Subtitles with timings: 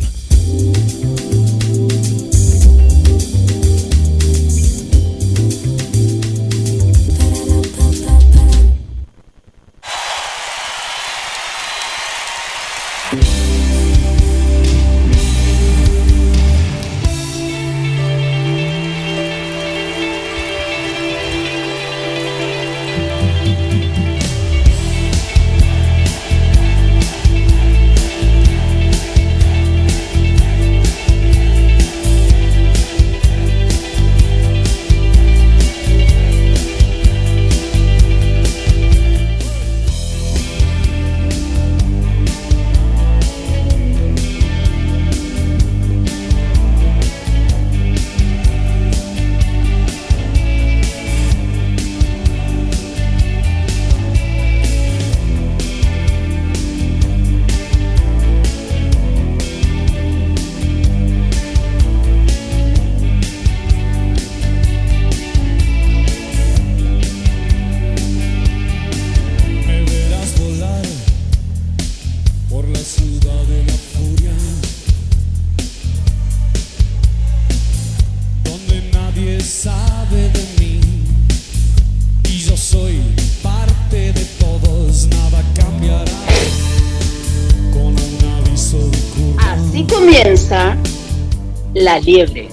[92.01, 92.47] La Liebre.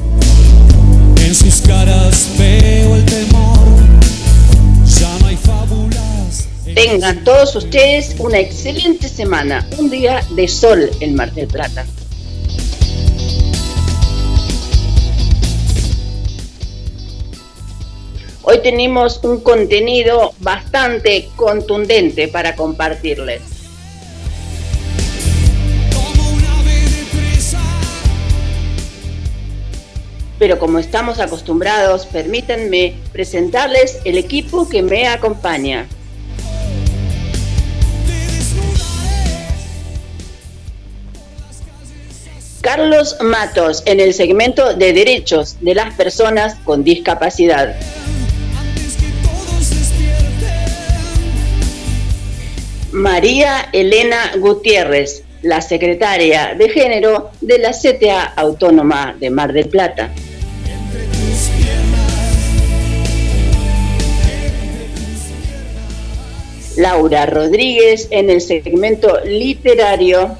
[1.16, 3.58] En sus caras veo el temor,
[4.84, 6.48] ya no hay fábulas.
[6.74, 11.86] Tengan todos ustedes una excelente semana, un día de sol en Mar del Plata.
[18.42, 23.47] Hoy tenemos un contenido bastante contundente para compartirles.
[30.38, 35.88] Pero como estamos acostumbrados, permítanme presentarles el equipo que me acompaña.
[42.60, 47.74] Carlos Matos en el segmento de derechos de las personas con discapacidad.
[52.92, 60.10] María Elena Gutiérrez, la secretaria de género de la CTA Autónoma de Mar del Plata.
[66.78, 70.38] Laura Rodríguez en el segmento literario.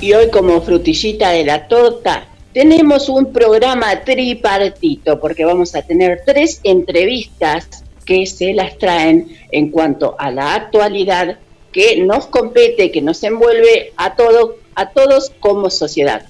[0.00, 6.20] y hoy como frutillita de la torta tenemos un programa tripartito porque vamos a tener
[6.26, 11.38] tres entrevistas que se las traen en cuanto a la actualidad
[11.72, 16.26] que nos compete, que nos envuelve a, todo, a todos como sociedad.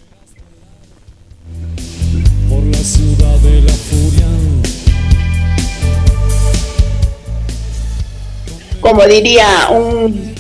[8.85, 10.35] Como diría un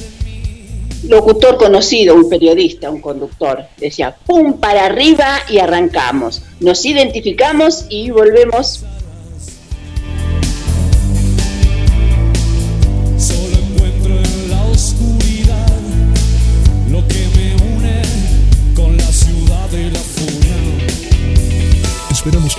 [1.08, 4.60] locutor conocido, un periodista, un conductor, decía, ¡pum!
[4.60, 6.42] para arriba y arrancamos.
[6.60, 8.84] Nos identificamos y volvemos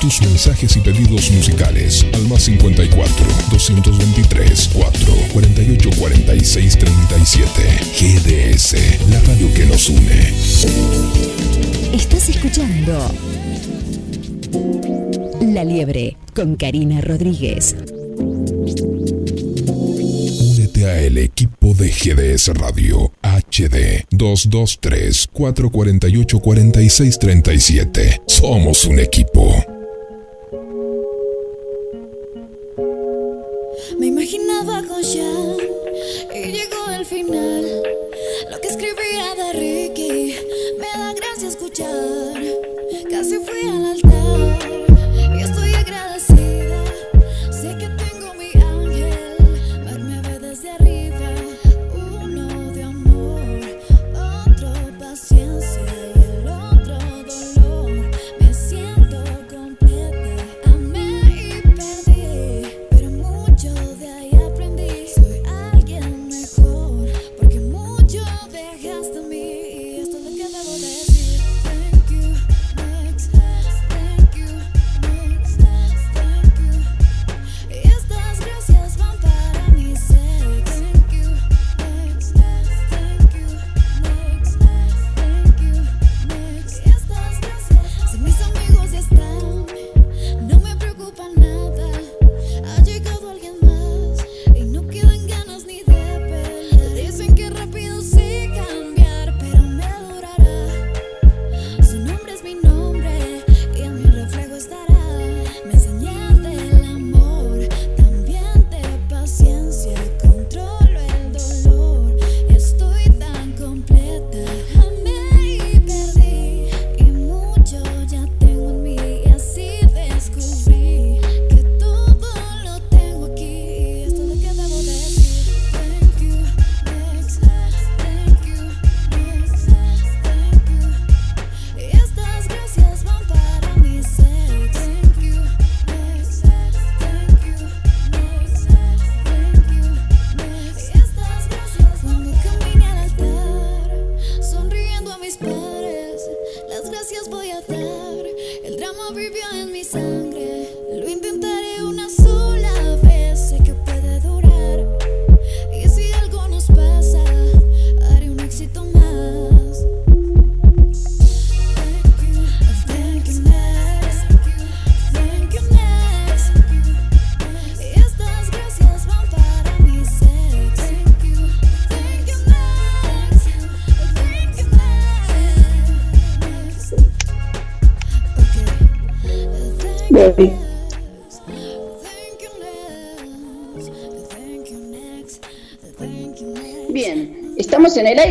[0.05, 7.49] tus mensajes y pedidos musicales al más 54 223 4 48 46 37.
[7.97, 8.75] GDS,
[9.09, 10.31] la radio que nos une.
[11.91, 13.11] Estás escuchando
[15.41, 17.75] La Liebre con Karina Rodríguez.
[20.39, 28.21] Únete a el equipo de GDS Radio HD 223 448 46 37.
[28.27, 29.74] Somos un equipo.
[35.13, 37.63] Y llegó el final.
[38.49, 40.35] Lo que escribía de Ricky
[40.79, 42.33] me da gracia escuchar.
[43.11, 44.14] Casi fui al altar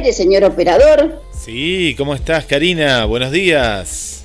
[0.05, 3.05] aire, señor operador, Sí, ¿cómo estás, Karina?
[3.06, 4.25] Buenos días.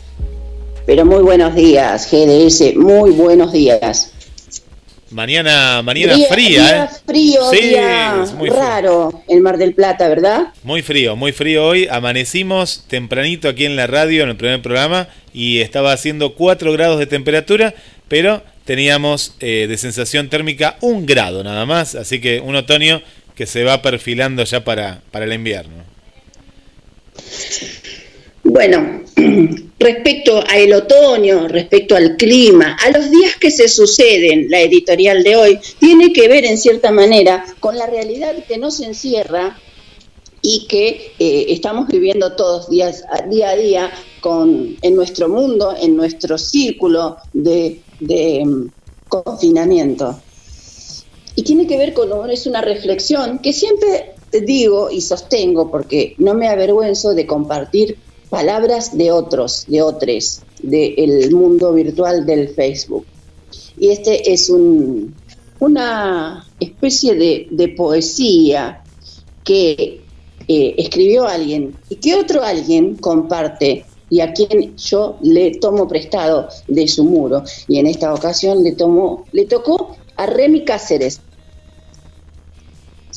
[0.85, 4.11] pero muy buenos días, GDS, muy buenos días.
[5.11, 6.97] Mañana, mañana Día- fría, día ¿eh?
[7.05, 8.61] frío, Sí, día es muy frío.
[8.61, 10.47] raro en Mar del Plata, ¿verdad?
[10.63, 11.87] Muy frío, muy frío hoy.
[11.89, 16.99] Amanecimos tempranito aquí en la radio, en el primer programa, y estaba haciendo 4 grados
[16.99, 17.73] de temperatura,
[18.07, 23.01] pero teníamos eh, de sensación térmica un grado nada más, así que un otoño
[23.39, 25.85] que se va perfilando ya para, para el invierno.
[28.43, 29.03] Bueno,
[29.79, 35.37] respecto al otoño, respecto al clima, a los días que se suceden, la editorial de
[35.37, 39.57] hoy tiene que ver en cierta manera con la realidad que nos encierra
[40.41, 45.95] y que eh, estamos viviendo todos días, día a día con, en nuestro mundo, en
[45.95, 48.67] nuestro círculo de, de, mm,
[49.07, 50.19] confinamiento.
[51.39, 54.11] Y tiene que ver con, es una reflexión que siempre
[54.45, 57.97] digo y sostengo porque no me avergüenzo de compartir
[58.29, 63.05] palabras de otros, de otros, del mundo virtual del Facebook.
[63.77, 65.15] Y este es un,
[65.61, 68.83] una especie de, de poesía
[69.45, 70.01] que
[70.45, 76.49] eh, escribió alguien y que otro alguien comparte y a quien yo le tomo prestado
[76.67, 77.43] de su muro.
[77.69, 81.21] Y en esta ocasión le, tomó, le tocó a Remy Cáceres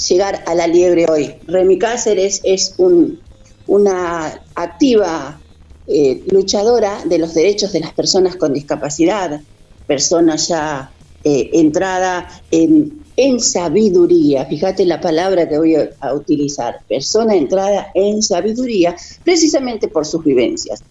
[0.09, 1.35] llegar a la liebre hoy.
[1.47, 3.21] Remy Cáceres es un,
[3.67, 5.41] una activa
[5.87, 9.41] eh, luchadora de los derechos de las personas con discapacidad,
[9.87, 10.93] persona ya
[11.25, 17.89] eh, entrada en, en sabiduría, fíjate la palabra que voy a, a utilizar, persona entrada
[17.95, 20.83] en sabiduría, precisamente por sus vivencias.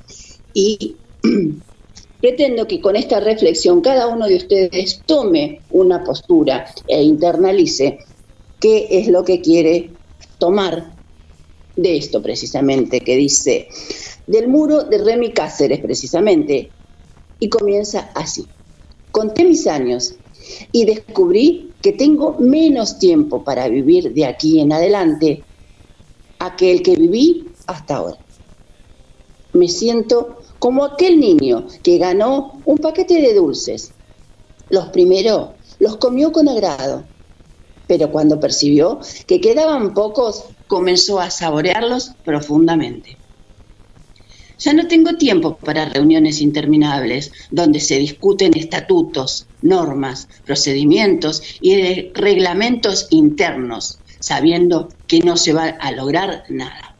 [0.54, 0.96] Y
[2.22, 8.00] pretendo que con esta reflexión cada uno de ustedes tome una postura e internalice
[8.62, 9.90] qué es lo que quiere
[10.38, 10.94] tomar
[11.76, 13.68] de esto precisamente, que dice,
[14.28, 16.72] del muro de Remy Cáceres precisamente,
[17.40, 18.48] y comienza así.
[19.12, 20.14] Conté mis años
[20.72, 25.44] y descubrí que tengo menos tiempo para vivir de aquí en adelante
[26.40, 28.18] a que el que viví hasta ahora.
[29.54, 33.92] Me siento como aquel niño que ganó un paquete de dulces.
[34.70, 35.50] Los primeros
[35.80, 37.04] los comió con agrado,
[37.92, 43.18] pero cuando percibió que quedaban pocos, comenzó a saborearlos profundamente.
[44.58, 53.08] Ya no tengo tiempo para reuniones interminables donde se discuten estatutos, normas, procedimientos y reglamentos
[53.10, 56.98] internos, sabiendo que no se va a lograr nada.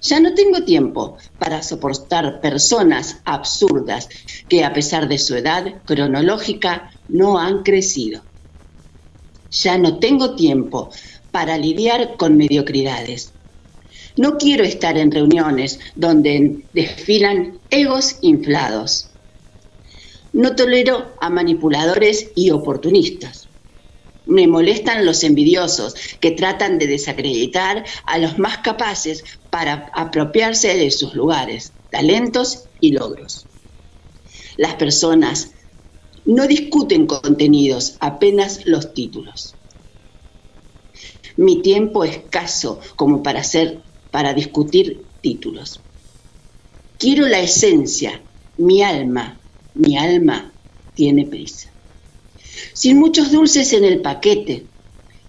[0.00, 4.08] Ya no tengo tiempo para soportar personas absurdas
[4.48, 8.26] que a pesar de su edad cronológica no han crecido.
[9.50, 10.90] Ya no tengo tiempo
[11.30, 13.32] para lidiar con mediocridades.
[14.16, 19.08] No quiero estar en reuniones donde desfilan egos inflados.
[20.32, 23.48] No tolero a manipuladores y oportunistas.
[24.26, 30.90] Me molestan los envidiosos que tratan de desacreditar a los más capaces para apropiarse de
[30.90, 33.46] sus lugares, talentos y logros.
[34.56, 35.50] Las personas
[36.26, 39.54] no discuten contenidos, apenas los títulos.
[41.36, 43.80] Mi tiempo escaso como para hacer
[44.10, 45.80] para discutir títulos.
[46.98, 48.22] Quiero la esencia,
[48.56, 49.38] mi alma,
[49.74, 50.50] mi alma
[50.94, 51.68] tiene prisa.
[52.72, 54.64] Sin muchos dulces en el paquete,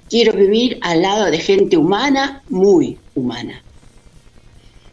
[0.09, 3.61] quiero vivir al lado de gente humana, muy humana.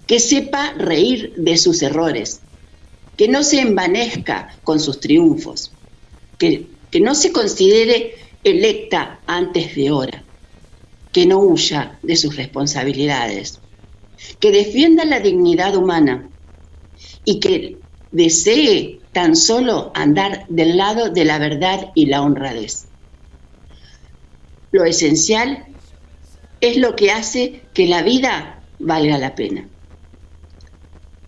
[0.07, 2.41] Que sepa reír de sus errores,
[3.17, 5.71] que no se envanezca con sus triunfos,
[6.39, 6.67] que,
[7.01, 8.15] no se considere
[8.45, 10.23] electa antes de hora,
[11.13, 13.61] que no huya de sus responsabilidades,
[14.39, 16.29] que defienda la dignidad humana
[17.25, 17.79] y que
[18.13, 22.87] desee tan solo andar del lado de la verdad y la honradez.
[24.71, 25.65] Lo esencial
[26.61, 29.69] es lo que hace que la vida valga la pena.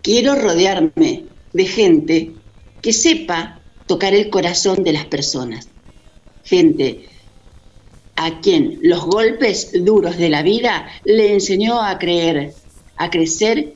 [0.01, 2.31] Quiero rodearme de gente
[2.81, 3.56] que sepa
[3.87, 5.67] tocar el corazón de las personas.
[6.43, 7.07] Gente
[8.15, 12.53] a quien los golpes duros de la vida le enseñó a creer,
[12.95, 13.73] a crecer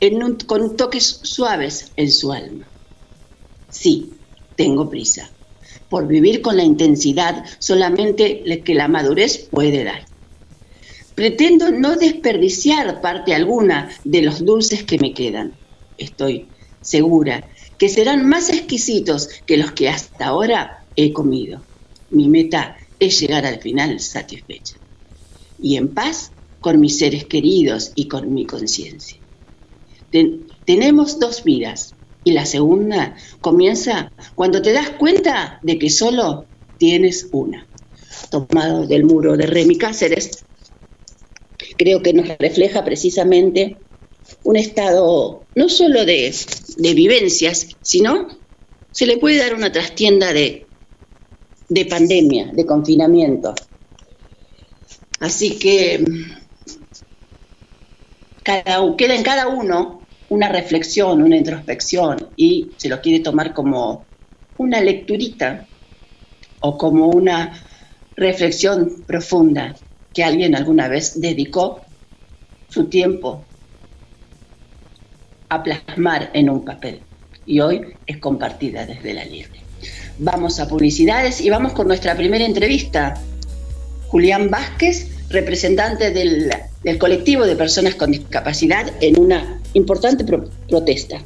[0.00, 2.66] en con toques suaves en su alma.
[3.70, 4.10] Sí,
[4.56, 5.30] tengo prisa
[5.88, 10.06] por vivir con la intensidad solamente que la madurez puede dar.
[11.14, 15.52] Pretendo no desperdiciar parte alguna de los dulces que me quedan.
[15.98, 16.48] Estoy
[16.80, 17.46] segura
[17.78, 21.66] que serán más exquisitos que los que hasta ahora he comido.
[22.10, 24.76] Mi meta es llegar al final satisfecha
[25.58, 29.18] y en paz con mis seres queridos y con mi conciencia.
[30.10, 36.48] Ten- tenemos dos vidas y la segunda comienza cuando te das cuenta de que solo
[36.76, 37.68] tienes una.
[38.30, 40.44] Tomado del muro de Remy Cáceres,
[41.76, 43.78] creo que nos refleja precisamente
[44.44, 46.34] un estado no solo de,
[46.94, 48.28] vivencias, sino
[48.90, 50.68] se le puede dar una trastienda de,
[51.68, 53.54] de pandemia, de confinamiento.
[55.20, 56.04] Así que
[58.82, 64.08] u- queda en cada uno una reflexión, una introspección y se lo quiere tomar como
[64.56, 65.68] una lecturita
[66.60, 67.64] o como una
[68.16, 69.74] reflexión profunda
[70.12, 71.82] que alguien alguna vez dedicó
[72.68, 73.51] su tiempo
[75.52, 77.00] a plasmar en un papel
[77.44, 79.60] y hoy es compartida desde la libre.
[80.18, 83.20] Vamos a publicidades y vamos con nuestra primera entrevista.
[84.08, 86.50] Julián Vázquez, representante del,
[86.98, 91.18] colectivo de personas con discapacidad en una importante pro- protesta.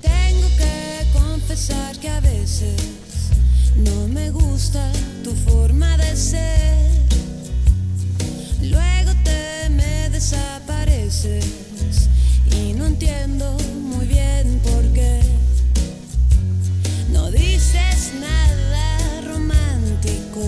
[0.00, 2.80] Tengo que confesar que a veces
[3.76, 4.90] no me gusta
[5.22, 6.59] tu forma de ser.
[11.22, 15.20] Y no entiendo muy bien por qué.
[17.12, 20.40] No dices nada romántico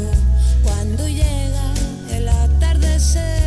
[0.63, 1.75] cuando llega
[2.11, 3.42] el atardecer.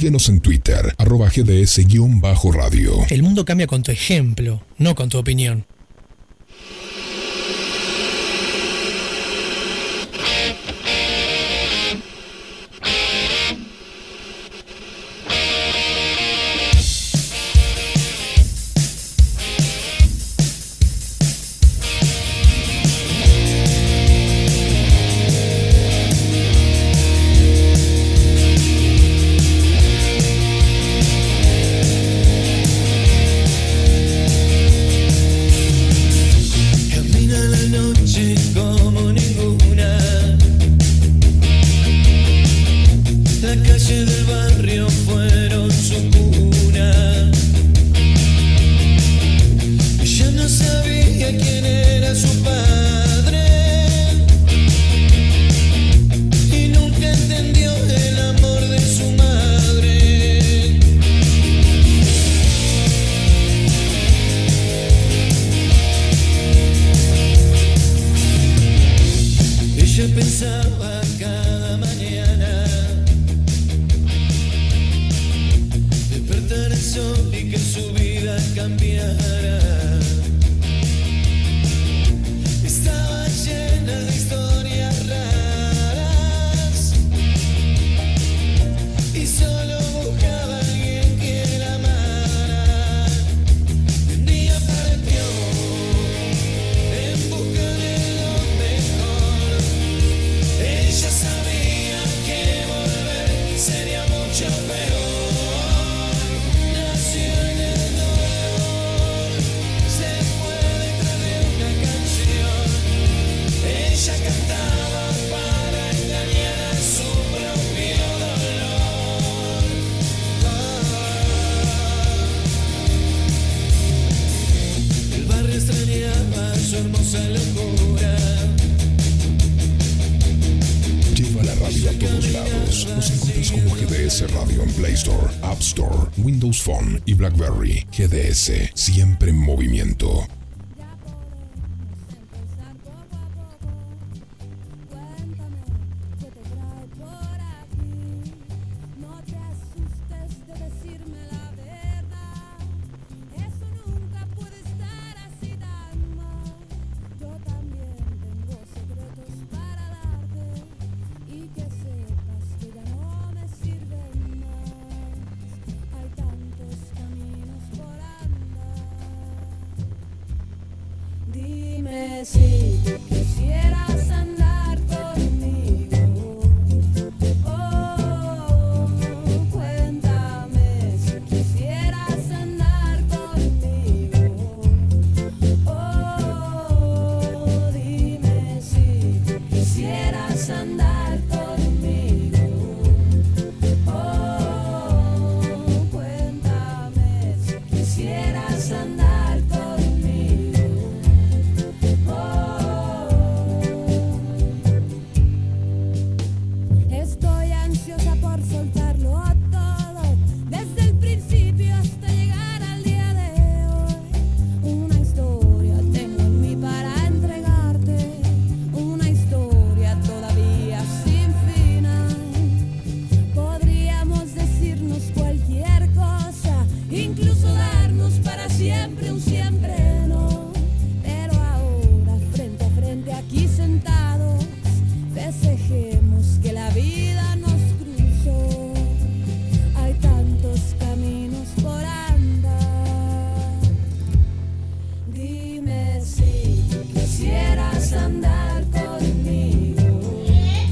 [0.00, 3.04] Síguenos en Twitter, arroba GDS-radio.
[3.10, 5.66] El mundo cambia con tu ejemplo, no con tu opinión.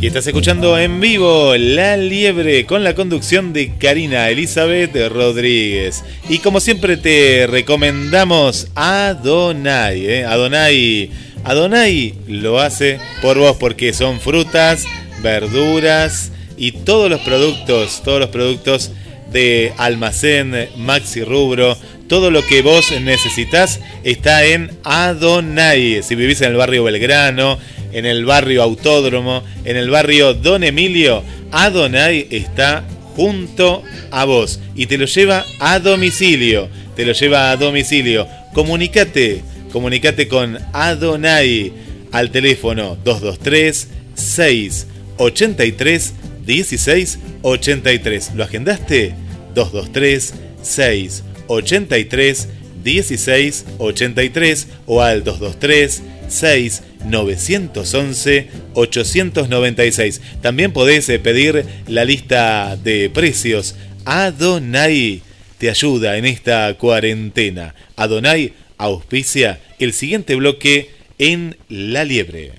[0.09, 6.03] Estás escuchando en vivo La Liebre con la conducción de Karina Elizabeth Rodríguez.
[6.31, 10.07] Y como siempre te recomendamos Adonai.
[10.07, 10.25] ¿eh?
[10.25, 11.11] Adonai.
[11.45, 14.87] Adonai lo hace por vos porque son frutas,
[15.23, 18.91] verduras y todos los productos, todos los productos
[19.31, 21.77] de almacén, maxi rubro,
[22.09, 26.03] todo lo que vos necesitas está en Adonai.
[26.03, 27.59] Si vivís en el barrio Belgrano,
[27.93, 32.85] en el barrio Autódromo, en el barrio Don Emilio, Adonai está
[33.17, 36.69] junto a vos y te lo lleva a domicilio.
[36.95, 38.27] Te lo lleva a domicilio.
[38.53, 41.73] Comunicate, comunicate con Adonai
[42.13, 46.15] al teléfono 223 683
[46.47, 48.35] 1683.
[48.35, 49.15] ¿Lo agendaste?
[49.55, 52.49] 223 683
[52.85, 60.21] 1683 o al 223 6 911 896.
[60.41, 63.77] También podés eh, pedir la lista de precios.
[64.05, 65.23] Adonai
[65.59, 67.75] te ayuda en esta cuarentena.
[67.97, 72.53] Adonai auspicia el siguiente bloque en La Liebre.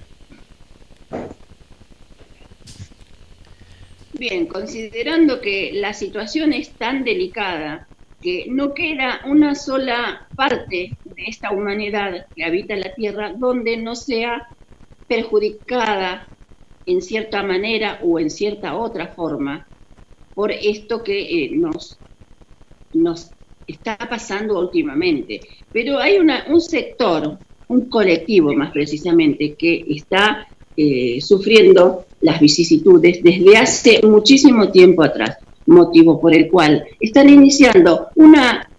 [4.14, 7.89] Bien, considerando que la situación es tan delicada
[8.22, 13.96] que no queda una sola parte de esta humanidad que habita la Tierra donde no
[13.96, 14.48] sea
[15.08, 16.28] perjudicada
[16.86, 19.68] en cierta manera o en cierta otra forma
[20.34, 21.98] por esto que eh, nos,
[22.94, 23.30] nos
[23.68, 25.42] está pasando últimamente.
[25.72, 33.22] Pero hay una, un sector, un colectivo más precisamente, que está eh, sufriendo las vicisitudes
[33.24, 35.38] desde hace muchísimo tiempo atrás,
[35.70, 38.70] motivo por el cual están iniciando una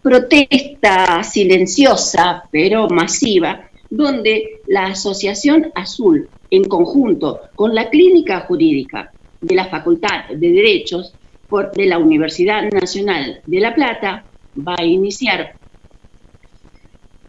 [0.00, 9.54] protesta silenciosa pero masiva, donde la Asociación Azul, en conjunto con la Clínica Jurídica de
[9.54, 11.14] la Facultad de Derechos
[11.48, 15.56] por- de la Universidad Nacional de La Plata, va a iniciar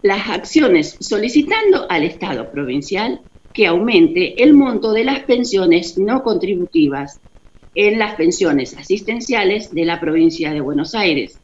[0.01, 3.21] las acciones solicitando al Estado provincial
[3.53, 7.21] que aumente el monto de las pensiones no contributivas
[7.75, 11.39] en las pensiones asistenciales de la provincia de Buenos Aires,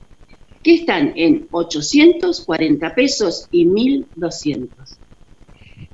[0.64, 4.68] que están en 840 pesos y 1.200.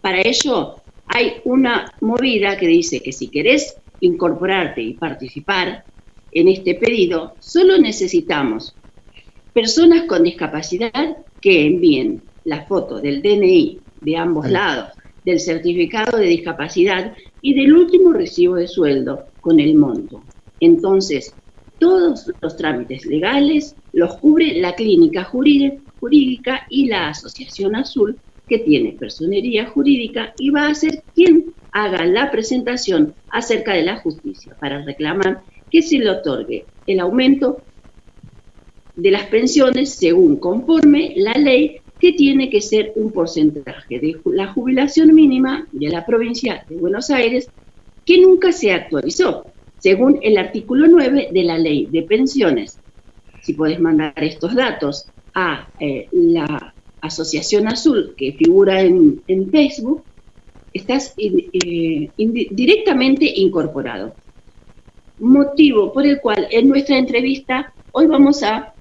[0.01, 0.75] Para ello
[1.07, 5.85] hay una movida que dice que si querés incorporarte y participar
[6.31, 8.75] en este pedido, solo necesitamos
[9.53, 14.89] personas con discapacidad que envíen la foto del DNI de ambos lados,
[15.23, 20.23] del certificado de discapacidad y del último recibo de sueldo con el monto.
[20.59, 21.35] Entonces,
[21.77, 28.57] todos los trámites legales los cubre la clínica jurí- jurídica y la Asociación Azul, que
[28.57, 34.57] tiene personería jurídica y va a ser quien haga la presentación acerca de la justicia
[34.59, 37.61] para reclamar que se le otorgue el aumento
[38.95, 44.51] de las pensiones según conforme la ley que tiene que ser un porcentaje de la
[44.53, 47.51] jubilación mínima de la provincia de Buenos Aires
[48.05, 49.45] que nunca se actualizó,
[49.79, 52.79] según el artículo 9 de la ley de pensiones.
[53.43, 60.03] Si puedes mandar estos datos a eh, la Asociación Azul que figura en, en Facebook,
[60.73, 64.13] estás eh, directamente incorporado.
[65.19, 68.73] Motivo por el cual en nuestra entrevista hoy vamos a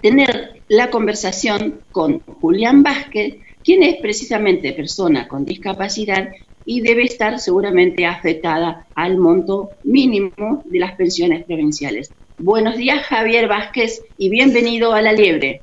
[0.00, 6.30] tener la conversación con Julián Vázquez, quien es precisamente persona con discapacidad
[6.70, 12.12] y debe estar seguramente afectada al monto mínimo de las pensiones provinciales.
[12.36, 15.62] Buenos días, Javier Vázquez, y bienvenido a La Liebre.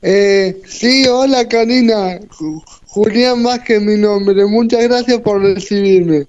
[0.00, 6.24] Eh, sí, hola Karina, Ju- Julián Vázquez mi nombre, muchas gracias por recibirme.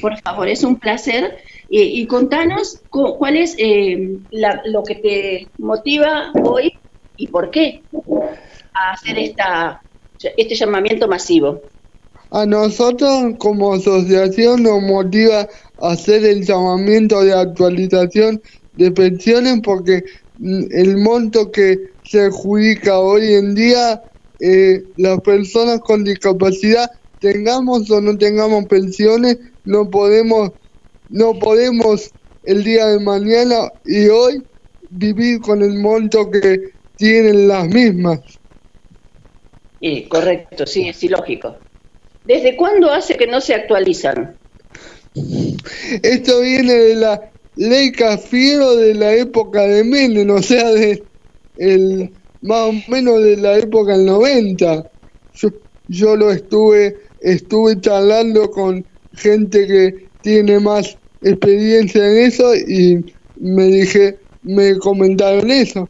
[0.00, 1.36] Por favor, es un placer.
[1.70, 6.72] Eh, y contanos cu- cuál es eh, la- lo que te motiva hoy
[7.16, 7.84] y por qué
[8.74, 9.80] a hacer esta,
[10.36, 11.62] este llamamiento masivo.
[12.34, 15.46] A nosotros como asociación nos motiva
[15.82, 18.40] hacer el llamamiento de actualización
[18.72, 20.02] de pensiones porque
[20.38, 24.02] mm, el monto que se adjudica hoy en día,
[24.40, 30.52] eh, las personas con discapacidad, tengamos o no tengamos pensiones, no podemos,
[31.10, 32.14] no podemos
[32.44, 34.42] el día de mañana y hoy
[34.88, 36.56] vivir con el monto que
[36.96, 38.20] tienen las mismas.
[39.82, 41.58] Eh, correcto, sí, es ilógico.
[42.24, 44.36] ¿Desde cuándo hace que no se actualizan?
[46.02, 51.02] Esto viene de la ley Cafiero de la época de Menem, o sea, de
[51.58, 54.90] el más o menos de la época del 90.
[55.34, 55.48] Yo,
[55.88, 63.04] yo lo estuve estuve charlando con gente que tiene más experiencia en eso y
[63.36, 65.88] me dije me comentaron eso.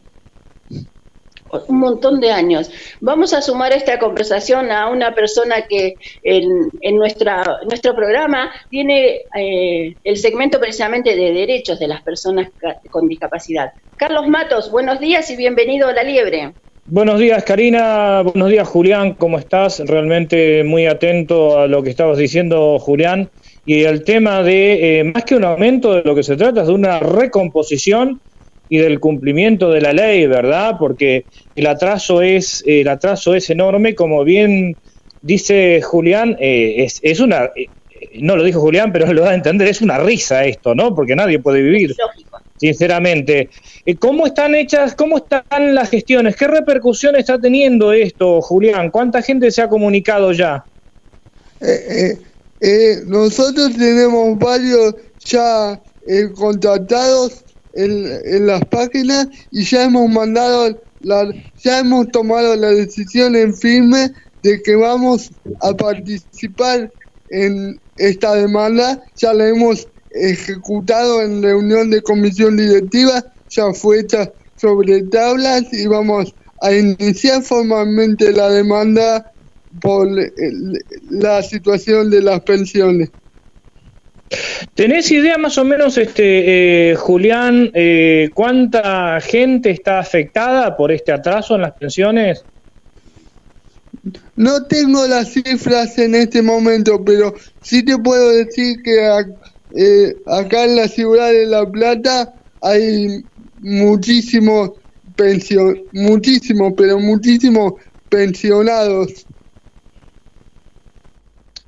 [1.67, 2.71] Un montón de años.
[3.01, 9.21] Vamos a sumar esta conversación a una persona que en, en nuestra, nuestro programa tiene
[9.35, 12.49] eh, el segmento precisamente de derechos de las personas
[12.89, 13.71] con discapacidad.
[13.97, 16.53] Carlos Matos, buenos días y bienvenido a La Liebre.
[16.85, 18.21] Buenos días, Karina.
[18.23, 19.13] Buenos días, Julián.
[19.13, 19.79] ¿Cómo estás?
[19.79, 23.29] Realmente muy atento a lo que estabas diciendo, Julián.
[23.65, 26.67] Y el tema de, eh, más que un aumento, de lo que se trata es
[26.67, 28.19] de una recomposición
[28.73, 30.77] y del cumplimiento de la ley, ¿verdad?
[30.79, 34.75] Porque el atraso es, el atraso es enorme, como bien
[35.21, 37.67] dice Julián, eh, es, es una, eh,
[38.15, 40.95] no lo dijo Julián, pero lo da a entender, es una risa esto, ¿no?
[40.95, 41.95] Porque nadie puede vivir
[42.57, 43.51] sinceramente.
[43.85, 46.35] Eh, ¿Cómo están hechas, cómo están las gestiones?
[46.35, 48.89] ¿Qué repercusión está teniendo esto, Julián?
[48.89, 50.65] ¿Cuánta gente se ha comunicado ya?
[51.61, 52.17] Eh,
[52.59, 61.31] eh, nosotros tenemos varios ya eh, contratados en, las páginas y ya hemos mandado, la,
[61.61, 64.11] ya hemos tomado la decisión en firme
[64.43, 65.31] de que vamos
[65.61, 66.91] a participar
[67.29, 69.01] en esta demanda.
[69.15, 75.87] Ya la hemos ejecutado en reunión de comisión directiva, ya fue hecha sobre tablas y
[75.87, 79.31] vamos a iniciar formalmente la demanda
[79.81, 80.07] por
[81.09, 83.09] la situación de las pensiones.
[84.73, 91.11] ¿Tenés idea más o menos, este eh, Julián, eh, cuánta gente está afectada por este
[91.11, 92.45] atraso en las pensiones?
[94.35, 99.37] No tengo las cifras en este momento, pero sí te puedo decir que ac-
[99.75, 103.23] eh, acá en la ciudad de La Plata hay
[103.59, 104.71] muchísimos
[105.15, 107.73] pension, muchísimos, pero muchísimos
[108.09, 109.27] pensionados.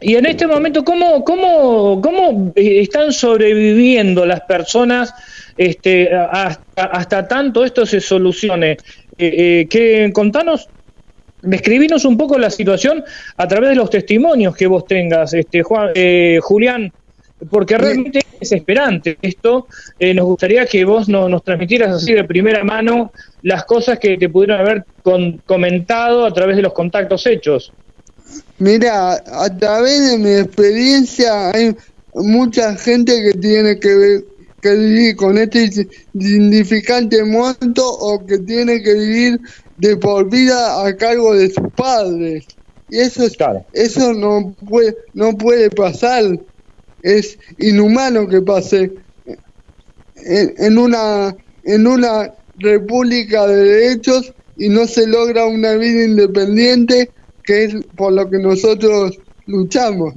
[0.02, 5.14] Y en este momento, ¿cómo, cómo, cómo eh, están sobreviviendo las personas
[5.56, 8.72] este, hasta, hasta tanto esto se solucione?
[9.18, 10.70] Eh, eh, que, contanos,
[11.42, 13.04] describinos un poco la situación
[13.38, 16.92] a través de los testimonios que vos tengas, este, Juan, eh, Julián,
[17.50, 19.68] porque realmente es desesperante esto.
[19.98, 24.18] Eh, nos gustaría que vos no- nos transmitieras así de primera mano las cosas que
[24.18, 27.72] te pudieron haber con- comentado a través de los contactos hechos.
[28.60, 31.76] Mira, a través de mi experiencia hay
[32.14, 34.26] mucha gente que tiene que, ver-
[34.62, 35.70] que vivir con este
[36.14, 39.40] significante monto o que tiene que vivir
[39.76, 42.48] de por vida a cargo de sus padres.
[42.88, 43.36] Y eso, es-
[43.74, 46.24] eso no, puede, no puede pasar.
[47.02, 48.92] Es inhumano que pase
[50.16, 57.14] en, en una, en una república de derechos y no se logra una vida independiente
[57.46, 60.14] que es por lo que nosotros luchamos.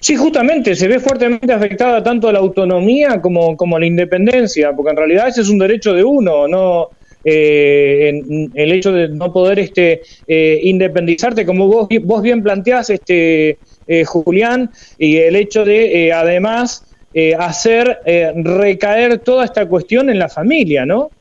[0.00, 4.96] Sí, justamente, se ve fuertemente afectada tanto la autonomía como, como la independencia, porque en
[4.96, 6.90] realidad ese es un derecho de uno, no
[7.24, 12.90] eh, en- el hecho de no poder este eh, independizarte, como vos, vos bien planteás,
[12.90, 17.98] este eh, Julián, y el hecho de eh, además eh, hacer
[18.44, 21.12] recaer toda esta cuestión en la familia, ¿no?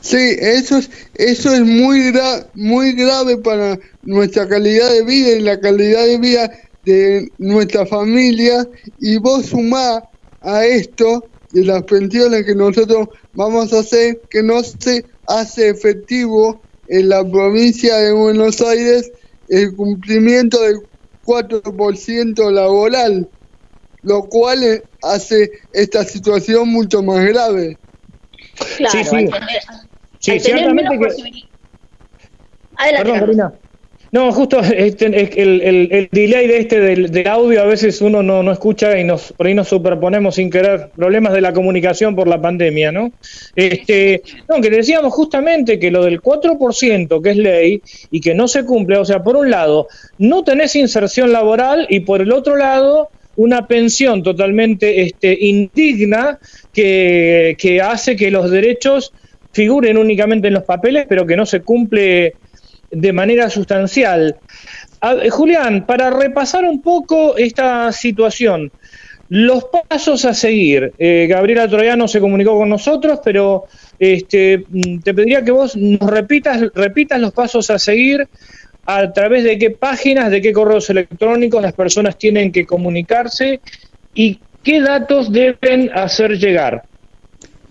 [0.00, 5.40] Sí, eso es, eso es muy, gra- muy grave para nuestra calidad de vida y
[5.40, 6.50] la calidad de vida
[6.84, 8.66] de nuestra familia.
[8.98, 10.02] Y vos sumás
[10.42, 16.64] a esto de las pensiones que nosotros vamos a hacer, que no se hace efectivo
[16.86, 19.10] en la provincia de Buenos Aires
[19.48, 20.76] el cumplimiento del
[21.22, 23.30] 4% laboral,
[24.02, 27.80] lo cual hace esta situación mucho más grave.
[28.76, 29.16] Claro, Sí, sí.
[29.16, 29.62] al tener,
[30.20, 31.50] Sí, al tener menos que-
[32.76, 33.20] Adelante, Perdón.
[33.26, 33.52] Karina.
[34.12, 38.24] No, justo este, el, el- el delay de este del, del audio a veces uno
[38.24, 42.16] no, no escucha y nos por ahí nos superponemos sin querer problemas de la comunicación
[42.16, 43.12] por la pandemia, ¿no?
[43.54, 48.48] Este, no, que decíamos justamente que lo del 4% que es ley y que no
[48.48, 49.86] se cumple, o sea, por un lado,
[50.18, 56.36] no tenés inserción laboral y por el otro lado una pensión totalmente este, indigna
[56.72, 59.12] que, que hace que los derechos
[59.52, 62.36] figuren únicamente en los papeles, pero que no se cumple
[62.90, 64.36] de manera sustancial.
[65.30, 68.70] Julián, para repasar un poco esta situación,
[69.30, 70.92] los pasos a seguir.
[70.98, 73.66] Eh, Gabriela Troyano se comunicó con nosotros, pero
[73.98, 78.28] este, mm, te pediría que vos nos repitas, repitas los pasos a seguir,
[78.84, 83.60] a través de qué páginas, de qué correos electrónicos las personas tienen que comunicarse
[84.14, 86.82] y qué datos deben hacer llegar.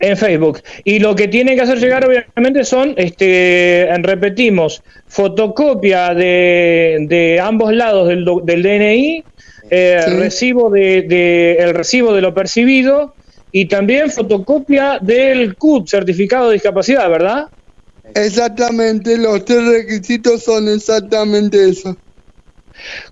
[0.00, 0.60] En Facebook.
[0.84, 7.72] Y lo que tienen que hacer llegar, obviamente, son, este, repetimos, fotocopia de, de ambos
[7.72, 9.24] lados del, del DNI,
[9.70, 13.14] eh, recibo de, de- el recibo de lo percibido
[13.50, 17.46] y también fotocopia del CUT, certificado de discapacidad, ¿verdad?
[18.14, 21.96] Exactamente, los tres requisitos son exactamente eso.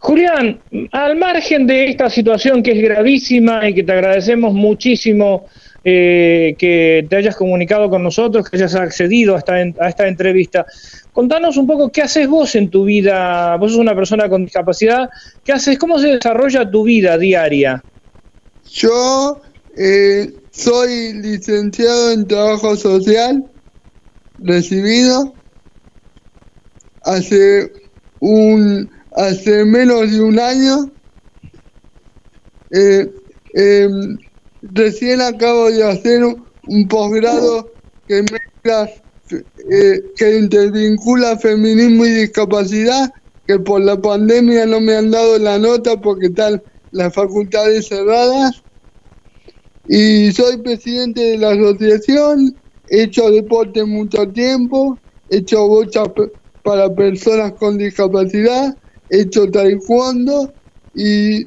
[0.00, 5.46] Julián, al margen de esta situación que es gravísima y que te agradecemos muchísimo
[5.84, 10.66] eh, que te hayas comunicado con nosotros, que hayas accedido a esta, a esta entrevista,
[11.12, 13.56] contanos un poco qué haces vos en tu vida.
[13.56, 15.10] Vos sos una persona con discapacidad,
[15.44, 15.78] ¿qué haces?
[15.78, 17.82] ¿Cómo se desarrolla tu vida diaria?
[18.70, 19.40] Yo
[19.76, 23.44] eh, soy licenciado en trabajo social,
[24.38, 25.34] recibido
[27.04, 27.72] hace
[28.20, 30.90] un hace menos de un año.
[32.70, 33.10] Eh,
[33.54, 34.18] em,
[34.62, 37.70] recién acabo de hacer un, posgrado
[38.06, 38.88] que mezcla,
[39.70, 43.10] eh, que intervincula feminismo y discapacidad,
[43.46, 48.62] que por la pandemia no me han dado la nota porque están las facultades cerradas.
[49.84, 56.30] Y soy presidente de la asociación, he hecho deporte mucho tiempo, he hecho bocha pe-
[56.62, 60.54] para personas con discapacidad, he hecho taekwondo
[60.94, 61.46] y,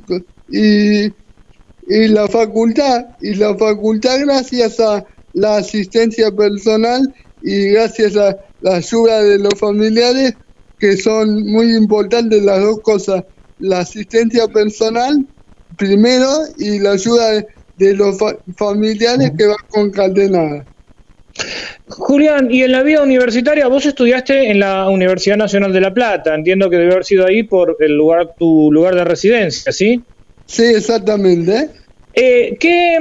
[1.87, 7.01] y la facultad, y la facultad gracias a la asistencia personal
[7.41, 10.35] y gracias a la ayuda de los familiares,
[10.79, 13.23] que son muy importantes las dos cosas,
[13.59, 15.27] la asistencia personal
[15.77, 17.45] primero y la ayuda
[17.75, 20.67] de, los fa- familiares que va concatenada.
[21.87, 26.33] Julián, y en la vida universitaria, vos estudiaste en la Universidad Nacional de La Plata,
[26.33, 30.05] entiendo que debe haber sido ahí por el lugar, tu lugar de residencia, ¿sí?
[30.45, 31.69] Sí, exactamente.
[32.17, 32.97] Eh, ¿qué,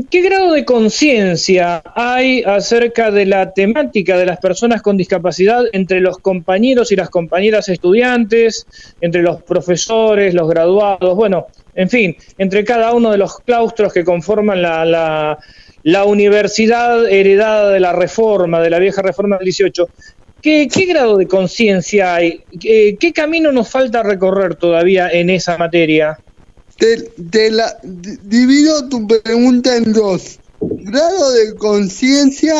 [0.00, 5.64] mm, ¿Qué grado de conciencia hay acerca de la temática de las personas con discapacidad
[5.72, 8.66] entre los compañeros y las compañeras estudiantes,
[9.02, 14.02] entre los profesores, los graduados, bueno, en fin, entre cada uno de los claustros que
[14.02, 15.38] conforman la, la,
[15.82, 19.88] la universidad heredada de la reforma, de la vieja reforma del 18?
[20.40, 22.44] ¿Qué, qué grado de conciencia hay?
[22.58, 26.18] ¿Qué, ¿Qué camino nos falta recorrer todavía en esa materia?
[26.78, 30.40] Te, la, di- divido tu pregunta en dos.
[30.60, 32.54] Grado de conciencia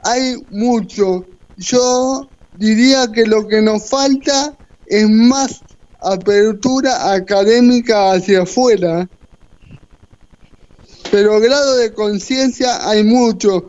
[0.00, 1.26] hay mucho.
[1.56, 5.64] Yo diría que lo que nos falta es más
[6.00, 9.10] apertura académica hacia afuera.
[11.10, 13.68] Pero grado de conciencia hay mucho.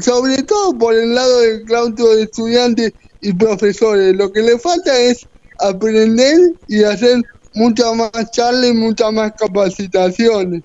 [0.00, 4.16] Sobre todo por el lado del claustro de estudiantes y profesores.
[4.16, 7.22] Lo que le falta es aprender y hacer
[7.54, 10.62] muchas más charlas y muchas más capacitaciones.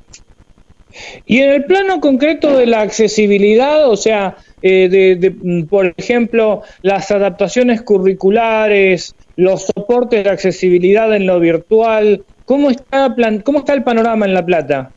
[1.26, 5.94] Y en el plano concreto de la accesibilidad, o sea, eh, de, de, mm, por
[5.98, 13.60] ejemplo, las adaptaciones curriculares, los soportes de accesibilidad en lo virtual, ¿cómo está, plan- cómo
[13.60, 14.96] está el panorama en La Plata?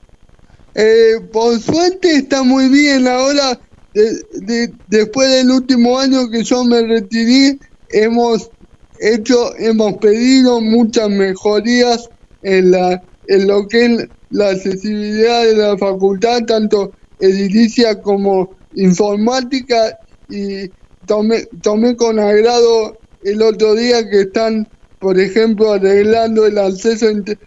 [0.74, 3.08] Eh, por suerte está muy bien.
[3.08, 3.60] Ahora,
[3.92, 7.58] de- de- después del último año que yo me retiré,
[7.88, 8.52] hemos
[8.98, 12.08] hecho, hemos pedido muchas mejorías
[12.42, 19.94] en la, en lo que es la accesibilidad de la facultad, tanto edilicia como informática,
[20.28, 20.70] y
[21.06, 27.12] tomé, tomé con agrado el otro día que están, por ejemplo, arreglando el acceso a
[27.12, 27.38] inter-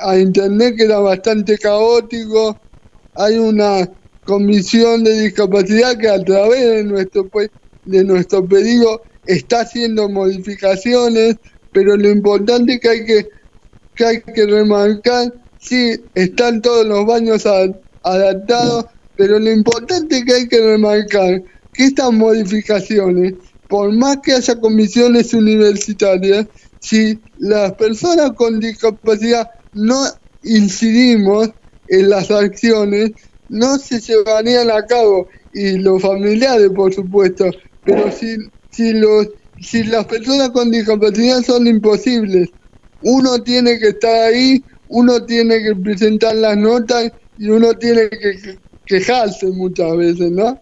[0.00, 2.62] a internet que era bastante caótico.
[3.14, 3.88] Hay una
[4.24, 7.28] comisión de discapacidad que a través de nuestro
[7.84, 11.36] de nuestro pedido está haciendo modificaciones,
[11.72, 13.28] pero lo importante que hay que
[13.94, 17.44] que hay que remarcar, sí, están todos los baños
[18.02, 21.42] adaptados, pero lo importante que hay que remarcar
[21.72, 23.34] que estas modificaciones,
[23.68, 26.46] por más que haya comisiones universitarias,
[26.80, 30.02] si las personas con discapacidad no
[30.42, 31.50] incidimos
[31.88, 33.10] en las acciones,
[33.48, 37.50] no se llevarían a cabo, y los familiares, por supuesto,
[37.84, 38.36] pero si,
[38.70, 42.50] si, los, si las personas con discapacidad son imposibles,
[43.00, 48.18] uno tiene que estar ahí, uno tiene que presentar las notas y uno tiene que
[48.42, 50.60] que- quejarse muchas veces, ¿no?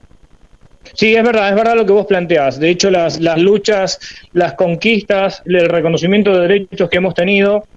[0.95, 2.59] Sí, es verdad, es verdad lo que vos planteás.
[2.59, 3.99] De hecho, las, las luchas,
[4.33, 7.69] las conquistas, el reconocimiento de derechos que hemos tenido,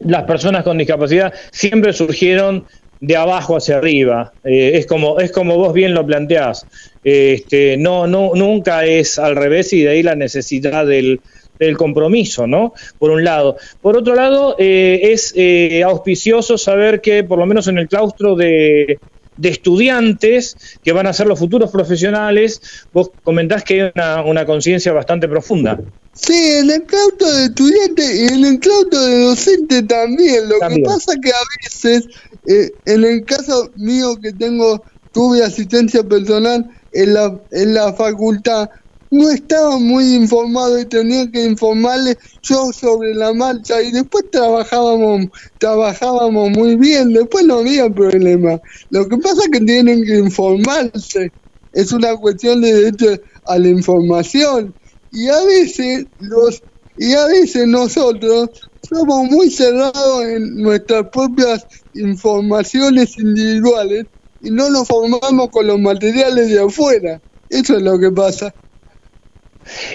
[0.00, 2.66] las personas con discapacidad siempre surgieron
[3.00, 4.32] de abajo hacia arriba.
[4.44, 6.66] Eh, es como es como vos bien lo planteás.
[7.02, 11.20] Este, no, no, nunca es al revés y de ahí la necesidad del,
[11.58, 12.74] del compromiso, ¿no?
[12.98, 13.56] Por un lado.
[13.80, 18.34] Por otro lado, eh, es eh, auspicioso saber que por lo menos en el claustro
[18.34, 18.98] de,
[19.40, 22.60] de estudiantes que van a ser los futuros profesionales,
[22.92, 25.80] vos comentás que hay una, una conciencia bastante profunda.
[26.12, 30.48] Sí, en el claustro de estudiante y en el claustro de docente también.
[30.48, 30.82] Lo También.
[30.82, 32.06] que pasa que a veces,
[32.46, 34.82] eh, en el caso mío que tengo,
[35.12, 38.68] tuve asistencia personal en la, en la facultad,
[39.10, 45.26] no estaba muy informado y tenía que informarle yo sobre la marcha y después trabajábamos,
[45.58, 48.60] trabajábamos muy bien, después no había problema.
[48.90, 51.32] Lo que pasa es que tienen que informarse,
[51.72, 54.74] es una cuestión de derecho a la información
[55.10, 56.62] y a veces los
[56.96, 58.50] y a veces nosotros
[58.82, 64.06] somos muy cerrados en nuestras propias informaciones individuales
[64.40, 67.22] y no nos formamos con los materiales de afuera.
[67.48, 68.54] Eso es lo que pasa.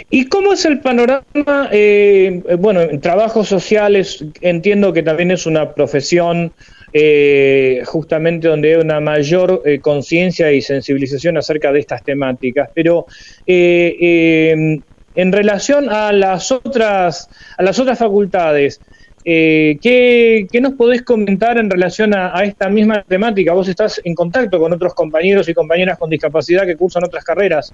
[0.09, 1.26] ¿Y cómo es el panorama?
[1.71, 6.53] eh, bueno, en trabajos sociales entiendo que también es una profesión
[6.97, 13.05] eh, justamente donde hay una mayor eh, conciencia y sensibilización acerca de estas temáticas, pero
[13.45, 14.82] eh, eh,
[15.13, 18.80] en relación a las otras, a las otras facultades,
[19.26, 23.51] eh, ¿qué, nos podés comentar en relación a esta misma temática?
[23.51, 27.73] Vos estás en contacto con otros compañeros y compañeras con discapacidad que cursan otras carreras.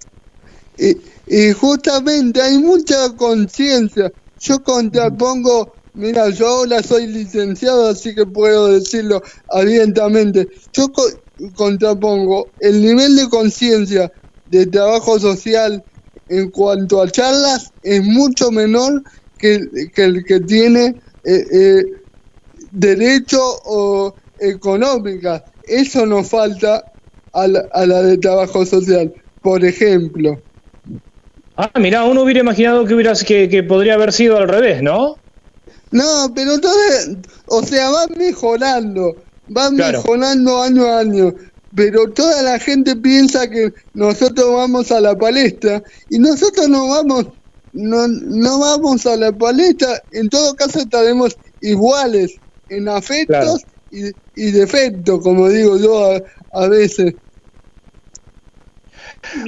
[0.82, 4.12] Y, y justamente hay mucha conciencia.
[4.40, 10.48] Yo contrapongo, mira, yo ahora soy licenciado, así que puedo decirlo abiertamente.
[10.74, 11.08] Yo co-
[11.56, 14.12] contrapongo el nivel de conciencia
[14.46, 15.84] de trabajo social
[16.28, 19.04] en cuanto a charlas es mucho menor
[19.38, 19.60] que,
[19.94, 21.84] que el que tiene eh, eh,
[22.72, 25.44] derecho o económica.
[25.64, 26.84] Eso nos falta
[27.34, 29.14] a la, a la de trabajo social.
[29.42, 30.44] Por ejemplo,
[31.56, 35.18] Ah, mirá, uno hubiera imaginado que, hubiera, que, que podría haber sido al revés, ¿no?
[35.92, 39.16] No, pero entonces, o sea, va mejorando,
[39.56, 40.00] va Claro.
[40.00, 41.34] mejorando año a año,
[41.76, 47.28] pero toda la gente piensa que nosotros vamos a la palestra y nosotros no vamos,
[47.74, 52.40] no, no vamos a la palestra, en todo caso estaremos iguales
[52.70, 56.22] en afectos y, y defectos, como digo yo a,
[56.54, 57.16] a veces.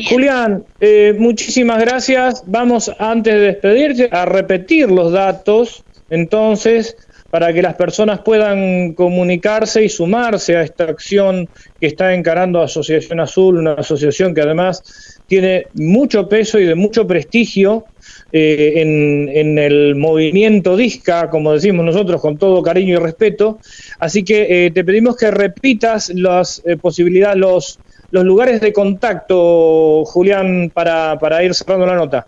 [0.10, 2.44] Julián, eh, muchísimas gracias.
[2.46, 6.96] Vamos, antes de despedirte, a repetir los datos, entonces,
[7.32, 11.50] para que las personas puedan comunicarse y sumarse a esta acción
[11.80, 14.84] que está encarando Asociación Azul, una asociación que además
[15.28, 17.86] tiene mucho peso y de mucho prestigio
[18.32, 23.60] eh, en, el movimiento DISCA, como decimos nosotros, con todo cariño y respeto.
[24.00, 27.80] Así que eh, te pedimos que repitas las eh, posibilidades, los,
[28.14, 32.28] los lugares de contacto, Julián, para, para ir cerrando la nota.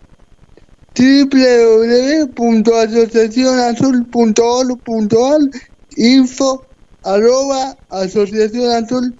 [4.06, 5.40] www.asociacionazul.org.ar
[5.96, 6.64] info
[7.04, 9.14] arroba asociación azul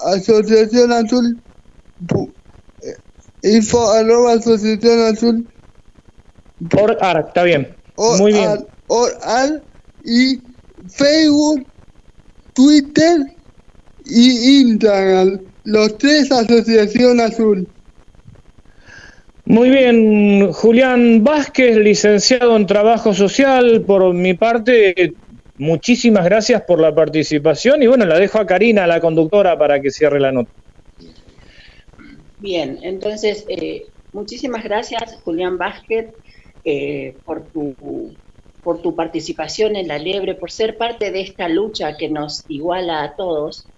[0.00, 1.38] asociación azul
[2.82, 2.94] eh,
[3.42, 5.48] info arroba asociación azul
[6.70, 7.74] Por AR, está bien.
[7.96, 8.48] or, Muy bien.
[8.50, 9.62] ar- or, ar,
[10.04, 10.38] y
[10.90, 11.66] Facebook
[12.52, 13.18] Twitter
[14.04, 17.68] y Instagram los tres asociación azul
[19.44, 23.82] Muy bien, Julián Vázquez, licenciado en Trabajo Social.
[23.86, 25.14] Por mi parte,
[25.58, 29.90] muchísimas gracias por la participación y bueno, la dejo a Karina, la conductora, para que
[29.90, 30.50] cierre la nota.
[32.38, 36.10] Bien, entonces, eh, muchísimas gracias, Julián Vázquez,
[36.64, 38.16] eh, por, tu,
[38.62, 43.02] por tu participación en la Liebre, por ser parte de esta lucha que nos iguala
[43.04, 43.71] a todos.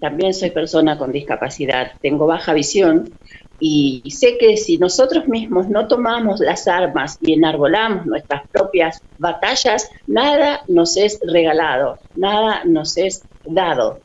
[0.00, 3.12] También soy persona con discapacidad, tengo baja visión
[3.60, 9.90] y sé que si nosotros mismos no tomamos las armas y enarbolamos nuestras propias batallas,
[10.06, 14.00] nada nos es regalado, nada nos es dado.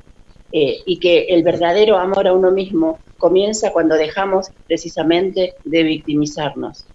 [0.51, 6.85] Eh, y que el verdadero amor a uno mismo comienza cuando dejamos precisamente de victimizarnos.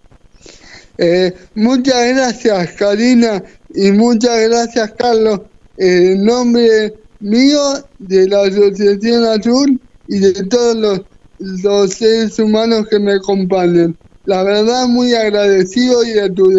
[0.97, 5.41] Eh, muchas gracias, Karina, y muchas gracias, Carlos.
[5.77, 7.61] Eh, en nombre mío,
[7.99, 11.05] de la Asociación Azul y de todos
[11.39, 13.97] los, seres humanos que me acompañan.
[14.25, 16.51] La verdad, muy agradecido y a tu,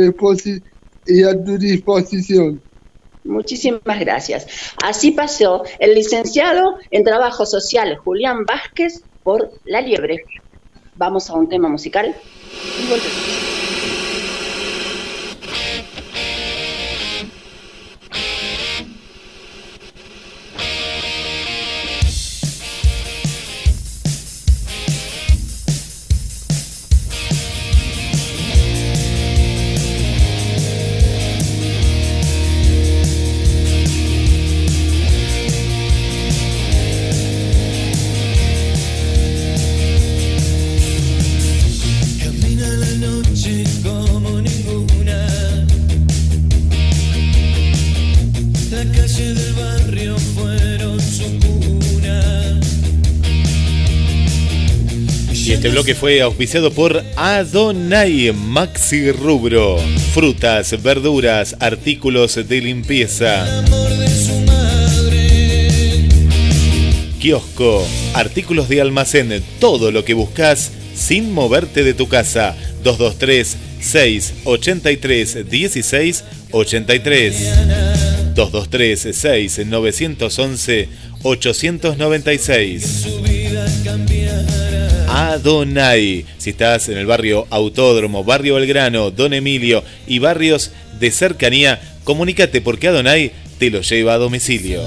[1.57, 2.61] disposición.
[3.23, 4.47] Muchísimas gracias.
[4.83, 10.23] Así pasó el licenciado en Trabajo Social Julián Vázquez por La Liebre.
[10.95, 12.15] Vamos a un tema musical.
[55.79, 59.77] Bloque fue auspiciado por Adonai Maxi Rubro.
[60.13, 63.63] Frutas, verduras, artículos de limpieza.
[67.21, 72.57] Kiosco, artículos de almacén, todo lo que buscas sin moverte de tu casa.
[72.83, 80.89] 223 683 16 83 223 6 911
[81.23, 83.07] 896
[85.19, 86.25] Adonai.
[86.37, 92.61] Si estás en el barrio Autódromo, barrio Belgrano, Don Emilio y barrios de cercanía, comunícate
[92.61, 94.81] porque Adonai te lo lleva a domicilio.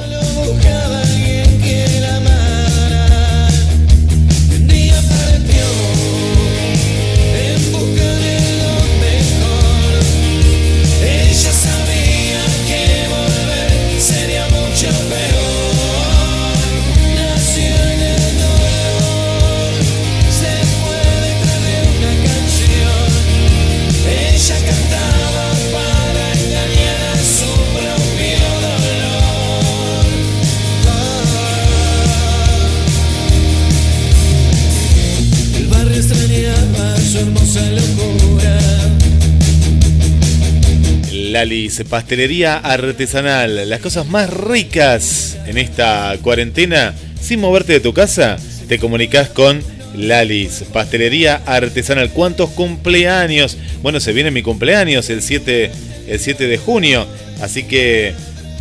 [41.33, 48.37] Lalis, pastelería artesanal, las cosas más ricas en esta cuarentena, sin moverte de tu casa,
[48.68, 49.62] te comunicas con
[49.97, 52.11] Lalis, pastelería artesanal.
[52.11, 53.57] ¿Cuántos cumpleaños?
[53.80, 55.70] Bueno, se viene mi cumpleaños el 7,
[56.07, 57.07] el 7 de junio,
[57.41, 58.12] así que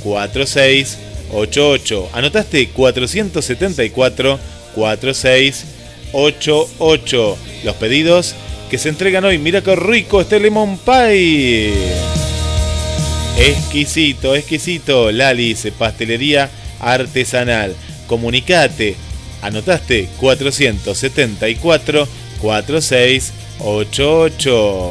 [0.02, 2.10] 4688.
[2.12, 2.68] ¿Anotaste?
[2.70, 4.40] 474
[4.74, 7.38] 4688.
[7.62, 8.34] Los pedidos
[8.68, 9.38] que se entregan hoy.
[9.38, 11.72] Mira qué rico este lemon pie.
[13.38, 15.12] Exquisito, exquisito.
[15.12, 17.76] Lalis, pastelería artesanal.
[18.08, 18.96] Comunicate.
[19.42, 22.08] Anotaste 474
[22.40, 24.90] 4688.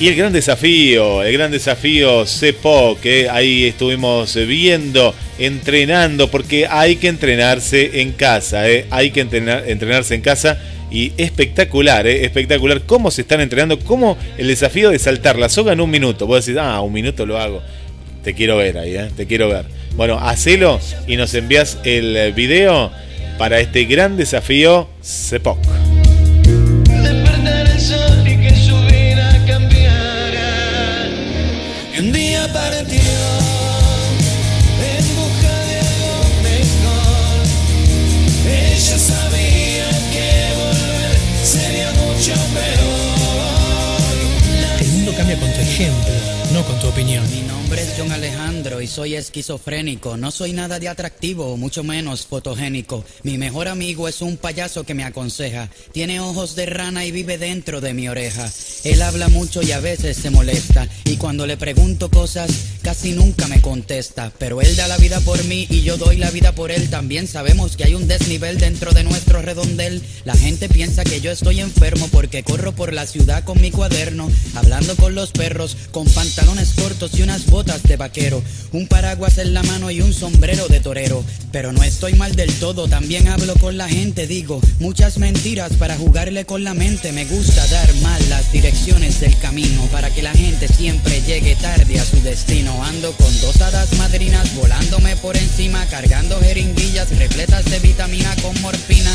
[0.00, 6.96] Y el gran desafío, el gran desafío CEPO, que ahí estuvimos viendo, entrenando, porque hay
[6.96, 8.86] que entrenarse en casa, ¿eh?
[8.90, 10.58] hay que entrenar- entrenarse en casa.
[10.90, 12.24] Y espectacular, ¿eh?
[12.26, 16.26] espectacular cómo se están entrenando, cómo el desafío de saltar la soga en un minuto.
[16.26, 17.62] Vos decís, ah, un minuto lo hago.
[18.22, 19.10] Te quiero ver ahí, ¿eh?
[19.16, 19.66] te quiero ver.
[19.96, 22.90] Bueno, hacelo y nos envías el video
[23.38, 25.81] para este gran desafío CEPOC.
[49.02, 50.16] Soy esquizofrénico.
[50.16, 53.04] No soy nada de atractivo, mucho menos fotogénico.
[53.24, 55.68] Mi mejor amigo es un payaso que me aconseja.
[55.90, 58.48] Tiene ojos de rana y vive dentro de mi oreja.
[58.84, 60.86] Él habla mucho y a veces se molesta.
[61.04, 62.48] Y cuando le pregunto cosas,
[62.80, 64.30] casi nunca me contesta.
[64.38, 66.88] Pero él da la vida por mí y yo doy la vida por él.
[66.88, 70.00] También sabemos que hay un desnivel dentro de nuestro redondel.
[70.24, 74.30] La gente piensa que yo estoy enfermo porque corro por la ciudad con mi cuaderno,
[74.54, 78.40] hablando con los perros, con pantalones cortos y unas botas de vaquero,
[78.70, 81.24] un paraguas en la mano y un sombrero de torero.
[81.50, 85.96] Pero no estoy mal del todo, también hablo con la gente, digo muchas mentiras para
[85.96, 87.10] jugarle con la mente.
[87.12, 91.98] Me gusta dar mal las direcciones del camino para que la gente siempre llegue tarde
[91.98, 92.84] a su destino.
[92.84, 99.12] Ando con dos hadas madrinas volándome por encima, cargando jeringuillas repletas de vitamina con morfina.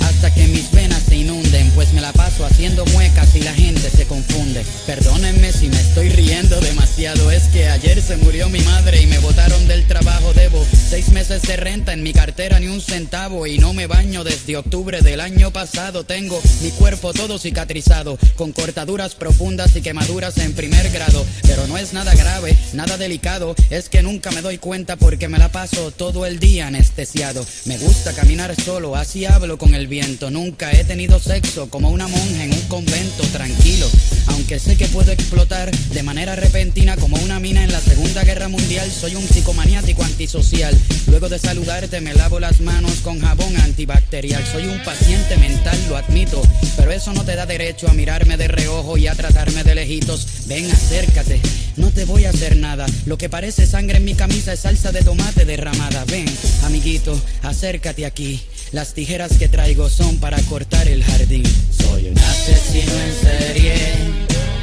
[0.00, 3.90] Hasta que mis venas se inunden, pues me la paso haciendo muecas y la gente
[3.90, 4.64] se confunde.
[4.86, 9.18] Perdónenme si me estoy riendo demasiado, es que ayer se murió mi madre y me
[9.18, 10.32] botaron del trabajo.
[10.32, 14.24] Debo seis meses de renta en mi cartera, ni un centavo, y no me baño
[14.24, 16.04] desde octubre del año pasado.
[16.04, 21.26] Tengo mi cuerpo todo cicatrizado, con cortaduras profundas y quemaduras en primer grado.
[21.42, 23.54] Pero no es nada grave, nada delicado.
[23.68, 27.44] Es que nunca me doy cuenta porque me la paso todo el día anestesiado.
[27.64, 30.30] Me gusta caminar solo, así hablo con el viento.
[30.30, 33.88] Nunca he tenido sexo como una monja en un convento tranquilo.
[34.28, 38.48] Aunque sé que puedo explotar de manera repentina como una mina en la Segunda Guerra
[38.48, 40.76] Mundial, soy un psicomaniático antisocial.
[41.06, 44.44] Luego de saludarte me lavo las manos con jabón antibacterial.
[44.46, 46.42] Soy un paciente mental, lo admito,
[46.76, 50.26] pero eso no te da derecho a mirarme de reojo y a tratarme de lejitos.
[50.48, 51.40] Ven, acércate,
[51.76, 52.84] no te voy a hacer nada.
[53.06, 56.04] Lo que parece sangre en mi camisa es salsa de tomate derramada.
[56.04, 56.26] Ven,
[56.64, 58.42] amiguito, acércate aquí.
[58.72, 61.44] Las tijeras que traigo son para cortar el jardín.
[61.70, 63.74] Soy un asesino en serie,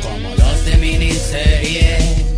[0.04, 2.37] como los de miniserie.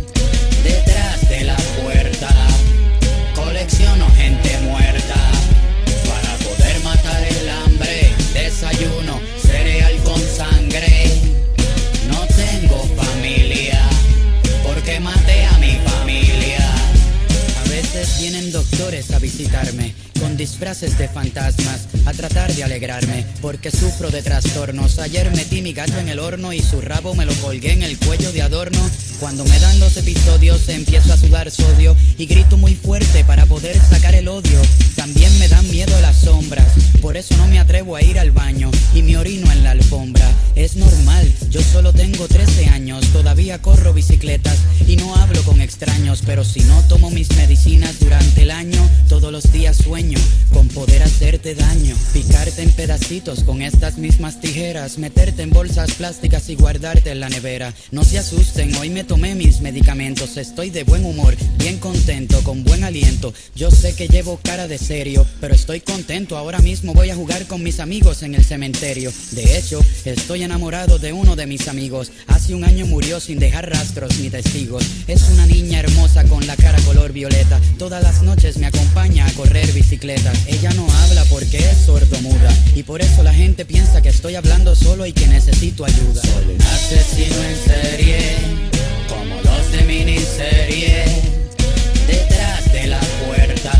[18.88, 19.99] A visitarme
[20.40, 24.98] disfraces de fantasmas a tratar de alegrarme porque sufro de trastornos.
[24.98, 27.98] Ayer metí mi gato en el horno y su rabo me lo colgué en el
[27.98, 28.80] cuello de adorno.
[29.20, 33.78] Cuando me dan los episodios empiezo a sudar sodio y grito muy fuerte para poder
[33.78, 34.62] sacar el odio.
[34.96, 36.72] También me dan miedo las sombras,
[37.02, 40.26] por eso no me atrevo a ir al baño y me orino en la alfombra.
[40.54, 46.22] Es normal, yo solo tengo 13 años, todavía corro bicicletas y no hablo con extraños,
[46.24, 50.18] pero si no tomo mis medicinas durante el año, todos los días sueño
[50.52, 56.48] con poder hacerte daño, picarte en pedacitos con estas mismas tijeras, meterte en bolsas plásticas
[56.48, 57.72] y guardarte en la nevera.
[57.90, 62.64] No se asusten, hoy me tomé mis medicamentos, estoy de buen humor, bien contento, con
[62.64, 63.32] buen aliento.
[63.54, 66.36] Yo sé que llevo cara de serio, pero estoy contento.
[66.36, 69.12] Ahora mismo voy a jugar con mis amigos en el cementerio.
[69.32, 72.12] De hecho, estoy enamorado de uno de mis amigos.
[72.26, 74.84] Hace un año murió sin dejar rastros ni testigos.
[75.06, 77.60] Es una niña hermosa con la cara color violeta.
[77.78, 80.19] Todas las noches me acompaña a correr bicicleta.
[80.46, 82.52] Ella no habla porque es sordomuda.
[82.74, 86.20] Y por eso la gente piensa que estoy hablando solo y que necesito ayuda.
[86.22, 88.18] Soy un asesino en serie,
[89.08, 91.04] como los de miniserie.
[92.06, 93.72] Detrás de la puerta,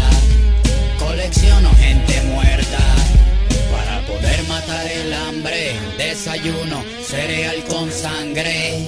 [0.98, 2.78] colecciono gente muerta.
[3.70, 8.78] Para poder matar el hambre, desayuno cereal con sangre.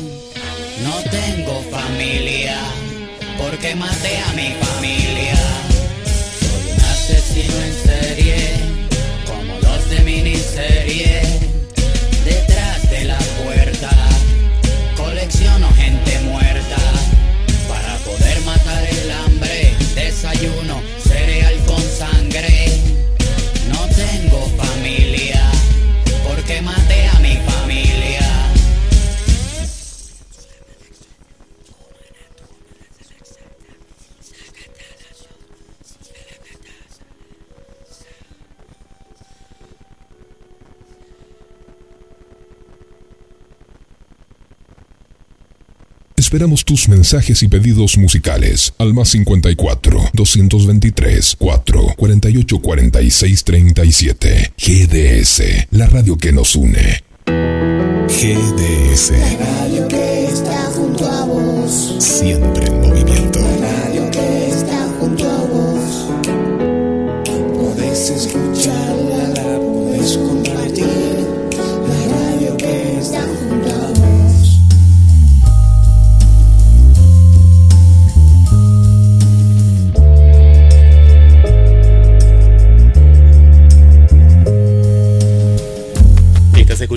[0.82, 2.56] No tengo familia,
[3.38, 5.01] porque maté a mi familia.
[7.32, 8.36] Asesino en serie,
[9.26, 11.31] como los de miniserie.
[46.32, 54.52] Esperamos tus mensajes y pedidos musicales al más 54 223 4 48 46 37.
[54.56, 57.04] GDS, la radio que nos une.
[57.26, 61.96] GDS, Radio que está junto a vos.
[61.98, 63.41] siempre en movimiento.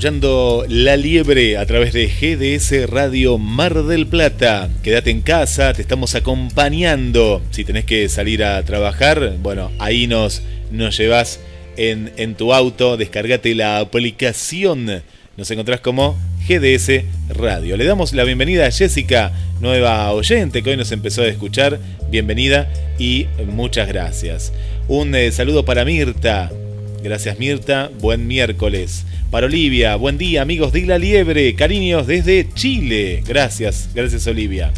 [0.06, 4.70] La Liebre a través de GDS Radio Mar del Plata.
[4.84, 7.42] Quédate en casa, te estamos acompañando.
[7.50, 11.40] Si tenés que salir a trabajar, bueno, ahí nos, nos llevas
[11.76, 12.98] en, en tu auto.
[12.98, 15.02] Descargate la aplicación.
[15.38, 16.16] Nos encontrás como
[16.48, 17.76] GDS Radio.
[17.76, 21.80] Le damos la bienvenida a Jessica, nueva oyente que hoy nos empezó a escuchar.
[22.12, 24.54] Bienvenida y muchas gracias.
[24.88, 26.52] Un eh, saludo para Mirta.
[27.02, 29.04] Gracias Mirta, buen miércoles.
[29.36, 33.22] Para Olivia, buen día amigos de La Liebre, cariños desde Chile.
[33.28, 34.72] Gracias, gracias Olivia.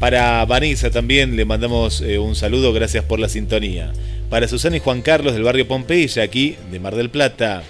[0.00, 3.92] Para Vanessa también le mandamos eh, un saludo, gracias por la sintonía.
[4.28, 7.62] Para Susana y Juan Carlos del barrio Pompeya, aquí de Mar del Plata.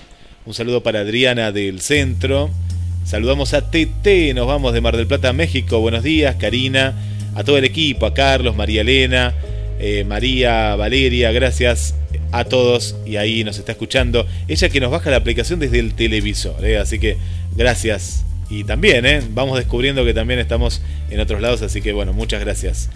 [0.47, 2.49] Un saludo para Adriana del centro.
[3.05, 5.81] Saludamos a TT, nos vamos de Mar del Plata a México.
[5.81, 6.95] Buenos días, Karina,
[7.35, 9.35] a todo el equipo, a Carlos, María Elena,
[9.79, 11.95] eh, María, Valeria, gracias
[12.33, 14.27] a todos y ahí nos está escuchando.
[14.49, 16.79] Ella que nos baja la aplicación desde el televisor, ¿eh?
[16.79, 17.19] así que
[17.55, 19.23] gracias y también, ¿eh?
[19.31, 22.91] vamos descubriendo que también estamos en otros lados, así que bueno, muchas gracias.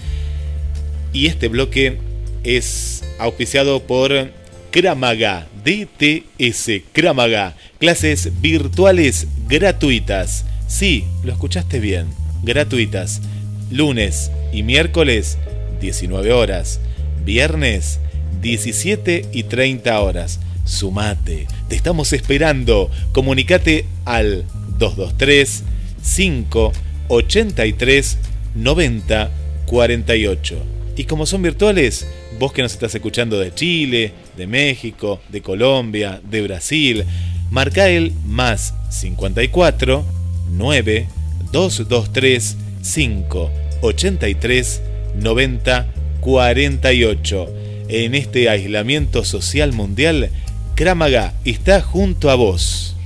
[1.12, 1.98] Y este bloque
[2.44, 4.30] es auspiciado por
[4.70, 10.44] Kramaga, DTS Kramaga, clases virtuales gratuitas.
[10.68, 12.06] Sí, lo escuchaste bien,
[12.42, 13.22] gratuitas.
[13.70, 15.38] Lunes y miércoles,
[15.80, 16.80] 19 horas.
[17.24, 17.98] Viernes,
[18.40, 20.40] 17 y 30 horas.
[20.64, 22.90] Sumate, te estamos esperando.
[23.12, 24.44] Comunicate al
[24.78, 25.62] 223
[26.02, 28.18] 583
[28.54, 29.30] 90
[29.66, 30.56] 48.
[30.96, 32.06] Y como son virtuales,
[32.38, 37.04] vos que nos estás escuchando de Chile, de México, de Colombia, de Brasil,
[37.50, 40.04] marca el más 54
[40.52, 41.08] 9
[41.52, 43.50] 223 5
[43.82, 44.82] 83
[45.16, 45.86] 90
[46.20, 47.65] 48.
[47.88, 50.30] En este aislamiento social mundial,
[50.74, 52.96] Kramaga está junto a vos.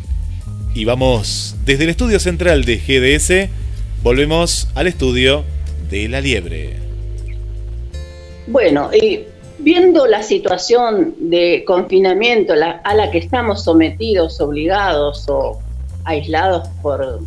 [0.75, 3.51] Y vamos desde el estudio central de GDS,
[4.03, 5.45] volvemos al estudio
[5.91, 6.77] de la liebre.
[8.47, 9.25] Bueno, y
[9.59, 15.61] viendo la situación de confinamiento a la que estamos sometidos, obligados o
[16.05, 17.21] aislados por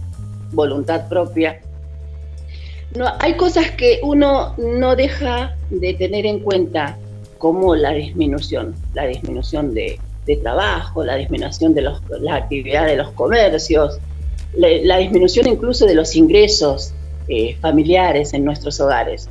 [0.52, 1.62] voluntad propia,
[2.96, 6.98] no, hay cosas que uno no deja de tener en cuenta,
[7.44, 12.96] como la disminución, la disminución de, de trabajo, la disminución de los- la actividad de
[12.96, 14.00] los comercios,
[14.56, 16.94] la, la disminución incluso de los ingresos
[17.28, 19.28] eh, familiares en nuestros hogares.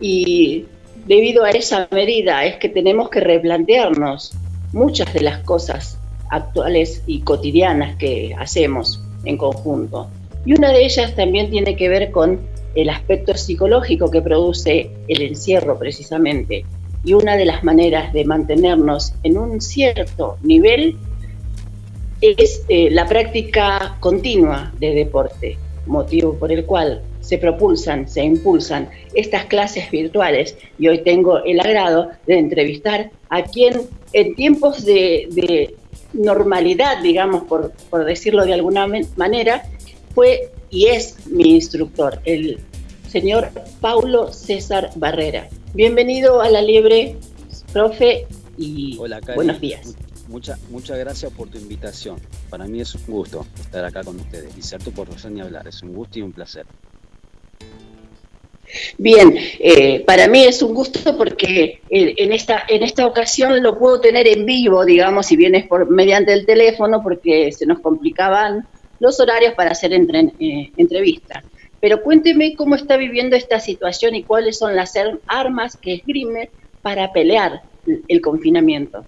[0.00, 0.64] Y
[1.06, 4.32] debido a esa medida es que tenemos que replantearnos
[4.72, 5.96] muchas de las cosas
[6.30, 10.08] actuales y cotidianas que hacemos en conjunto.
[10.44, 12.40] Y una de ellas también tiene que ver con
[12.74, 16.64] el aspecto psicológico que produce el encierro precisamente.
[17.04, 20.96] Y una de las maneras de mantenernos en un cierto nivel
[22.20, 28.88] es eh, la práctica continua de deporte, motivo por el cual se propulsan, se impulsan
[29.14, 30.56] estas clases virtuales.
[30.78, 33.82] Y hoy tengo el agrado de entrevistar a quien
[34.12, 35.74] en tiempos de,
[36.12, 38.86] normalidad, digamos, por, por decirlo de alguna
[39.16, 39.64] manera,
[40.14, 42.60] fue y es mi instructor, el
[43.14, 43.50] señor
[43.80, 45.48] Paulo César Barrera.
[45.72, 47.14] Bienvenido a la Liebre,
[47.72, 48.26] profe,
[48.58, 49.36] y Hola, Cari.
[49.36, 49.86] buenos días.
[49.86, 49.94] Mu-
[50.26, 52.16] Mucha, muchas gracias por tu invitación.
[52.50, 54.50] Para mí es un gusto estar acá con ustedes.
[54.58, 55.68] Y ser tu profesor ni hablar.
[55.68, 56.66] Es un gusto y un placer.
[58.98, 63.78] Bien, eh, para mí es un gusto porque eh, en esta, en esta ocasión lo
[63.78, 67.78] puedo tener en vivo, digamos, si bien es por, mediante el teléfono, porque se nos
[67.78, 68.66] complicaban
[68.98, 71.44] los horarios para hacer entre, eh, entrevistas.
[71.84, 76.50] Pero cuénteme cómo está viviendo esta situación y cuáles son las ar- armas que esgrime
[76.80, 79.06] para pelear el- el confinamiento.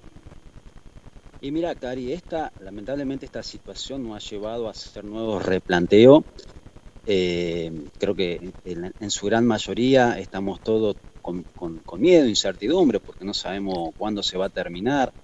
[1.41, 6.25] Y mira, Cari, esta, lamentablemente esta situación nos ha llevado a hacer nuevos replanteos.
[7.07, 13.01] Eh, creo que en, en su gran mayoría estamos todos con, con- con miedo, incertidumbre,
[13.01, 15.15] porque no sabemos cuándo se va a terminar.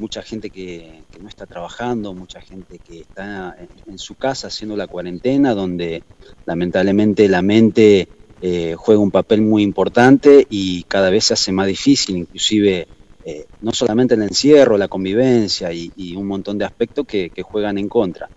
[0.00, 4.88] Mucha gente que, no está trabajando, mucha gente que está en, su casa haciendo la
[4.88, 6.02] cuarentena, donde
[6.46, 8.08] lamentablemente la mente
[8.40, 12.88] eh, juega un papel muy importante y cada vez se hace más difícil, inclusive
[13.24, 17.78] eh, no solamente el encierro, la convivencia y, un montón de aspectos que, que juegan
[17.78, 18.28] en contra.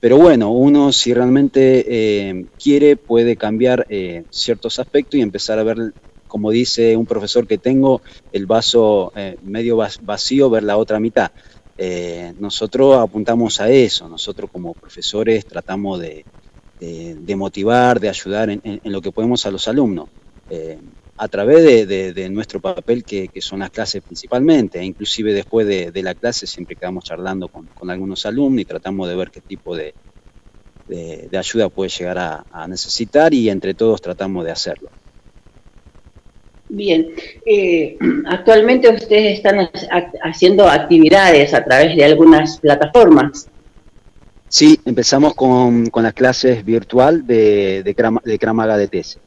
[0.00, 5.64] Pero bueno, uno si realmente eh, quiere puede cambiar eh, ciertos aspectos y empezar a
[5.64, 5.94] ver,
[6.26, 8.02] como dice un profesor que tengo,
[8.32, 11.30] el vaso eh, medio vacío, ver la otra mitad.
[11.78, 16.24] Eh, nosotros apuntamos a eso, nosotros como profesores tratamos de,
[17.36, 20.08] motivar, de ayudar en, lo que podemos a los alumnos.
[20.50, 20.78] Eh,
[21.18, 26.14] a través de, nuestro papel que, son las clases principalmente, e inclusive después de, la
[26.14, 29.94] clase siempre quedamos charlando con, algunos alumnos y tratamos de ver qué tipo de,
[31.36, 34.90] ayuda puede llegar a necesitar y entre todos tratamos de hacerlo.
[36.68, 37.08] Bien,
[37.44, 37.96] eh,
[38.26, 43.48] actualmente ustedes están ha- haciendo actividades a través de algunas plataformas.
[44.48, 47.94] Sí, empezamos con, con las clases virtual de, de,
[48.24, 49.18] de Kramaga de TES.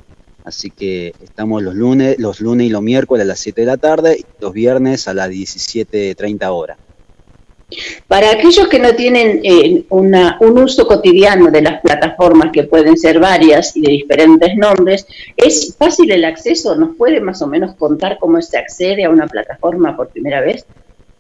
[0.46, 3.78] Así que estamos los lunes, los lunes y los miércoles a las 7 de la
[3.78, 6.78] tarde y los viernes a las 17.30 horas.
[8.08, 13.20] Para aquellos que no tienen eh, un uso cotidiano de las plataformas, que pueden ser
[13.20, 15.06] varias y de diferentes nombres,
[15.38, 16.76] ¿es fácil el acceso?
[16.76, 20.66] ¿Nos puede más o menos contar cómo se accede a una plataforma por primera vez?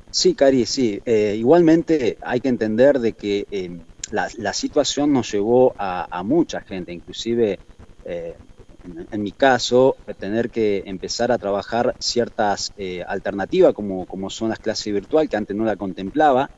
[0.10, 1.00] Sí, Cari, sí.
[1.06, 3.70] Eh, igualmente hay que entender de que eh,
[4.12, 7.60] la, situación nos llevó a, mucha gente, inclusive
[9.12, 14.60] en, mi caso, tener que empezar a trabajar ciertas eh, alternativas como, como son las
[14.60, 16.50] clases virtuales, que antes no la contemplaba,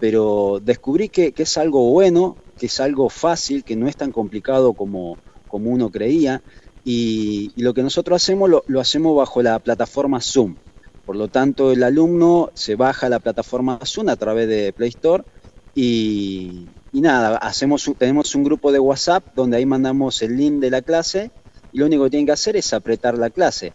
[0.00, 4.12] pero descubrí que, que es algo bueno que es algo fácil, que no es tan
[4.12, 5.18] complicado como,
[5.48, 6.42] como uno creía.
[6.84, 10.56] Y, y lo que nosotros hacemos lo, lo hacemos bajo la plataforma Zoom.
[11.04, 15.24] Por lo tanto, el alumno se baja la plataforma Zoom a través de Play Store
[15.74, 20.70] y, y nada, hacemos, tenemos un grupo de WhatsApp donde ahí mandamos el link de
[20.70, 21.30] la clase
[21.76, 23.74] y lo único que tienen que hacer es apretar la clase.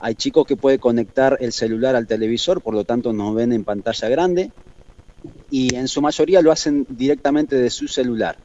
[0.00, 3.64] Hay chicos que pueden conectar el celular al televisor, por lo tanto nos ven en
[3.64, 4.50] pantalla grande
[5.50, 8.36] y en su mayoría lo hacen directamente de su celular.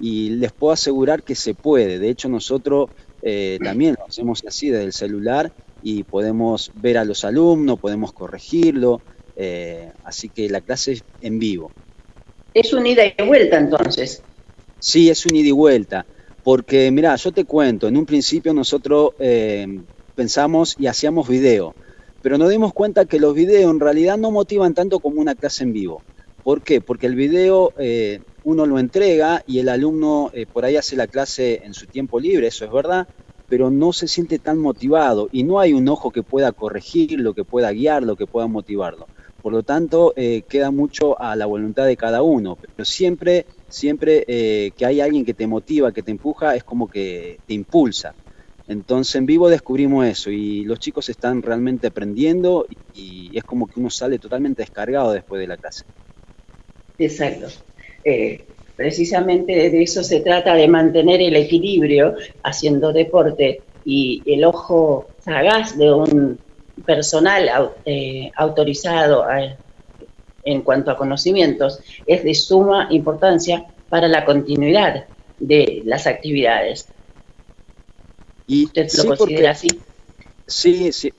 [0.00, 2.00] Y les puedo asegurar que se puede.
[2.00, 2.90] De hecho, nosotros
[3.22, 5.52] eh, también lo hacemos así desde el celular
[5.84, 9.00] y podemos ver a los alumnos, podemos corregirlo.
[9.36, 11.70] eh, así que la clase es en vivo.
[12.54, 14.20] Es un ida y vuelta entonces.
[14.80, 16.04] Sí, es un ida y vuelta.
[16.48, 19.66] Porque, mira, yo te cuento, en un principio nosotros eh,
[20.14, 21.74] pensamos y hacíamos video,
[22.22, 25.64] pero nos dimos cuenta que los videos en realidad no motivan tanto como una clase
[25.64, 26.02] en vivo.
[26.42, 26.80] ¿Por qué?
[26.80, 31.06] Porque el video eh, uno lo entrega y el alumno eh, por ahí hace la
[31.06, 33.06] clase en su tiempo libre, eso es verdad,
[33.50, 37.44] pero no se siente tan motivado y no hay un ojo que pueda corregirlo, que
[37.44, 39.06] pueda guiarlo, que pueda motivarlo.
[39.48, 44.22] Por lo tanto, eh, queda mucho a la voluntad de cada uno, pero siempre, siempre
[44.28, 48.12] eh, que hay alguien que te motiva, que te empuja, es como que te impulsa.
[48.68, 53.80] Entonces en vivo descubrimos eso y los chicos están realmente aprendiendo y, es como que
[53.80, 55.86] uno sale totalmente descargado después de la clase.
[56.98, 57.46] Exacto.
[58.04, 58.44] Eh,
[58.76, 65.78] precisamente de eso se trata, de mantener el equilibrio haciendo deporte y el ojo sagaz
[65.78, 66.38] de un
[66.86, 69.58] personal eh, autorizado a-
[70.44, 75.06] en cuanto a conocimientos es de suma importancia para la continuidad
[75.38, 76.88] de las actividades.
[78.46, 79.82] Y ¿Usted lo sí, considera así?
[80.46, 81.12] Sí, sí,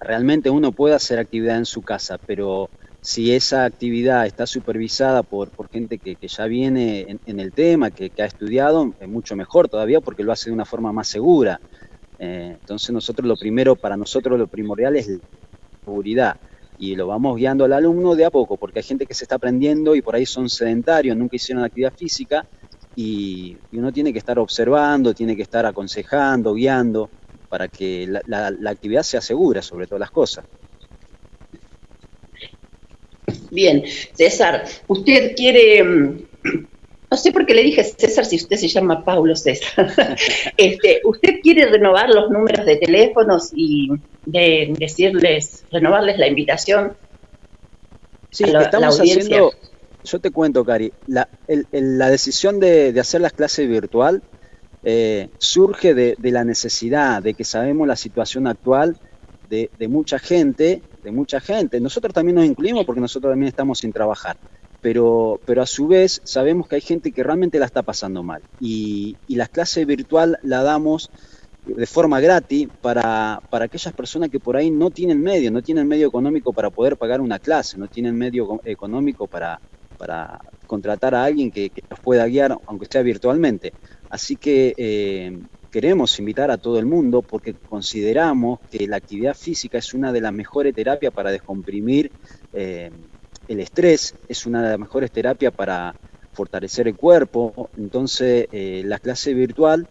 [0.00, 2.70] realmente uno puede hacer actividad en su casa, pero
[3.00, 7.54] si esa actividad está supervisada por, por gente que, que ya viene en, en el
[7.54, 10.92] tema, que, que ha estudiado, es mucho mejor todavía porque lo hace de una forma
[10.92, 11.60] más segura.
[12.24, 15.10] Eh, entonces nosotros lo primero, para nosotros lo primordial es
[15.84, 16.36] seguridad
[16.78, 19.34] y lo vamos guiando al alumno de a poco, porque hay gente que se está
[19.34, 22.46] aprendiendo y por ahí son sedentarios, nunca hicieron actividad física
[22.94, 27.10] y, uno tiene que estar observando, tiene que estar aconsejando, guiando
[27.48, 30.44] para que la actividad sea segura sobre todas las cosas.
[33.50, 36.18] Bien, César, usted quiere, mm,
[37.12, 39.94] no sé por qué le dije César si usted se llama Paulo César,
[40.58, 43.90] este, usted quiere renovar los números de teléfonos y
[44.24, 46.96] de decirles, renovarles la invitación
[48.30, 49.52] Sí, la, estamos haciendo,
[50.04, 54.22] yo te cuento, Cari, la, el- el- la decisión de, de hacer las clases virtual
[54.84, 58.98] eh, surge de, de la necesidad, de que sabemos la situación actual
[59.44, 61.80] de, de mucha gente, de mucha gente.
[61.80, 64.38] Nosotros también nos incluimos porque nosotros también estamos sin trabajar,
[64.82, 68.44] pero, pero a su vez sabemos que hay gente que realmente la está pasando mal.
[68.60, 71.10] Y, las clases virtual la damos
[71.64, 75.86] de forma gratis para, para aquellas personas que por ahí no tienen medio, no tienen
[75.88, 79.62] medio económico para poder pagar una clase, no tienen medio co- económico para,
[79.96, 83.74] para contratar a alguien que, que los pueda guiar, aunque sea virtualmente.
[84.08, 89.78] Así que eh, queremos invitar a todo el mundo porque consideramos que la actividad física
[89.78, 92.12] es una de las mejores terapias para descomprimir
[92.52, 92.90] eh,
[93.52, 95.94] el estrés, es una de las mejores terapias para
[96.32, 97.70] fortalecer el cuerpo.
[97.76, 99.86] Entonces, eh, la clase virtual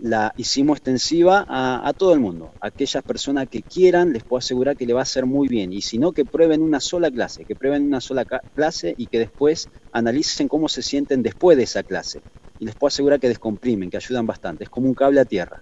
[0.00, 2.52] la hicimos extensiva a, a todo el mundo.
[2.60, 5.72] Aquellas personas que quieran, les puedo asegurar que le va a hacer muy bien.
[5.72, 9.18] Y si no, que prueben una sola clase, que prueben una sola clase y que
[9.18, 12.22] después analicen cómo se sienten después de esa clase.
[12.58, 14.64] Y les puedo asegurar que descomprimen, que ayudan bastante.
[14.64, 15.60] Es como un cable a tierra.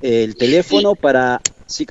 [0.00, 1.40] El teléfono para...
[1.66, 1.86] Sí.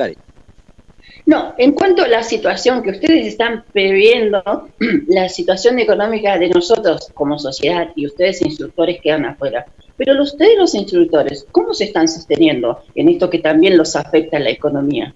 [1.28, 4.41] No, en cuanto a la situación que ustedes están previendo,
[5.09, 9.65] la situación económica de nosotros como sociedad y ustedes instructores quedan afuera.
[9.97, 14.39] Pero ustedes los instructores, ¿cómo se están sosteniendo en esto que también los afecta a
[14.39, 15.13] la economía?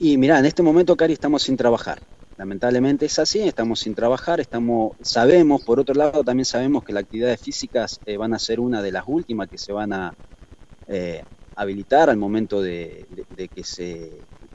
[0.00, 2.00] Y mira, en este momento, Cari, estamos sin trabajar.
[2.36, 7.04] Lamentablemente es así, estamos sin trabajar, estamos, sabemos, por otro lado, también sabemos que las
[7.04, 10.12] actividades físicas eh, van a ser una de las últimas que se van a
[10.88, 11.22] eh,
[11.54, 13.06] habilitar al momento de
[13.54, 14.10] que se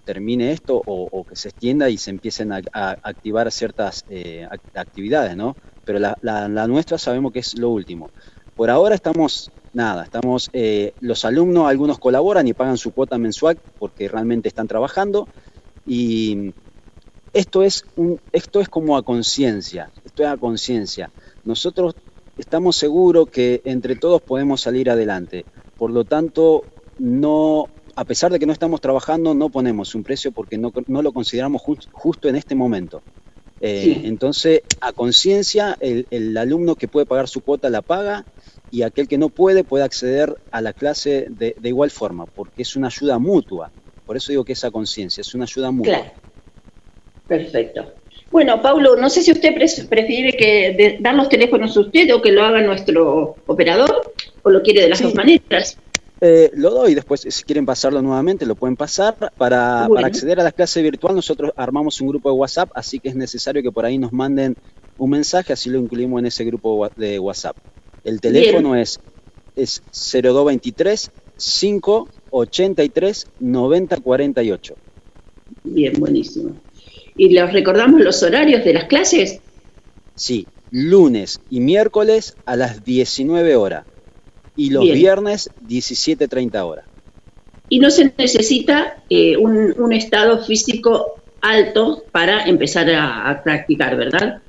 [0.05, 2.61] termine esto o, que se extienda y se empiecen a,
[3.01, 5.57] activar ciertas eh, ac- actividades, ¿no?
[5.83, 8.11] Pero la nuestra sabemos que es lo último.
[8.55, 13.59] Por ahora estamos, nada, estamos, eh, los alumnos, algunos colaboran y pagan su cuota mensual
[13.77, 15.27] porque realmente están trabajando
[15.85, 16.53] y
[17.33, 21.11] esto es, un, esto es como a conciencia, esto es a conciencia.
[21.43, 21.97] Nosotros
[22.37, 25.45] estamos seguros que entre todos podemos salir adelante.
[25.77, 26.63] Por lo tanto,
[26.97, 31.01] no, a pesar de que no estamos trabajando, no ponemos un precio porque no, no
[31.01, 33.01] lo consideramos jus- justo en este momento.
[33.61, 34.01] Eh, Sí.
[34.05, 38.25] Entonces, a conciencia, el, el alumno que puede pagar su cuota la paga
[38.69, 42.63] y aquel que no puede puede acceder a la clase de, de igual forma, porque
[42.63, 43.71] es una ayuda mutua.
[44.05, 45.93] Por eso digo que es a conciencia, es una ayuda mutua.
[45.93, 46.11] Claro.
[47.27, 47.93] Perfecto.
[48.31, 52.21] Bueno, Paulo, no sé si usted prefiere que de- dar los teléfonos a usted o
[52.21, 54.11] que lo haga nuestro operador,
[54.43, 55.05] o lo quiere de las Sí.
[55.05, 55.77] dos maneras.
[56.27, 59.15] Eh, lo doy después, si quieren pasarlo nuevamente, lo pueden pasar.
[59.37, 59.93] Para, Bueno.
[59.93, 63.15] para acceder a la clase virtual, nosotros armamos un grupo de WhatsApp, así que es
[63.15, 64.55] necesario que por ahí nos manden
[64.97, 67.55] un mensaje, así lo incluimos en ese grupo de WhatsApp.
[68.03, 68.99] El teléfono es,
[69.55, 74.75] es 0223 583 9048.
[75.63, 76.55] Bien, buenísimo.
[77.15, 79.41] ¿Y les recordamos los horarios de las clases?
[80.15, 83.85] Sí, lunes y miércoles a las 19 horas
[84.55, 84.95] y los Bien.
[84.95, 86.85] viernes 17.30 horas.
[87.69, 93.95] Y no se necesita eh, un, un estado físico alto para empezar a, a practicar,
[93.97, 94.41] ¿verdad?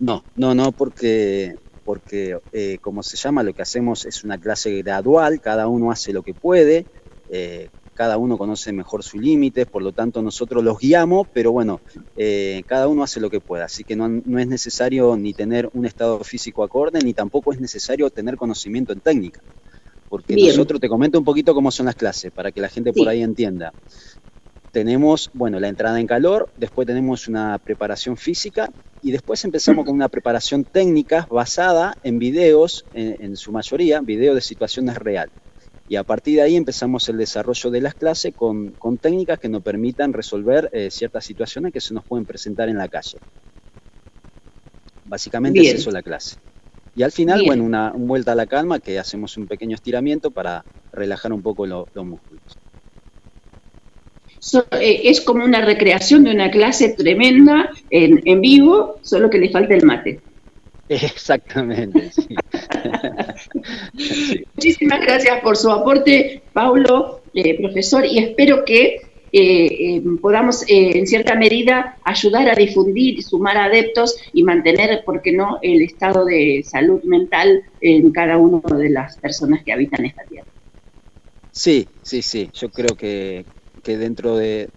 [0.00, 4.82] No, no, no, porque, porque eh, como se llama, lo que hacemos es una clase
[4.82, 6.86] gradual, cada uno hace lo que puede,
[7.30, 11.80] eh, cada uno conoce mejor sus límites, por lo tanto nosotros los guiamos, pero bueno,
[12.16, 15.70] eh, cada uno hace lo que pueda, así que no, no es necesario ni tener
[15.72, 19.40] un estado físico acorde, ni tampoco es necesario tener conocimiento en técnica,
[20.08, 20.48] porque Bien.
[20.48, 23.22] nosotros, te comento un poquito cómo son las clases, para que la gente por ahí
[23.22, 23.72] entienda.
[24.72, 28.68] Tenemos, bueno, la entrada en calor, después tenemos una preparación física
[29.02, 34.34] y después empezamos con una preparación técnica basada en videos, en, en su mayoría, videos
[34.34, 35.43] de situaciones reales.
[35.86, 39.48] Y a partir de ahí empezamos el desarrollo de las clases con, con técnicas que
[39.50, 43.18] nos permitan resolver eh, ciertas situaciones que se nos pueden presentar en la calle.
[45.04, 45.74] Básicamente Bien.
[45.74, 46.36] es eso la clase.
[46.96, 47.48] Y al final, Bien.
[47.48, 51.42] bueno, una, un vuelta a la calma que hacemos un pequeño estiramiento para relajar un
[51.42, 52.42] poco lo- los músculos.
[54.38, 59.38] So- eh, es como una recreación de una clase tremenda en, en vivo, solo que
[59.38, 60.20] le falta el mate.
[60.88, 62.34] Exactamente, sí.
[64.56, 70.96] Muchísimas gracias por su aporte, Paulo, eh, profesor, y espero que eh, eh, podamos, eh,
[70.96, 76.24] en cierta medida, ayudar a difundir, sumar adeptos y mantener, ¿por qué no?, el estado
[76.24, 80.46] de salud mental en cada una de las personas que habitan esta tierra.
[81.50, 82.48] Sí, sí, sí.
[82.54, 83.44] Yo creo que,
[83.82, 84.68] que dentro de,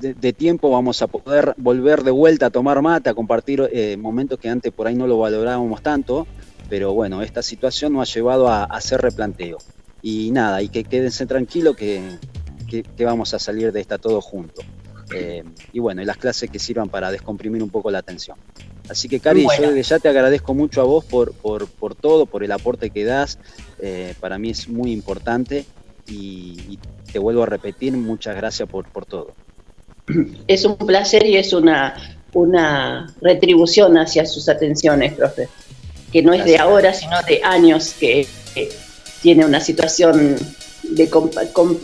[0.00, 3.96] de, de tiempo vamos a poder volver de vuelta a tomar mate, a compartir eh,
[3.96, 6.26] momentos que antes por ahí no lo valorábamos tanto,
[6.68, 9.58] pero bueno, esta situación nos ha llevado a, a hacer replanteo.
[10.02, 12.00] Y nada, y que quédense tranquilos que,
[12.68, 14.64] que, que vamos a salir de esta todos juntos.
[15.14, 18.36] Eh, y bueno, y las clases que sirvan para descomprimir un poco la tensión.
[18.88, 22.26] Así que, Cari, yo desde ya te agradezco mucho a vos por, por, por todo,
[22.26, 23.38] por el aporte que das.
[23.80, 25.64] Eh, para mí es muy importante
[26.06, 26.78] y, y
[27.12, 29.32] te vuelvo a repetir, muchas gracias por, por todo.
[30.46, 35.48] Es un placer y es una, una retribución hacia sus atenciones, profe,
[36.12, 38.68] que no es de ahora, sino de años que, que
[39.22, 40.36] tiene una situación
[40.84, 41.78] de, compa- com-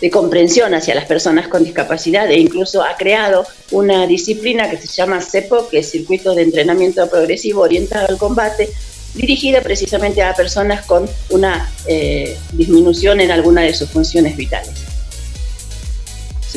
[0.00, 4.86] de comprensión hacia las personas con discapacidad e incluso ha creado una disciplina que se
[4.86, 8.68] llama CEPO, que es Circuito de Entrenamiento Progresivo Orientado al Combate,
[9.14, 14.85] dirigida precisamente a personas con una eh, disminución en alguna de sus funciones vitales.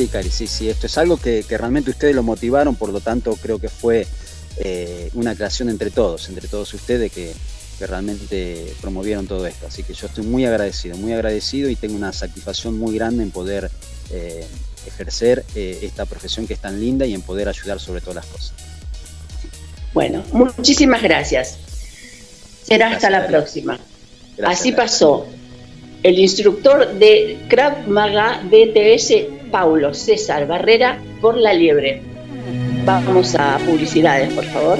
[0.00, 3.00] Sí, Cari, sí, sí, esto es algo que, que realmente ustedes lo motivaron, por lo
[3.00, 4.06] tanto creo que fue
[4.56, 7.34] eh, una creación entre todos, entre todos ustedes que,
[7.78, 9.66] que realmente promovieron todo esto.
[9.66, 13.30] Así que yo estoy muy agradecido, muy agradecido y tengo una satisfacción muy grande en
[13.30, 13.70] poder
[14.10, 14.46] eh,
[14.86, 18.26] ejercer eh, esta profesión que es tan linda y en poder ayudar sobre todas las
[18.26, 18.54] cosas.
[19.92, 21.58] Bueno, muchísimas gracias.
[22.62, 23.78] Será hasta la próxima.
[24.38, 25.26] Gracias, Así pasó
[26.02, 29.12] el instructor de Krav Maga DTS,
[29.50, 32.02] Paulo César Barrera, por la liebre.
[32.84, 34.78] Vamos a publicidades, por favor.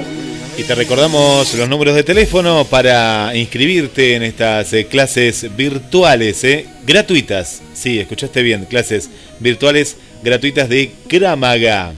[0.57, 6.65] Y te recordamos los números de teléfono para inscribirte en estas eh, clases virtuales, eh,
[6.85, 7.61] gratuitas.
[7.73, 9.09] Sí, escuchaste bien, clases
[9.39, 11.93] virtuales gratuitas de Kramaga.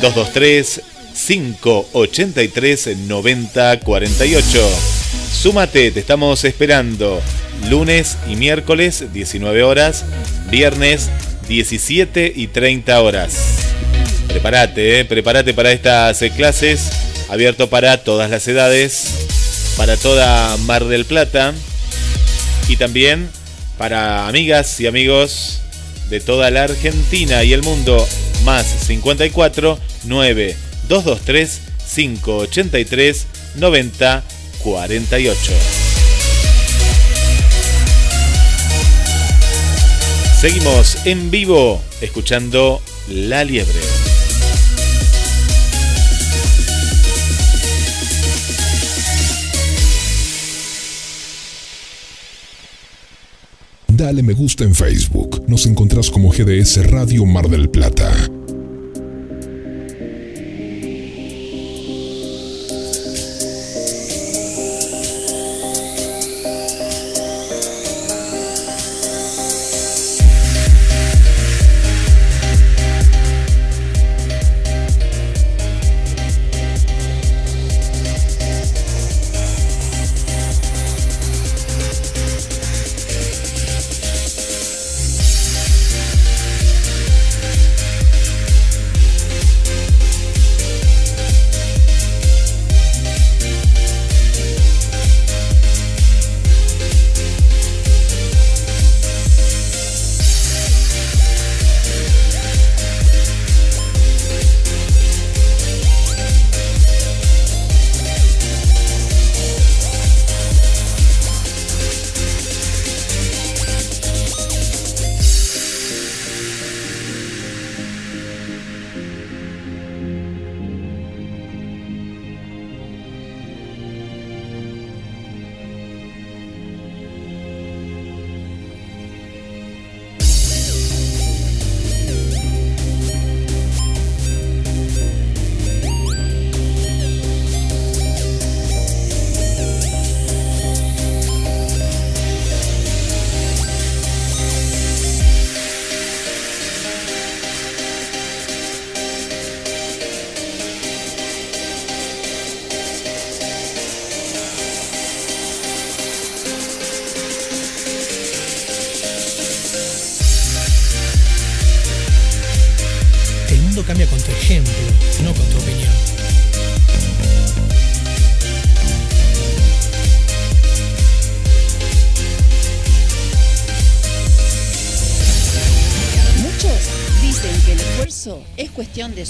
[0.00, 0.82] 223
[1.12, 4.68] 583 9048.
[5.32, 7.20] Súmate, te estamos esperando.
[7.68, 10.04] Lunes y miércoles 19 horas,
[10.50, 11.10] viernes
[11.48, 13.34] 17 y 30 horas.
[14.28, 16.90] Prepárate, eh, prepárate para estas eh, clases,
[17.28, 19.26] abierto para todas las edades,
[19.76, 21.52] para toda Mar del Plata
[22.68, 23.28] y también
[23.76, 25.60] para amigas y amigos
[26.08, 28.06] de toda la Argentina y el mundo,
[28.44, 30.56] más 54 9
[30.88, 31.60] 223
[31.94, 34.22] 583 90
[34.62, 35.89] 48.
[40.40, 42.80] Seguimos en vivo escuchando
[43.10, 43.74] La Liebre.
[53.88, 55.44] Dale me gusta en Facebook.
[55.46, 58.10] Nos encontrás como GDS Radio Mar del Plata.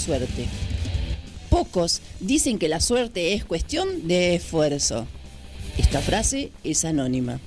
[0.01, 0.47] Suerte.
[1.49, 5.07] Pocos dicen que la suerte es cuestión de esfuerzo.
[5.77, 7.39] Esta frase es anónima.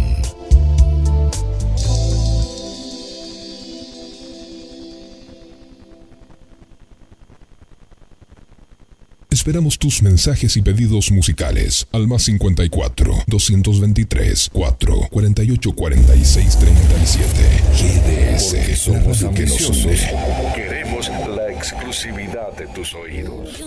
[9.30, 17.28] Esperamos tus mensajes y pedidos musicales al más 54 223 4 48 46 37.
[17.72, 19.98] GDS, la radio que nos une.
[20.54, 23.64] Queremos la exclusividad de tus oídos.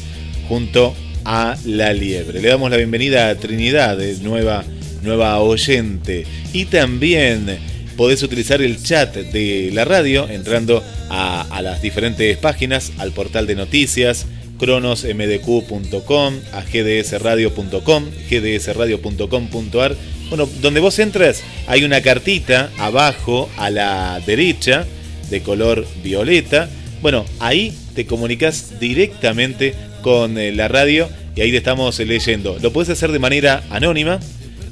[0.47, 0.93] junto
[1.25, 2.41] a La Liebre.
[2.41, 4.63] Le damos la bienvenida a Trinidad, nueva,
[5.01, 6.25] nueva oyente.
[6.51, 7.57] Y también
[7.95, 13.47] podés utilizar el chat de la radio entrando a, a las diferentes páginas, al portal
[13.47, 14.25] de noticias,
[14.57, 19.95] cronosmdq.com, a gdsradio.com, gdsradio.com.ar
[20.35, 24.83] bueno, donde vos entras hay una cartita abajo a la derecha
[25.29, 26.69] de color violeta.
[27.03, 32.57] Bueno, ahí te comunicas directamente con eh, la radio y ahí te estamos eh, leyendo.
[32.63, 34.19] Lo puedes hacer de manera anónima.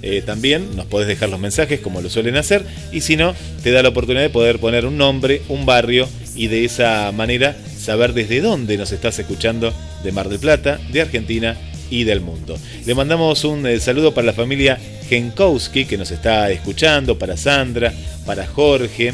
[0.01, 3.69] eh, también nos podés dejar los mensajes como lo suelen hacer y si no te
[3.69, 8.13] da la oportunidad de poder poner un nombre, un barrio y de esa manera saber
[8.13, 9.71] desde dónde nos estás escuchando
[10.03, 11.55] de Mar del Plata, de Argentina
[11.91, 12.57] y del mundo.
[12.87, 17.93] Le mandamos un eh, saludo para la familia Genkowski que nos está escuchando, para Sandra,
[18.25, 19.09] para Jorge.
[19.09, 19.13] Eh,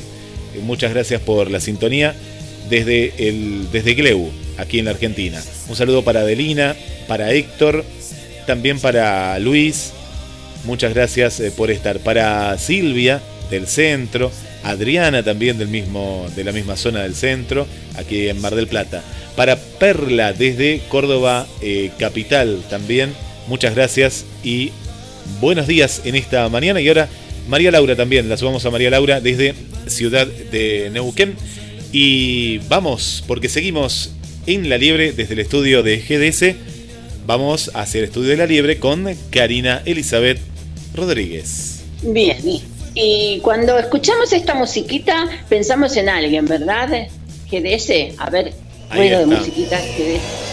[0.62, 2.16] muchas gracias por la sintonía
[2.70, 5.42] desde, el, desde Gleu, aquí en la Argentina.
[5.68, 6.76] Un saludo para Adelina,
[7.08, 7.84] para Héctor,
[8.46, 9.92] también para Luis.
[10.64, 12.00] Muchas gracias eh, por estar.
[12.00, 14.32] Para Silvia del centro,
[14.64, 19.04] Adriana también del mismo, de la misma zona del centro, aquí en Mar del Plata.
[19.36, 23.14] Para Perla desde Córdoba eh, Capital también,
[23.48, 24.72] muchas gracias y
[25.40, 26.82] buenos días en esta mañana.
[26.82, 27.08] Y ahora
[27.48, 29.54] María Laura también, la sumamos a María Laura desde
[29.88, 31.36] Ciudad de Neuquén.
[31.92, 34.12] Y vamos, porque seguimos
[34.46, 36.56] en La Liebre desde el estudio de GDS.
[37.26, 40.40] Vamos a hacer estudio de La Liebre con Karina Elizabeth
[40.94, 41.84] Rodríguez.
[42.04, 42.62] Bien, y,
[43.00, 47.08] y cuando escuchamos esta musiquita pensamos en alguien, ¿verdad?
[47.50, 48.54] GDS, a ver,
[48.92, 50.48] ruido de musiquita, GDS.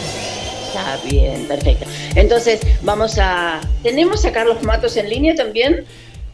[0.69, 1.87] Está bien, perfecto.
[2.15, 3.61] Entonces, vamos a...
[3.83, 5.85] ¿Tenemos a Carlos Matos en línea también?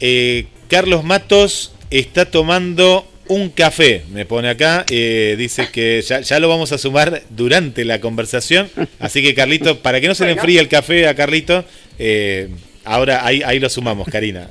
[0.00, 4.84] Eh, Carlos Matos está tomando un café, me pone acá.
[4.90, 8.68] eh, dice que ya, ya lo vamos a sumar durante la conversación.
[8.98, 11.64] Así que, Carlito, para que no se le enfríe el café a Carlito,
[11.98, 12.48] eh,
[12.84, 14.48] ahora ahí, ahí lo sumamos, Karina.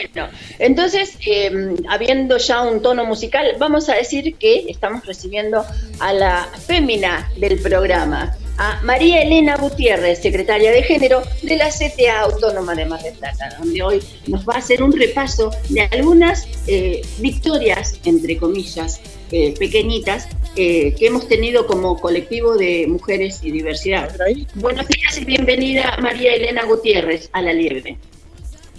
[0.00, 1.50] Bueno, entonces, eh,
[1.88, 5.64] habiendo ya un tono musical, vamos a decir que estamos recibiendo
[5.98, 12.20] a la fémina del programa, a María Elena Gutiérrez, secretaria de Género de la CTA
[12.20, 16.46] Autónoma de Mar del Plata, donde hoy nos va a hacer un repaso de algunas
[16.66, 19.00] eh, victorias, entre comillas,
[19.32, 24.14] eh, pequeñitas, eh, que hemos tenido como colectivo de mujeres y diversidad.
[24.54, 27.98] Buenos días y bienvenida María Elena Gutiérrez a la Liebre.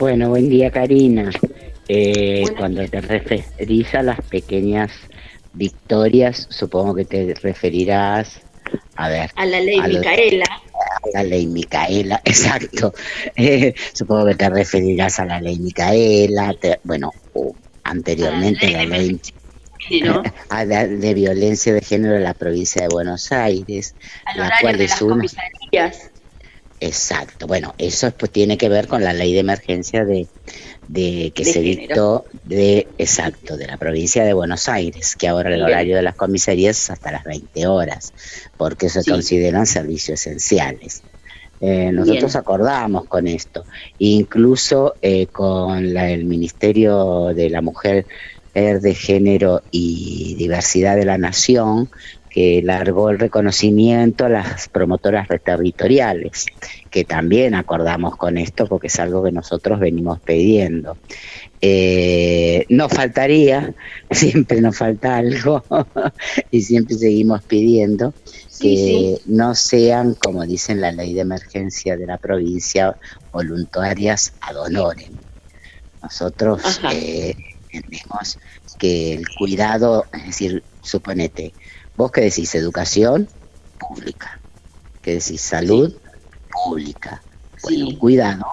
[0.01, 1.29] Bueno, buen día Karina.
[1.87, 4.91] Eh, cuando te referís a las pequeñas
[5.53, 8.41] victorias, supongo que te referirás,
[8.95, 10.45] a ver, A la ley a Micaela.
[10.45, 12.93] a la ley Micaela, exacto.
[13.35, 17.11] Eh, supongo que te referirás a la ley Micaela, te- bueno,
[17.83, 19.21] anteriormente la ley
[20.49, 23.95] a la de violencia de género de la provincia de Buenos Aires,
[24.25, 26.10] al la cual de es las una comisarías.
[26.83, 30.27] Exacto, bueno, eso pues tiene que ver con la ley de emergencia de,
[30.87, 35.53] de que De se dictó de, exacto, de la provincia de Buenos Aires, que ahora
[35.53, 38.13] el horario de las comisarías es hasta las 20 horas,
[38.57, 39.11] porque se Sí.
[39.11, 41.03] consideran servicios esenciales.
[41.59, 42.41] Eh, nosotros Bien.
[42.41, 43.63] acordamos con esto,
[43.99, 48.07] incluso eh, con la- el Ministerio de la Mujer,
[48.53, 51.89] de Género y Diversidad de la Nación,
[52.31, 56.45] que largó el reconocimiento a las promotoras territoriales,
[56.89, 60.97] que también acordamos con esto porque es algo que nosotros venimos pidiendo.
[61.59, 63.75] Eh, nos faltaría,
[64.11, 65.63] siempre nos falta algo
[66.51, 68.13] y siempre seguimos pidiendo
[68.59, 72.95] que no sean, como dice en la ley de emergencia de la provincia,
[73.33, 75.11] voluntarias ad honorem.
[76.01, 77.35] Nosotros eh,
[77.71, 78.39] entendemos
[78.77, 81.53] que el cuidado, es decir, suponete,
[81.95, 83.27] vos que decís educación
[83.79, 84.39] pública,
[85.01, 85.93] que decís salud
[86.49, 87.23] pública,
[87.63, 88.45] bueno, cuidado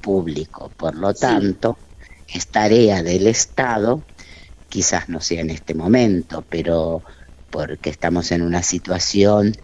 [0.00, 0.70] público.
[0.76, 1.78] Por lo tanto,
[2.32, 4.02] es tarea del Estado,
[4.68, 7.02] quizás no sea en este momento, pero
[7.50, 9.54] porque estamos en una situación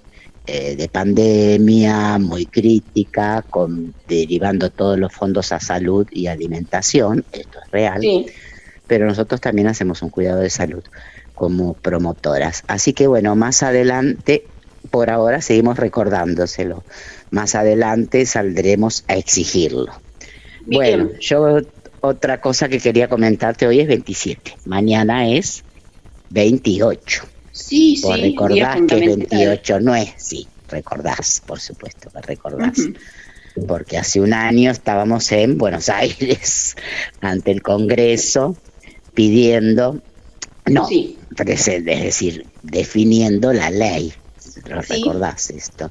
[0.46, 7.58] eh, de pandemia muy crítica, con, derivando todos los fondos a salud y alimentación, esto
[7.64, 8.00] es real,
[8.88, 10.82] pero nosotros también hacemos un cuidado de salud
[11.34, 12.64] como promotoras.
[12.66, 14.46] Así que bueno, más adelante,
[14.90, 16.84] por ahora seguimos recordándoselo,
[17.30, 19.92] más adelante saldremos a exigirlo.
[20.66, 21.60] Bueno, yo
[22.00, 25.64] otra cosa que quería comentarte hoy es 27, mañana es
[26.30, 27.24] 28.
[27.52, 29.38] Sí, Vos sí, recordás que es fundamental.
[29.38, 32.78] 28 no es, sí, recordás, por supuesto que recordás.
[33.68, 36.74] Porque hace un año estábamos en Buenos Aires
[37.20, 38.56] ante el Congreso
[39.14, 40.00] pidiendo,
[40.66, 40.88] no,
[41.36, 44.12] presente, es decir, definiendo la ley.
[44.66, 44.94] ¿Lo Sí.
[44.94, 45.90] recordás esto?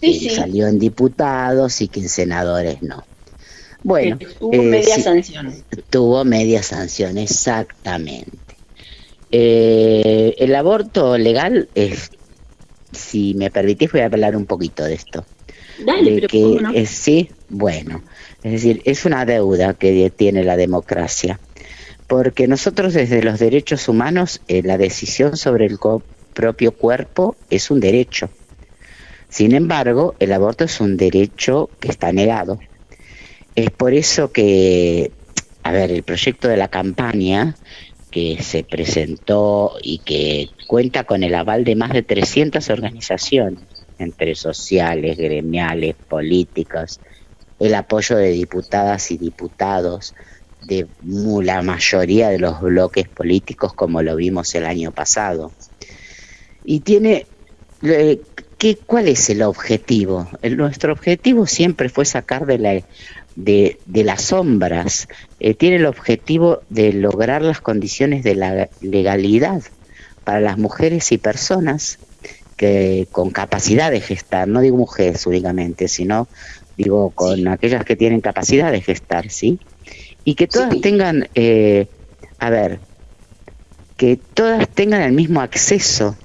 [0.00, 0.30] Sí, sí.
[0.30, 3.04] Salió en diputados y que en senadores no.
[3.82, 5.64] Bueno, Hubo eh, media sí, sanción.
[5.90, 8.56] Tuvo media sanción, exactamente.
[9.30, 12.10] Eh, el aborto legal es,
[12.92, 15.26] si me permitís, voy a hablar un poquito de esto.
[15.84, 16.28] Dale, de pero
[16.72, 18.02] que sí, bueno,
[18.42, 21.38] es decir, es una deuda que tiene la democracia,
[22.06, 25.78] porque nosotros desde los derechos humanos eh, la decisión sobre el
[26.34, 28.30] propio cuerpo es un derecho.
[29.28, 32.60] Sin embargo, el aborto es un derecho que está negado.
[33.56, 35.10] Es por eso que,
[35.62, 37.56] a ver, el proyecto de la campaña
[38.10, 43.64] que se presentó y que cuenta con el aval de más de 300 organizaciones,
[43.98, 47.00] entre sociales, gremiales, políticas,
[47.58, 50.14] el apoyo de diputadas y diputados
[50.66, 50.88] de
[51.42, 55.54] la mayoría de los bloques políticos como lo vimos el año pasado.
[56.62, 57.28] Y tiene,
[57.82, 58.22] eh,
[58.58, 60.28] ¿qué, ¿cuál es el objetivo?
[60.42, 62.82] El- nuestro objetivo siempre fue sacar de, la,
[63.34, 65.06] de, de las sombras,
[65.38, 69.62] eh, tiene el objetivo de lograr las condiciones de la legalidad
[70.24, 72.00] para las mujeres y personas
[72.56, 76.30] que con capacidad de gestar, no digo mujeres únicamente, sino
[76.76, 79.60] digo con aquellas que tienen capacidad de gestar, ¿sí?
[80.26, 81.86] Y que todas tengan, eh,
[82.40, 82.80] a ver,
[83.96, 86.16] que todas tengan el mismo acceso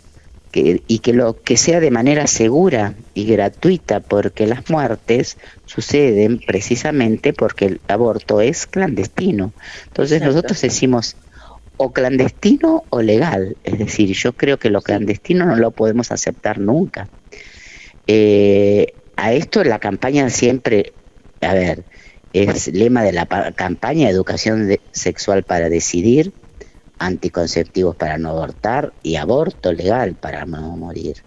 [0.52, 6.40] que, y que lo que sea de manera segura y gratuita, porque las muertes suceden
[6.40, 9.54] precisamente porque el aborto es clandestino.
[9.90, 10.34] Entonces Exacto.
[10.34, 11.16] nosotros decimos
[11.78, 16.58] o clandestino o legal, es decir, yo creo que lo clandestino no lo podemos aceptar
[16.58, 17.08] nunca.
[18.08, 20.96] Eh, a esto la campaña siempre,
[21.40, 21.86] a ver,
[22.34, 26.34] es lema de la pa- campaña educación de- sexual para decidir,
[27.00, 31.18] anticonceptivos para no abortar y aborto legal para no morir.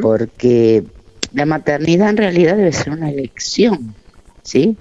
[0.00, 0.84] Porque
[1.32, 3.94] la maternidad en realidad debe ser una elección,
[4.42, 4.76] ¿sí?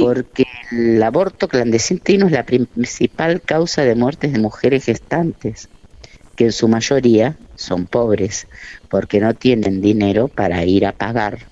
[0.00, 5.68] Porque el aborto clandestino es la principal causa de muertes de mujeres gestantes,
[6.36, 8.48] que en su mayoría son pobres,
[8.88, 11.48] porque no tienen dinero para ir a pagar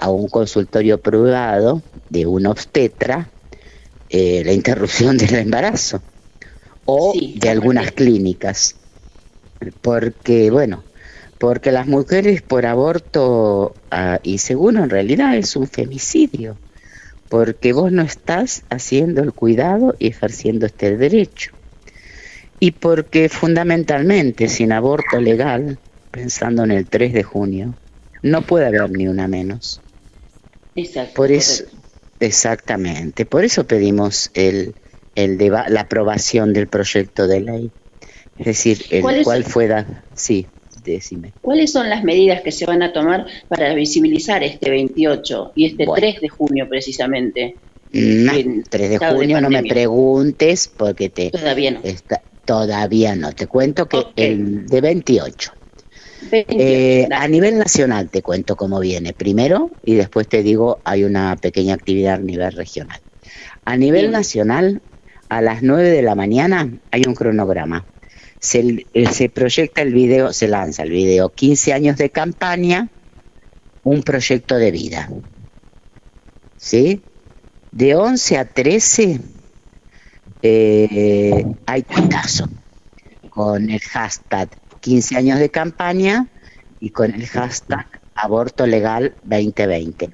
[0.00, 3.28] a un consultorio privado de un obstetra
[4.08, 6.02] eh, la interrupción del embarazo
[6.84, 8.76] o de algunas clínicas.
[9.82, 10.82] Porque, bueno,
[11.38, 16.56] porque las mujeres por aborto ah, inseguro en realidad es un femicidio,
[17.28, 21.52] porque vos no estás haciendo el cuidado y ejerciendo este derecho.
[22.58, 25.78] Y porque fundamentalmente sin aborto legal,
[26.10, 27.74] pensando en el 3 de junio,
[28.22, 29.80] no puede haber ni una menos.
[30.74, 31.14] Exacto.
[31.14, 31.64] Por eso,
[32.18, 34.74] exactamente, por eso pedimos el,
[35.14, 37.70] el deba- la aprobación del proyecto de ley.
[38.36, 40.46] Es decir, el ¿Cuál es cual fue da- sí,
[40.82, 41.34] decime.
[41.42, 45.86] ¿Cuáles son las medidas que se van a tomar para visibilizar este 28 y este
[45.94, 47.56] 3 de junio precisamente?
[47.92, 51.80] No, En 3 de junio no me preguntes porque te Todavía no.
[51.82, 53.32] está- todavía no.
[53.32, 55.52] Te cuento que el de 28.
[56.20, 61.04] 28, Eh, a nivel nacional te cuento cómo viene primero y después te digo hay
[61.04, 63.00] una pequeña actividad a nivel regional.
[63.64, 64.12] A nivel Bien.
[64.12, 64.82] nacional,
[65.28, 67.86] a las 9 de la mañana hay un cronograma.
[68.38, 72.88] Se, eh, se proyecta el video, se lanza el video 15 años de campaña,
[73.82, 75.08] un proyecto de vida.
[76.56, 77.02] ¿Sí?
[77.70, 79.20] De 11 a 13
[80.42, 82.48] eh, hay tuitazo
[83.28, 86.26] con el hashtag 15 años de campaña
[86.80, 90.10] y con el hashtag aborto legal 2020.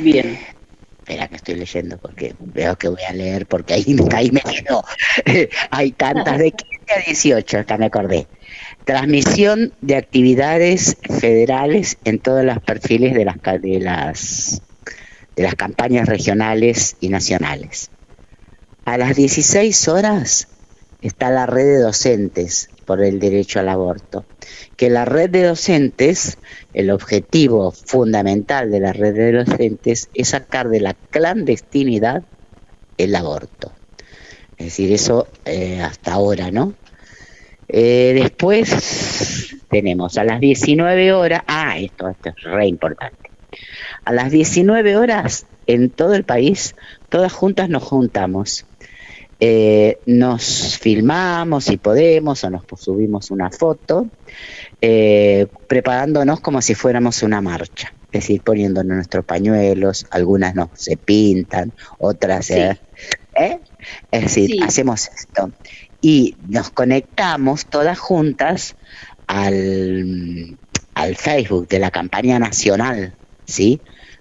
[0.00, 0.38] Bien.
[0.98, 4.84] Espera que estoy leyendo porque veo que voy a leer porque ahí, ahí me quedo.
[5.70, 8.26] hay tantas de 15 a 18, acá me acordé.
[8.84, 14.62] Transmisión de actividades federales en todos los perfiles de las, de las,
[15.36, 17.90] de las campañas regionales y nacionales.
[18.84, 20.48] A las 16 horas
[21.06, 24.24] está la red de docentes por el derecho al aborto.
[24.76, 26.38] Que la red de docentes,
[26.72, 32.22] el objetivo fundamental de la red de docentes es sacar de la clandestinidad
[32.98, 33.72] el aborto.
[34.56, 36.74] Es decir, eso eh, hasta ahora, ¿no?
[37.68, 43.30] Eh, después tenemos a las 19 horas, ah, esto, esto es re importante.
[44.04, 46.76] A las 19 horas en todo el país,
[47.08, 48.66] todas juntas nos juntamos.
[49.38, 54.06] Eh, nos filmamos si podemos o nos subimos una foto,
[54.80, 57.92] eh, preparándonos como si fuéramos una marcha.
[58.12, 62.50] Es decir, poniéndonos nuestros pañuelos, algunas no se pintan, otras...
[62.50, 62.78] eh,
[63.34, 63.58] ¿eh?
[64.10, 65.52] Es decir, hacemos esto.
[66.00, 68.76] Y nos conectamos todas juntas
[69.26, 70.56] al,
[70.94, 73.14] al Facebook de la campaña nacional,
[73.44, 73.80] ¿sí?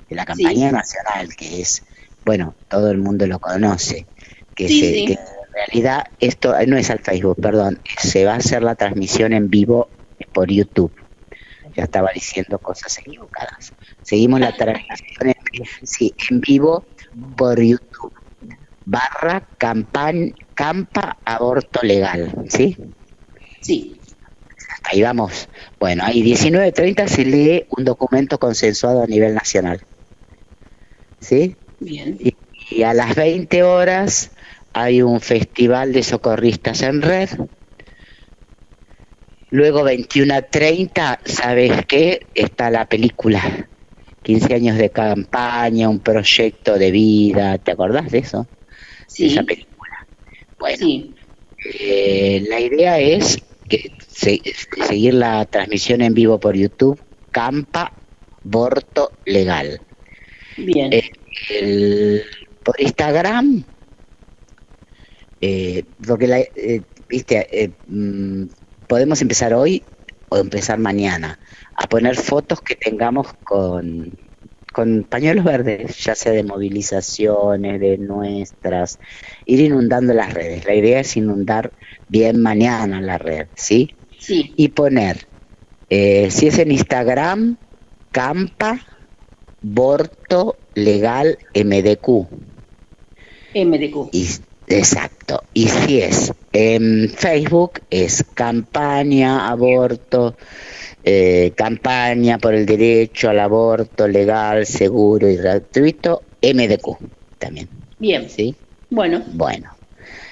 [0.09, 1.83] De la campaña nacional, que es,
[2.25, 4.07] bueno, todo el mundo lo conoce,
[4.56, 5.06] que, Sí, se- sí.
[5.07, 5.19] que en
[5.53, 9.90] realidad esto no es al Facebook, perdón, se va a hacer la transmisión en vivo
[10.34, 10.94] por YouTube.
[11.76, 13.73] Ya estaba diciendo cosas equivocadas.
[14.02, 16.86] Seguimos la transmisión en, sí, en vivo
[17.38, 18.14] por YouTube.
[18.86, 22.77] Barra campan, campa aborto legal, ¿sí?
[23.61, 23.99] Sí.
[24.84, 25.49] Ahí vamos.
[25.80, 29.82] Bueno, ahí 19.30 se lee un documento consensuado a nivel nacional.
[31.19, 31.57] ¿Sí?
[31.80, 32.18] Bien.
[32.19, 32.36] Y,
[32.69, 34.32] y a las 20 horas
[34.77, 37.30] hay un festival de socorristas en red.
[39.49, 42.27] Luego 21 a 30, ¿sabes qué?
[42.35, 43.69] Está la película.
[44.22, 47.57] 15 años de campaña, un proyecto de vida.
[47.57, 48.47] ¿Te acordás de eso?
[49.07, 49.27] Sí.
[49.27, 50.07] Esa película.
[50.60, 50.85] Bueno,
[51.80, 54.41] eh, la idea es que se-
[54.88, 57.02] seguir la transmisión en vivo por YouTube.
[57.31, 57.93] Campa
[58.43, 59.80] Aborto Legal.
[60.57, 60.91] Bien.
[60.91, 61.11] Eh,
[61.49, 62.23] el-
[62.61, 63.64] por Instagram,
[65.47, 68.45] eh, porque la, eh, viste, eh, mm,
[68.88, 69.84] podemos empezar hoy
[70.30, 71.39] o empezar mañana
[71.76, 74.17] a poner fotos que tengamos con,
[74.73, 78.97] con pañuelos verdes, ya sea de movilizaciones, de nuestras,
[79.45, 80.65] ir inundando las redes.
[80.65, 81.72] La idea es inundar
[82.07, 83.93] bien mañana la red, ¿sí?
[84.17, 84.51] Sí.
[84.57, 85.27] Y poner,
[85.91, 87.57] eh, si es en Instagram,
[88.11, 88.84] Campa,
[89.61, 92.27] Borto, Legal, MDQ.
[93.53, 94.09] MDQ.
[94.11, 94.27] Y,
[94.67, 95.43] exacto.
[95.53, 100.35] Y si es en Facebook, es campaña, aborto,
[101.03, 106.97] eh, campaña por el derecho al aborto legal, seguro y gratuito, MDQ
[107.37, 107.69] también.
[107.99, 108.29] Bien.
[108.29, 108.55] ¿Sí?
[108.89, 109.23] Bueno.
[109.33, 109.71] Bueno.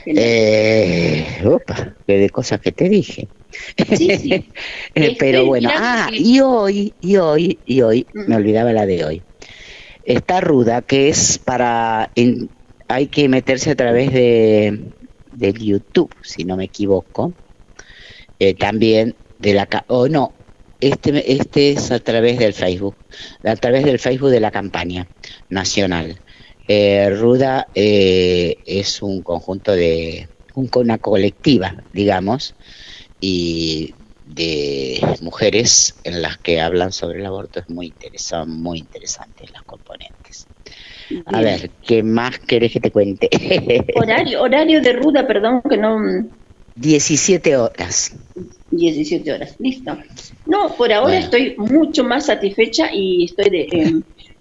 [0.06, 3.28] Eh, opa, qué de cosas que te dije.
[4.96, 8.86] Eh, Pero Estoy bueno, ah, que- y hoy, y hoy, y hoy, me olvidaba la
[8.86, 9.24] de hoy.
[10.04, 12.50] Está ruda, que es para, en-
[12.88, 17.38] hay que meterse a través de YouTube, si no me equivoco.
[18.40, 20.40] Eh, también de la, o no,
[20.80, 22.98] este, este es a través del Facebook,
[23.44, 25.10] a través del Facebook de la campaña
[25.50, 26.22] nacional.
[26.68, 32.56] Eh, Ruda eh, es un conjunto de, un- una colectiva, digamos,
[33.20, 39.52] y de mujeres en las que hablan sobre el aborto es muy interesante, muy interesantes
[39.52, 40.50] las componentes.
[41.26, 43.30] A ver, ¿qué más querés que te cuente?
[43.96, 45.98] Horario, horario de ruda, perdón, que no...
[46.76, 48.12] 17 horas.
[48.72, 49.96] 17 horas, listo.
[50.48, 51.26] No, por ahora Bueno.
[51.26, 53.94] estoy mucho más satisfecha y estoy de, eh,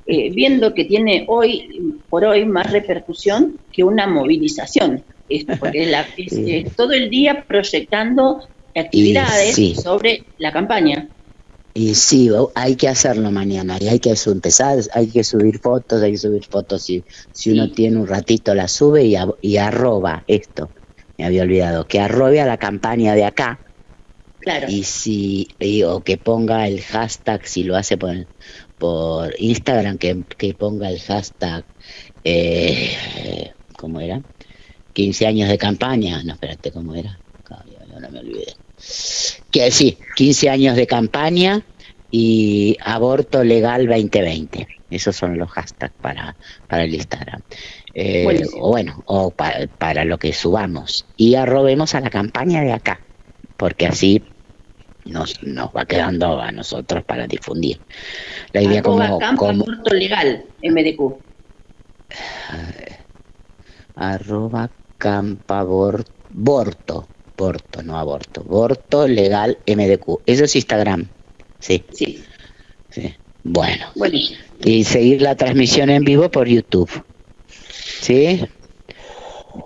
[0.06, 1.68] eh, viendo que tiene hoy,
[2.09, 5.05] por hoy, más repercusión que una movilización.
[5.28, 8.40] Esto, porque es la- es, todo el día proyectando
[8.74, 9.74] actividades sí.
[9.74, 11.10] sobre la campaña.
[11.74, 16.12] Y sí, hay que hacerlo mañana y hay que empezar, hay que subir fotos, hay
[16.12, 16.82] que subir fotos.
[16.85, 20.73] Si, si uno tiene un ratito, la sube y, a- y arroba esto.
[21.16, 23.62] Me había olvidado, que arrobe a la campaña de acá.
[24.39, 24.66] Claro.
[24.69, 28.15] Y si, y- o que ponga el hashtag, si lo hace por,
[28.78, 31.66] por Instagram, que, que ponga el hashtag,
[32.24, 34.23] eh, ¿cómo era?
[34.93, 36.23] 15 años de campaña.
[36.24, 37.23] No, espérate, ¿cómo era?
[37.51, 38.55] Ay, ahora me olvidé.
[39.51, 41.63] Que sí, 15 años de campaña
[42.11, 44.67] y aborto legal 2020.
[44.91, 46.37] Esos son los hashtags para,
[46.69, 47.41] para el Instagram.
[47.95, 48.25] Eh,
[48.61, 51.07] o bueno, o pa- para lo que subamos.
[51.17, 53.01] Y arrobemos a la campaña de acá,
[53.57, 54.23] porque así
[55.05, 57.81] nos, nos va quedando a nosotros para difundir.
[58.53, 61.15] La idea Arroba como, como aborto legal, MDQ.
[63.97, 66.05] arroba campa bor-
[67.37, 70.21] borto, no aborto, borto legal MDQ.
[70.27, 71.09] Eso es Instagram,
[71.59, 71.85] sí.
[71.93, 72.23] Sí.
[72.91, 73.15] Sí.
[73.43, 73.87] Bueno.
[73.95, 74.41] Buenísimo.
[74.65, 76.91] Y seguir la transmisión en vivo por YouTube.
[77.49, 78.47] ¿Sí?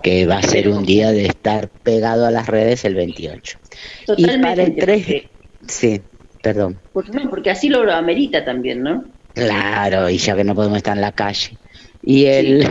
[0.01, 3.59] Que va a ser un día de estar pegado a las redes el 28.
[4.17, 4.81] Y para el Totalmente.
[4.81, 5.23] 3...
[5.67, 6.01] Sí,
[6.41, 6.79] perdón.
[6.93, 9.05] Porque, porque así lo amerita también, ¿no?
[9.33, 11.57] Claro, y ya que no podemos estar en la calle.
[12.09, 12.65] Y el,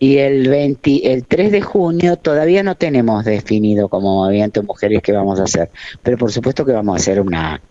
[0.00, 5.02] y el, 20, el 3 de junio todavía no tenemos definido como movimiento de mujeres
[5.02, 5.70] qué vamos a hacer,
[6.02, 7.62] pero por supuesto que vamos a hacer una,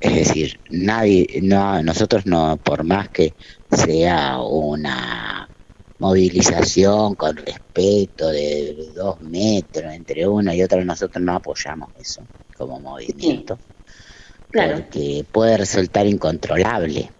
[0.00, 3.36] es decir, nadie, no, nosotros no, por más que
[3.70, 5.50] sea una
[5.98, 12.80] movilización con respeto de dos metros entre una y otra, nosotros no apoyamos eso como
[12.80, 13.60] movimiento,
[14.50, 17.10] Claro, porque puede resultar incontrolable.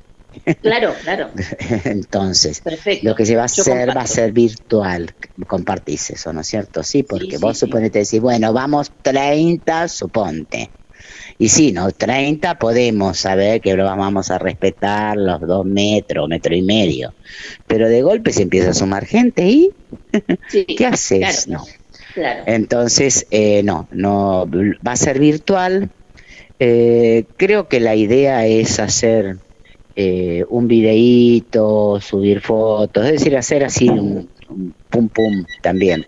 [0.60, 1.30] Claro, claro.
[1.84, 3.09] Entonces, Perfecto.
[3.09, 5.14] lo que se va a Yo hacer va a ser virtual.
[5.46, 6.82] Compartís eso, ¿no es cierto?
[6.82, 7.66] Sí, porque sí, vos sí.
[7.66, 10.70] suponete decir, bueno, vamos 30, suponte.
[11.38, 11.90] Y sí, ¿no?
[11.90, 17.14] 30 podemos saber que lo vamos a respetar los dos metros, metro y medio.
[17.66, 19.70] Pero de golpe se empieza a sumar gente y
[20.76, 21.46] ¿qué haces?
[21.46, 21.64] claro.
[21.64, 21.64] No.
[22.14, 22.42] Claro.
[22.46, 24.46] Entonces, eh, no, no
[24.86, 25.88] va a ser virtual.
[26.59, 29.38] Eh, creo que la idea es hacer
[29.97, 36.06] eh, un videíto, subir fotos, es decir, hacer así un, un pum pum también.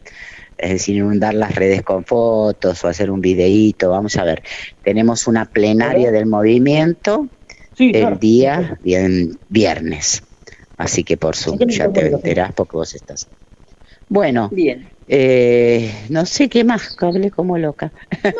[0.56, 3.90] Es decir, inundar las redes con fotos o hacer un videíto.
[3.90, 4.42] Vamos a ver,
[4.82, 7.28] tenemos una plenaria del movimiento
[7.78, 10.22] el día bien, viernes.
[10.76, 13.28] Así que por Zoom ya te enterás porque vos estás.
[14.08, 14.88] Bueno, Bien.
[15.06, 17.92] Eh, no sé qué más, que hablé como loca.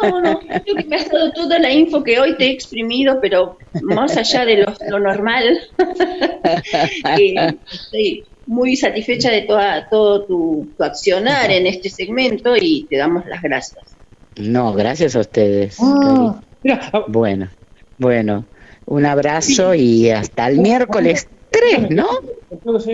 [0.03, 3.19] No, no, creo que me has dado toda la info que hoy te he exprimido,
[3.21, 5.59] pero más allá de lo, lo normal,
[7.19, 12.97] eh, estoy muy satisfecha de toda, todo tu, tu accionar en este segmento y te
[12.97, 13.97] damos las gracias.
[14.37, 15.77] No, gracias a ustedes.
[15.81, 17.05] Ah, Cari.
[17.09, 17.51] Bueno,
[17.99, 18.47] bueno,
[18.87, 22.09] un abrazo y hasta el miércoles 3, ¿no?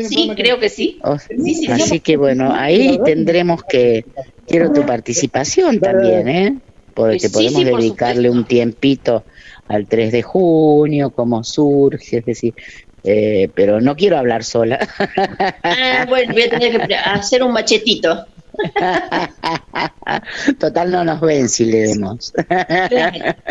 [0.00, 1.00] Sí, creo que sí.
[1.04, 2.00] O- Sí, sí, Así sí.
[2.00, 4.04] que bueno, ahí tendremos que,
[4.46, 6.60] quiero tu participación también, ¿eh?
[6.94, 9.26] Porque Sí, podemos sí, por dedicarle un tiempito
[9.68, 12.54] al 3 de junio, cómo surge, es decir,
[13.04, 14.78] eh, pero no quiero hablar sola.
[15.62, 18.26] Ah, bueno, voy a tener que hacer un machetito.
[20.58, 22.32] Total, no nos ven si leemos.
[22.88, 23.34] Claro.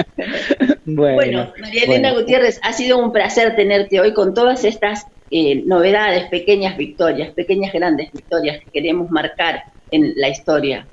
[0.85, 2.21] Bueno, Bueno, María Elena bueno.
[2.21, 7.71] Gutiérrez, ha sido un placer tenerte hoy con todas estas eh, novedades, pequeñas victorias, pequeñas
[7.71, 9.61] grandes victorias que queremos marcar
[9.91, 10.87] en la historia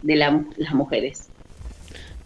[0.00, 1.28] de la- las mujeres.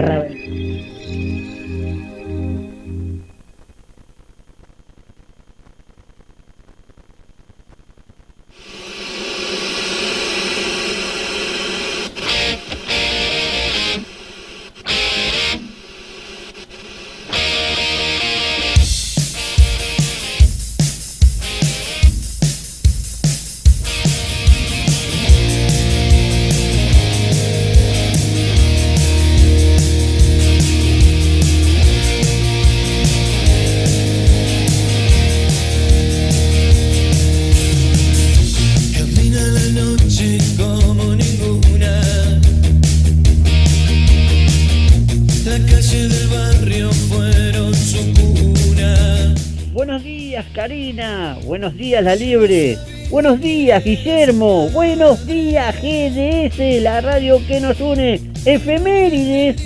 [51.98, 52.78] La Liebre.
[53.10, 54.68] Buenos días, Guillermo.
[54.70, 58.20] Buenos días, GDS, la radio que nos une.
[58.44, 59.56] Efemérides,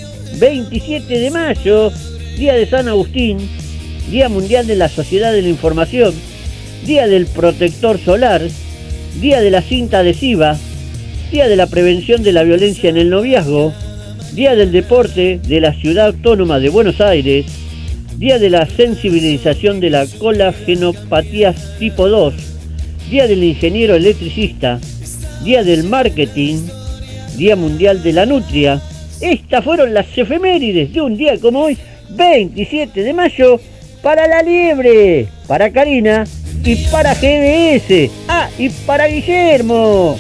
[0.41, 1.93] 27 de mayo,
[2.39, 3.39] Día de San Agustín,
[4.11, 6.15] Día Mundial de la Sociedad de la Información,
[6.87, 8.41] Día del Protector Solar,
[9.21, 10.57] Día de la Cinta Adhesiva,
[11.31, 13.75] Día de la Prevención de la Violencia en el Noviazgo,
[14.33, 17.45] Día del Deporte de la Ciudad Autónoma de Buenos Aires,
[18.17, 22.35] Día de la Sensibilización de la Colagenopatía tipo 2,
[23.11, 24.79] Día del Ingeniero Electricista,
[25.43, 26.63] Día del Marketing,
[27.37, 28.81] Día Mundial de la Nutria.
[29.21, 31.77] Estas fueron las efemérides de un día como hoy,
[32.11, 33.61] 27 de mayo,
[34.01, 36.25] para la liebre, para Karina
[36.65, 38.11] y para GDS.
[38.29, 40.17] Ah, y para Guillermo.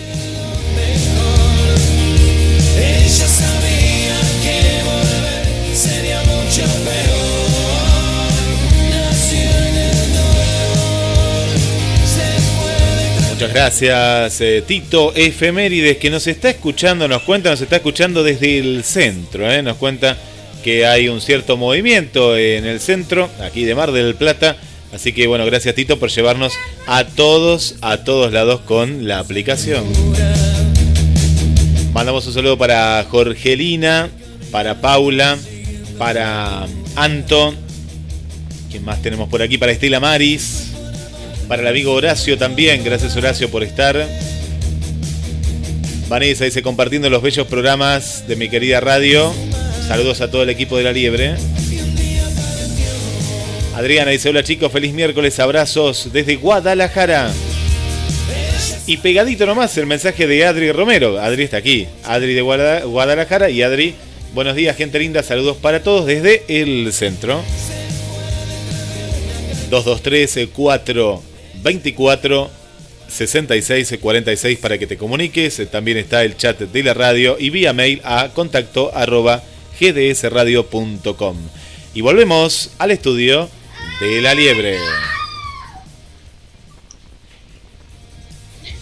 [13.54, 18.82] Gracias, eh, Tito Efemérides, que nos está escuchando, nos cuenta, nos está escuchando desde el
[18.82, 20.16] centro, eh, nos cuenta
[20.64, 24.56] que hay un cierto movimiento en el centro, aquí de Mar del Plata.
[24.92, 26.54] Así que bueno, gracias Tito por llevarnos
[26.88, 29.84] a todos, a todos lados con la aplicación.
[31.92, 34.10] Mandamos un saludo para Jorgelina,
[34.50, 35.38] para Paula,
[35.96, 36.66] para
[36.96, 37.54] Anto.
[38.68, 39.58] ¿Quién más tenemos por aquí?
[39.58, 40.73] Para Estela Maris.
[41.48, 42.82] Para el amigo Horacio también.
[42.84, 44.06] Gracias Horacio por estar.
[46.08, 49.32] Vanessa dice compartiendo los bellos programas de mi querida radio.
[49.88, 51.34] Saludos a todo el equipo de la liebre.
[53.76, 57.30] Adriana dice, hola chicos, feliz miércoles, abrazos desde Guadalajara.
[58.86, 61.18] Y pegadito nomás el mensaje de Adri Romero.
[61.20, 61.86] Adri está aquí.
[62.04, 63.94] Adri de Guada- Guadalajara y Adri,
[64.34, 67.42] buenos días gente linda, saludos para todos desde el centro.
[69.70, 70.48] 223
[71.64, 72.50] 424
[73.08, 75.62] 66 46 para que te comuniques.
[75.70, 79.42] También está el chat de la radio y vía mail a contacto arroba
[79.80, 81.36] gdsradio.com.
[81.94, 83.48] Y volvemos al estudio
[84.00, 84.76] de la liebre.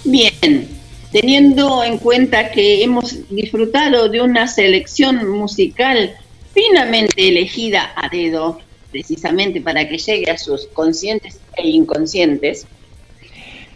[0.05, 0.69] Bien,
[1.13, 6.17] teniendo en cuenta que hemos disfrutado de una selección musical
[6.53, 8.61] finamente elegida a dedo,
[8.93, 12.67] precisamente para que llegue a sus conscientes e inconscientes,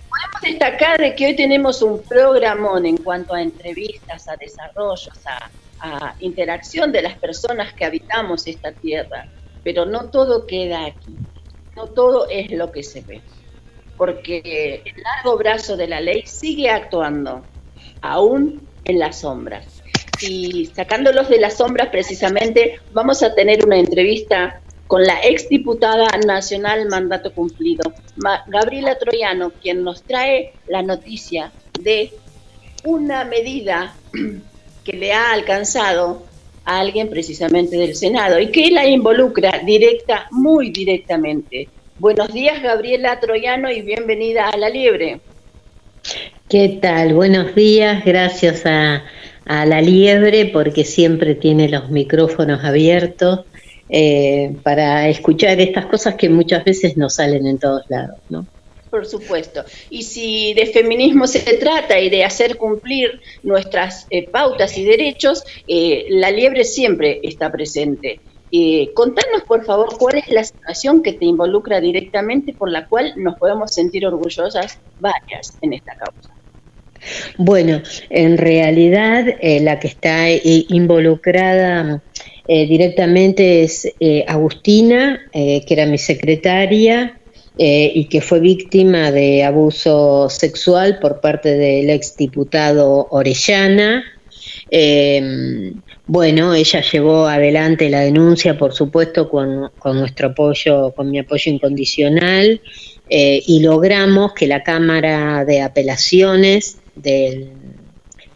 [0.08, 5.50] podemos destacar de que hoy tenemos un programón en cuanto a entrevistas, a desarrollos, a,
[5.80, 9.26] a interacción de las personas que habitamos esta tierra,
[9.64, 11.16] pero no todo queda aquí,
[11.74, 13.20] no todo es lo que se ve
[13.96, 17.42] porque el largo brazo de la ley sigue actuando,
[18.00, 19.82] aún en las sombras.
[20.20, 26.86] Y sacándolos de las sombras, precisamente, vamos a tener una entrevista con la exdiputada nacional
[26.88, 27.92] mandato cumplido,
[28.46, 32.12] Gabriela Troyano, quien nos trae la noticia de
[32.84, 33.94] una medida
[34.84, 36.22] que le ha alcanzado
[36.64, 41.68] a alguien precisamente del Senado y que la involucra directa, muy directamente.
[41.98, 45.20] Buenos días, Gabriela Troyano, y bienvenida a La Liebre.
[46.48, 47.14] ¿Qué tal?
[47.14, 49.04] Buenos días, gracias a,
[49.46, 53.40] a la liebre porque siempre tiene los micrófonos abiertos
[53.88, 58.46] eh, para escuchar estas cosas que muchas veces no salen en todos lados, ¿no?
[58.90, 59.64] Por supuesto.
[59.90, 65.44] Y si de feminismo se trata y de hacer cumplir nuestras eh, pautas y derechos,
[65.66, 68.20] eh, la liebre siempre está presente.
[68.52, 73.12] Eh, contanos, por favor, cuál es la situación que te involucra directamente por la cual
[73.16, 76.30] nos podemos sentir orgullosas varias en esta causa.
[77.36, 82.02] Bueno, en realidad la que está involucrada
[82.48, 87.18] eh, directamente es eh, Agustina, eh, que era mi secretaria
[87.58, 94.04] y que fue víctima de abuso sexual por parte del exdiputado Orellana.
[94.70, 95.72] Eh,
[96.06, 101.50] bueno, ella llevó adelante la denuncia, por supuesto, con, con nuestro apoyo, con mi apoyo
[101.50, 102.60] incondicional,
[103.08, 107.46] y logramos que la Cámara de Apelaciones de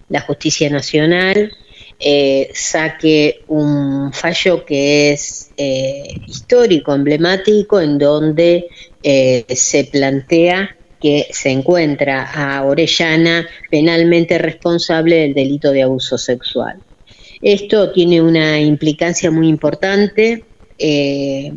[0.09, 1.53] la Justicia Nacional
[2.02, 8.68] eh, saque un fallo que es eh, histórico, emblemático, en donde
[9.02, 16.81] eh, se plantea que se encuentra a Orellana penalmente responsable del delito de abuso sexual.
[17.43, 20.44] Esto tiene una implicancia muy importante,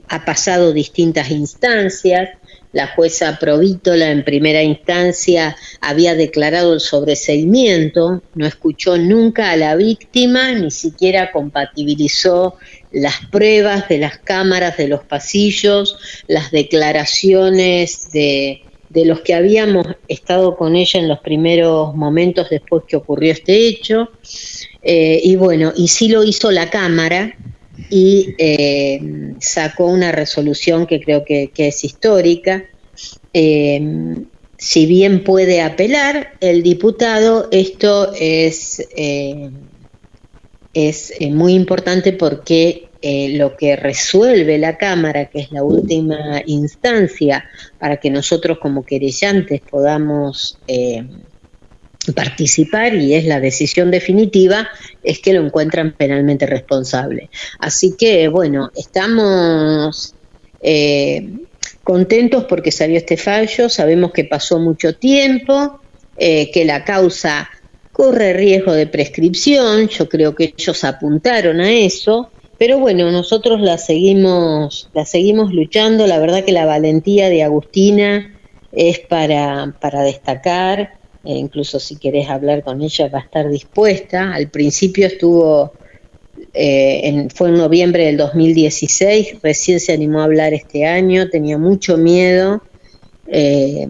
[0.09, 2.29] ha pasado distintas instancias,
[2.73, 9.75] la jueza Provítola en primera instancia había declarado el sobreseimiento, no escuchó nunca a la
[9.75, 12.55] víctima, ni siquiera compatibilizó
[12.91, 15.97] las pruebas de las cámaras de los pasillos,
[16.27, 22.83] las declaraciones de, de los que habíamos estado con ella en los primeros momentos después
[22.87, 24.09] que ocurrió este hecho.
[24.81, 27.35] Eh, y bueno, y sí lo hizo la Cámara
[27.95, 32.65] y eh, sacó una resolución que creo que, es histórica.
[33.31, 34.17] Eh,
[34.57, 39.51] si bien puede apelar el diputado, esto es, eh,
[40.73, 47.45] es muy importante porque lo que resuelve la Cámara, que es la última instancia
[47.77, 50.57] para que nosotros como querellantes podamos
[52.11, 54.67] participar y es la decisión definitiva,
[55.03, 57.29] es que lo encuentran penalmente responsable.
[57.59, 60.15] Así que, bueno, estamos
[60.61, 61.29] eh,
[61.83, 65.79] contentos porque salió este fallo, sabemos que pasó mucho tiempo,
[66.17, 67.49] eh, que la causa
[67.91, 73.77] corre riesgo de prescripción, yo creo que ellos apuntaron a eso, pero bueno, nosotros la
[73.77, 78.33] seguimos, la seguimos luchando, la verdad que la valentía de Agustina
[78.71, 84.33] es para, para destacar, e incluso si querés hablar con ella va a estar dispuesta.
[84.33, 85.73] Al principio estuvo,
[86.53, 91.57] eh, en, fue en noviembre del 2016, recién se animó a hablar este año, tenía
[91.57, 92.63] mucho miedo.
[93.27, 93.87] eh,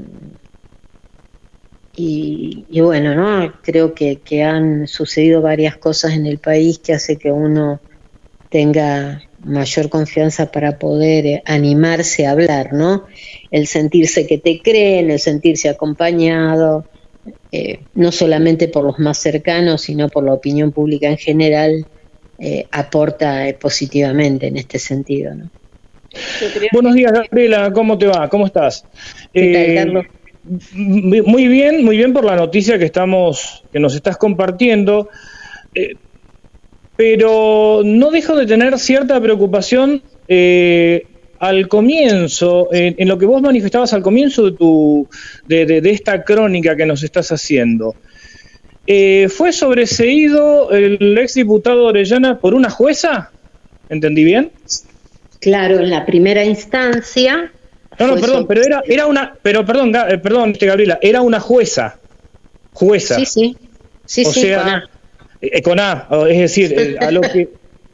[1.95, 3.53] y, bueno, ¿no?
[3.61, 7.80] creo que, que han sucedido varias cosas en el país que hace que uno
[8.49, 13.05] tenga mayor confianza para poder eh, animarse a hablar, ¿no?
[13.51, 16.88] El sentirse que te creen, el sentirse acompañado,
[17.52, 21.86] eh, no solamente por los más cercanos, sino por la opinión pública en general,
[22.40, 25.34] eh, aporta eh, positivamente en este sentido.
[25.36, 25.50] ¿no?
[26.72, 28.28] Buenos días, Gabriela, ¿cómo te va?
[28.30, 28.86] ¿Cómo estás?
[29.34, 30.06] ¿Qué tal, Eh, Carlos?
[30.74, 35.10] Muy muy bien, muy bien por la noticia que estamos, que nos estás compartiendo,
[35.74, 35.95] eh,
[36.98, 41.06] pero no dejo de tener cierta preocupación eh,
[41.48, 45.07] al comienzo, en, en lo que vos manifestabas al comienzo de tu,
[45.45, 47.95] de, de- de esta crónica que nos estás haciendo.
[48.86, 53.32] Eh, ¿Fue sobreseído el exdiputado Orellana por una jueza?
[53.90, 54.52] ¿Entendí bien?
[55.40, 57.52] Claro, en la primera instancia.
[57.99, 61.40] No, no, perdón, pero era, era una, pero perdón, eh, perdón, este, Gabriela, era una
[61.40, 61.99] jueza,
[62.74, 63.15] jueza.
[63.15, 63.57] Sí, sí.
[64.06, 64.90] Sí, o sí, sea, con A.
[65.41, 67.49] eh, con A, es decir, eh, a lo que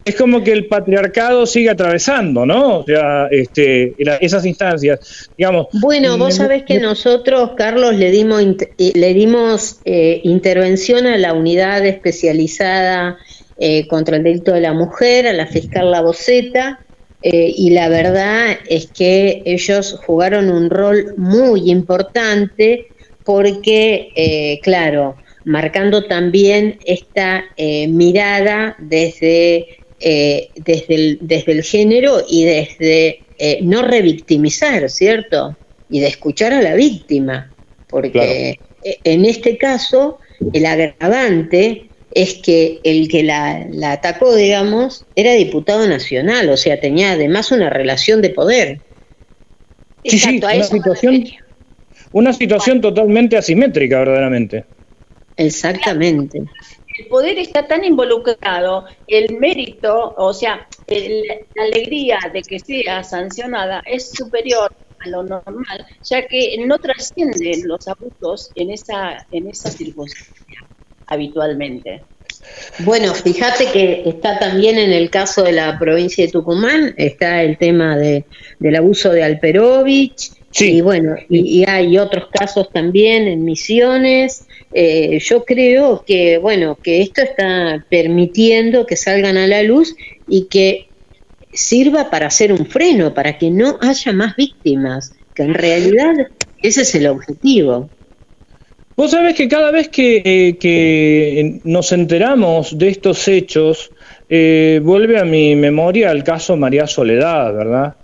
[0.06, 2.80] es como que el patriarcado sigue atravesando, ¿no?
[2.80, 3.96] O sea, este,
[4.26, 5.68] esas instancias, digamos.
[5.82, 8.42] Bueno, vos me- sabés que nosotros, Carlos, le dimos,
[8.78, 13.18] eh, le dimos eh, intervención a la unidad especializada
[13.58, 16.80] eh, contra el delito de la mujer, a la fiscal La Boceta,
[17.22, 22.88] eh, y la verdad es que ellos jugaron un rol muy importante
[23.24, 27.44] porque, claro, marcando también esta
[27.90, 29.68] mirada desde,
[30.00, 35.58] eh, desde, el, desde el género y desde eh, no revictimizar, ¿cierto?
[35.90, 37.54] Y de escuchar a la víctima,
[37.90, 40.20] porque eh, en este caso
[40.54, 46.80] el agravante es que el que la, la atacó, digamos, era diputado nacional, o sea,
[46.80, 48.80] tenía además una relación de poder.
[50.06, 51.26] Sí, sí, Exacto, situación,
[52.12, 54.66] una situación totalmente asimétrica, verdaderamente.
[55.38, 56.42] Exactamente.
[57.00, 61.24] El poder está tan involucrado, el mérito, o sea, el-
[61.56, 67.68] la alegría de que sea sancionada es superior a lo normal, ya que no trascienden
[67.68, 70.60] los abusos en esa, en esa circunstancia
[71.08, 72.04] habitualmente.
[72.80, 77.58] Bueno, fíjate que está también en el caso de la provincia de Tucumán, está el
[77.58, 78.26] tema de,
[78.60, 84.48] del abuso de Alperovich, y bueno, y, y hay otros casos también en Misiones.
[84.72, 89.96] Eh, yo creo que, bueno, que esto está permitiendo que salgan a la luz
[90.28, 90.88] y que
[91.52, 96.14] sirva para hacer un freno, para que no haya más víctimas, que en realidad
[96.62, 97.90] ese es el objetivo.
[98.96, 103.92] Vos sabés que cada vez que, eh, que nos enteramos de estos hechos,
[104.28, 107.96] eh, vuelve a mi memoria el caso María Soledad, ¿verdad?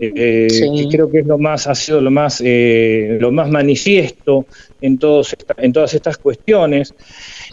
[0.00, 0.70] Eh, Sí.
[0.88, 4.46] que creo que es lo más, ha sido lo más, eh, lo más manifiesto
[4.80, 6.94] en, todos esta- en todas estas cuestiones.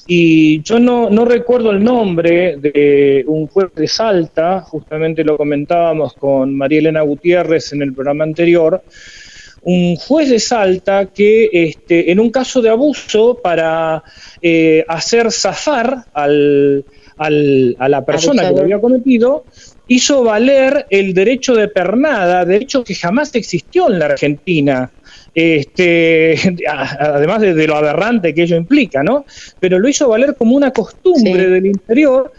[0.05, 6.13] Y yo no, no recuerdo el nombre de un juez de Salta, justamente lo comentábamos
[6.13, 8.83] con María Elena Gutiérrez en el programa anterior,
[9.63, 14.03] un juez de Salta que este, en un caso de abuso para
[14.39, 16.85] eh, hacer zafar al,
[17.17, 19.45] al- a la persona que lo había cometido,
[19.87, 24.91] hizo valer el derecho de pernada, derecho que jamás existió en la Argentina.
[25.33, 26.35] Este,
[26.99, 29.25] además de, de lo aberrante que ello implica, ¿no?
[29.59, 32.31] Pero lo hizo valer como una costumbre del interior,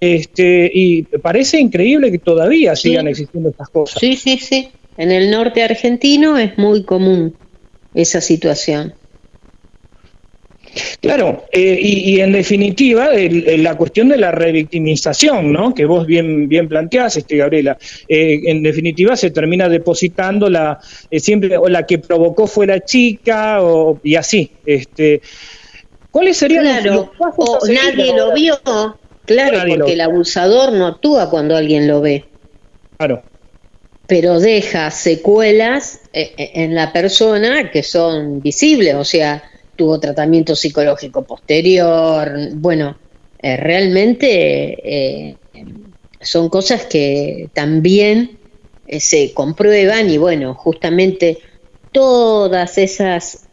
[0.00, 4.00] este, y parece increíble que todavía sigan existiendo estas cosas.
[4.00, 4.70] Sí, sí, sí.
[4.96, 7.34] En el norte argentino es muy común
[7.94, 8.94] esa situación.
[11.00, 15.74] Claro, eh, y, y en definitiva, el- el- la cuestión de la revictimización, ¿no?
[15.74, 17.76] Que vos bien bien planteás, este, Gabriela.
[18.08, 20.78] Eh, en definitiva, se termina depositando la
[21.10, 24.50] eh, siempre o la que provocó fue la chica o, y así.
[24.64, 25.20] Este,
[26.10, 28.58] ¿Cuáles serían los- Claro, los o nadie lo vio.
[29.24, 32.24] Claro, Nadie lo porque el abusador no actúa cuando alguien lo ve.
[32.98, 33.22] Claro.
[34.06, 39.42] Pero deja secuelas en la persona que son visibles, o sea,
[39.76, 42.32] tuvo tratamiento psicológico posterior.
[42.54, 42.98] Bueno,
[43.38, 45.38] eh, realmente eh,
[46.20, 48.38] son cosas que también
[48.86, 51.38] eh, se comprueban y bueno, justamente
[51.92, 53.48] todas esas,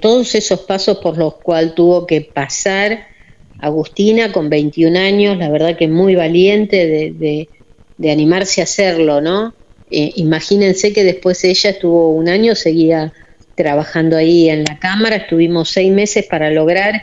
[0.00, 3.06] todos esos pasos por los cuales tuvo que pasar
[3.60, 7.48] Agustina con 21 años, la verdad que muy valiente de,
[7.96, 9.54] de- animarse a hacerlo, ¿no?
[9.90, 13.12] Imagínense que después ella estuvo un año, seguía
[13.58, 17.02] trabajando ahí en la Cámara, estuvimos seis meses para lograr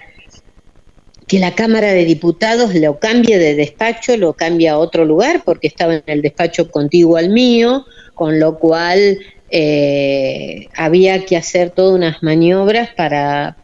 [1.27, 5.67] que la Cámara de Diputados lo cambie de despacho, lo cambie a otro lugar, porque
[5.67, 9.17] estaba en el despacho contiguo al mío, con lo cual
[9.49, 13.57] eh, había que hacer todas unas maniobras para,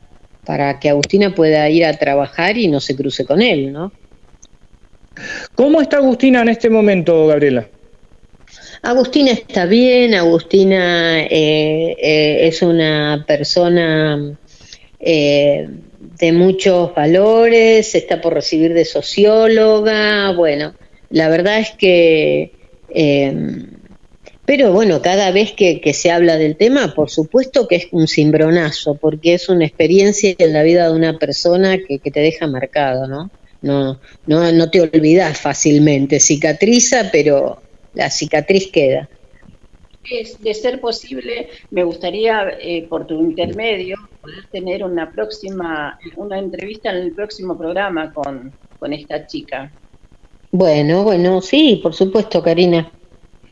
[0.43, 3.93] para que Agustina pueda ir a trabajar y no se cruce con él, ¿no?
[5.55, 7.69] ¿Cómo está Agustina en este momento, Gabriela?
[8.83, 14.37] Agustina está bien, Agustina eh, eh, es una persona
[14.99, 15.69] eh,
[16.17, 20.73] de muchos valores, está por recibir de socióloga, bueno,
[21.11, 22.53] la verdad es que,
[22.89, 23.65] eh,
[24.45, 28.95] pero bueno, cada vez que, se habla del tema, por supuesto que es un cimbronazo,
[28.95, 33.07] porque es una experiencia en la vida de una persona que, que te deja marcado,
[33.07, 33.29] ¿no?
[33.61, 37.61] No, no, no te olvidas fácilmente, cicatriza, pero
[37.93, 39.09] la cicatriz queda.
[40.09, 46.39] Es, de ser posible, me gustaría, eh, por tu intermedio, poder tener una próxima, una
[46.39, 49.71] entrevista en el próximo programa con, con esta chica,
[50.51, 52.91] Bueno, bueno, sí, por supuesto, Karina.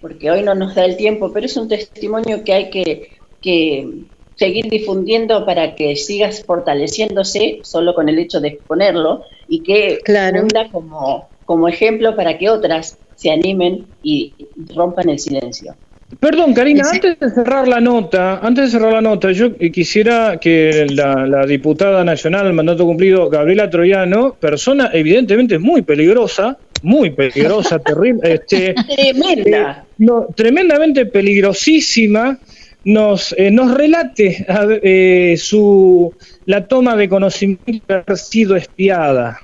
[0.02, 3.12] porque hoy no nos da el tiempo, pero es un testimonio que hay que,
[3.42, 3.88] que
[4.36, 10.72] seguir difundiendo para que sigas fortaleciéndose solo con el hecho de exponerlo y que funda
[10.72, 14.34] como, como ejemplo para que otras se animen y
[14.74, 15.76] rompan el silencio.
[16.20, 20.40] Perdón, Karina, antes de cerrar la nota, antes de cerrar la nota, yo eh, quisiera
[20.40, 27.12] que la, la diputada nacional del mandato cumplido, Gabriela Troyano, persona evidentemente muy peligrosa, muy
[27.12, 29.84] peligrosa, terrible, este, Tremenda.
[29.86, 32.40] eh, no, tremendamente peligrosísima,
[32.86, 36.16] nos, eh, nos relate a ver, eh, su
[36.46, 39.42] la toma de conocimiento de haber sido espiada.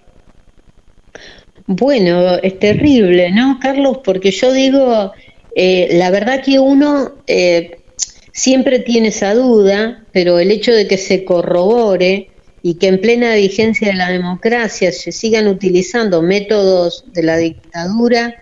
[1.67, 3.99] Bueno, es terrible, ¿no, Carlos?
[4.03, 5.11] Porque yo digo,
[5.55, 7.79] eh, la verdad que uno eh,
[8.31, 12.29] siempre tiene esa duda, pero el hecho de que se corrobore
[12.61, 18.35] y que en plena vigencia de la democracia se sigan utilizando métodos de la dictadura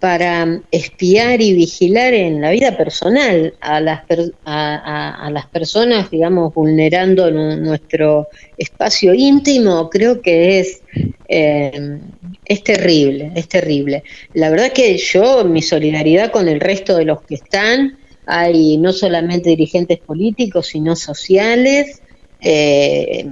[0.00, 6.54] para espiar y vigilar en la vida personal a las, per- a, las personas, digamos,
[6.54, 10.82] vulnerando nu- nuestro espacio íntimo, creo que es,
[11.28, 12.00] eh,
[12.44, 14.04] es terrible, es terrible.
[14.32, 18.92] La verdad que yo, mi solidaridad con el resto de los que están, hay no
[18.92, 22.02] solamente dirigentes políticos, sino sociales,
[22.40, 23.26] eh,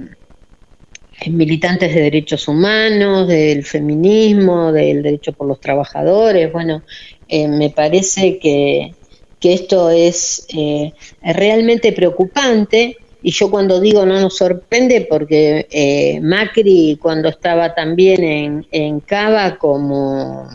[1.27, 6.51] militantes de derechos humanos, del feminismo, del derecho por los trabajadores.
[6.51, 6.83] Bueno,
[7.27, 8.93] eh, me parece que,
[9.39, 12.97] que esto es eh, realmente preocupante.
[13.21, 19.01] Y yo cuando digo no nos sorprende porque eh, Macri cuando estaba también en, en
[19.01, 20.47] Cava como,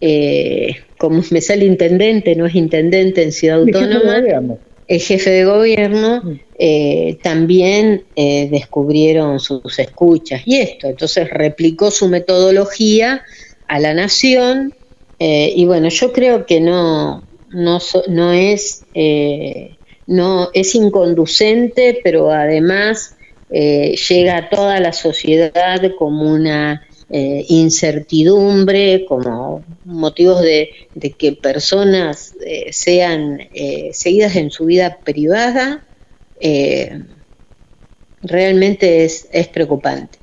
[0.00, 4.22] eh, como me sale intendente, no es intendente en Ciudad Autónoma.
[4.88, 6.22] El jefe de gobierno,
[6.58, 10.88] eh, también eh, descubrieron sus escuchas y esto.
[10.88, 13.22] Entonces replicó su metodología
[13.68, 14.72] a la nación
[15.18, 17.78] eh, y bueno, yo creo que no, no,
[18.08, 18.86] no es,
[20.06, 23.14] no es inconducente, pero además
[23.50, 30.70] llega a toda la sociedad como una eh, incertidumbre, como motivos de,
[31.16, 35.84] que personas eh, sean eh, seguidas en su vida privada,
[38.22, 40.18] realmente es preocupante.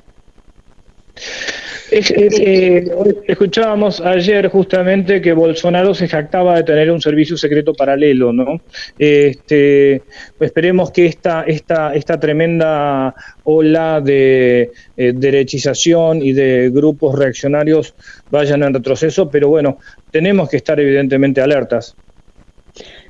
[1.91, 2.85] Es- es, eh,
[3.27, 8.61] escuchábamos ayer justamente que Bolsonaro se jactaba de tener un servicio secreto paralelo, ¿no?
[8.97, 10.05] Este,
[10.39, 13.13] esperemos que esta, esta, esta tremenda
[13.43, 17.95] ola de eh, derechización y de grupos reaccionarios
[18.29, 19.79] vayan en retroceso, pero bueno,
[20.09, 21.97] tenemos que estar evidentemente alertas.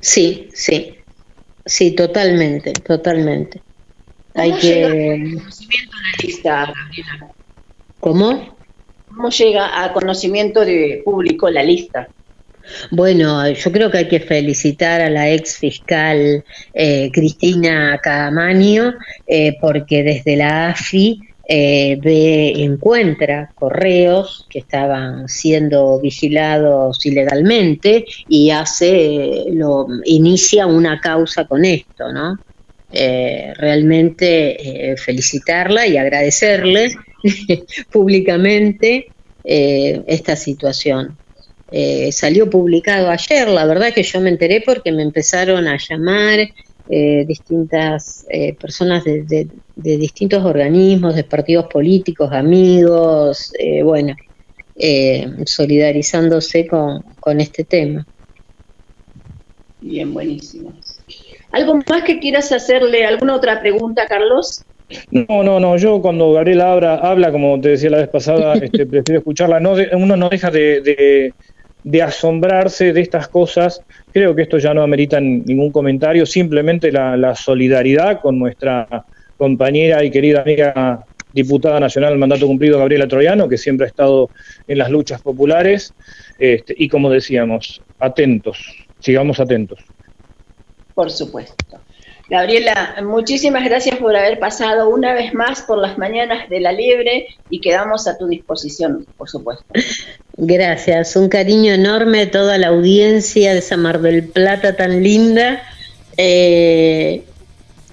[0.00, 0.98] Sí, sí,
[1.64, 3.62] sí, totalmente, totalmente.
[4.34, 5.12] Hay ¿Cómo llega que...
[5.12, 7.32] a conocimiento la lista, Gabriela?
[7.98, 8.55] ¿Cómo?
[9.16, 12.06] ¿Cómo llega a conocimiento de público la lista?
[12.90, 16.44] Bueno, yo creo que hay que felicitar a la ex fiscal
[16.74, 18.92] eh, Cristina Camaño
[19.26, 28.50] eh, porque desde la AFI eh, ve, encuentra correos que estaban siendo vigilados ilegalmente y
[28.50, 32.36] hace, lo, inicia una causa con esto, ¿no?
[32.90, 36.94] Eh, realmente eh, felicitarla y agradecerle
[37.90, 39.12] públicamente
[39.44, 41.18] eh, esta situación.
[41.70, 46.40] Eh, salió publicado ayer, la verdad que yo me enteré porque me empezaron a llamar
[46.88, 48.24] eh, distintas
[48.60, 54.14] personas de, de- distintos organismos, de partidos políticos, amigos, bueno,
[55.44, 58.06] solidarizándose con, con este tema.
[59.80, 60.78] Bien, buenísimo.
[61.52, 63.04] ¿Algo más que quieras hacerle?
[63.06, 64.66] ¿Alguna otra pregunta, Carlos?
[65.10, 68.86] No, no, no, yo cuando Gabriela habla, habla como te decía la vez pasada, este,
[68.86, 69.58] prefiero escucharla.
[69.60, 71.34] No de- uno no deja de, de-
[71.82, 73.82] de asombrarse de estas cosas.
[74.12, 78.88] Creo que esto ya no amerita ningún comentario, simplemente la, la solidaridad con nuestra
[79.36, 84.30] compañera y querida amiga diputada nacional al mandato cumplido, Gabriela Troyano, que siempre ha estado
[84.66, 85.94] en las luchas populares.
[86.38, 89.80] Este, y como decíamos, atentos, sigamos atentos.
[90.94, 91.85] Por supuesto.
[92.28, 97.28] Gabriela, muchísimas gracias por haber pasado una vez más por las mañanas de la liebre
[97.50, 99.64] y quedamos a tu disposición, por supuesto.
[100.36, 105.62] Gracias, un cariño enorme a toda la audiencia de esa Mar del Plata tan linda
[106.16, 107.24] eh,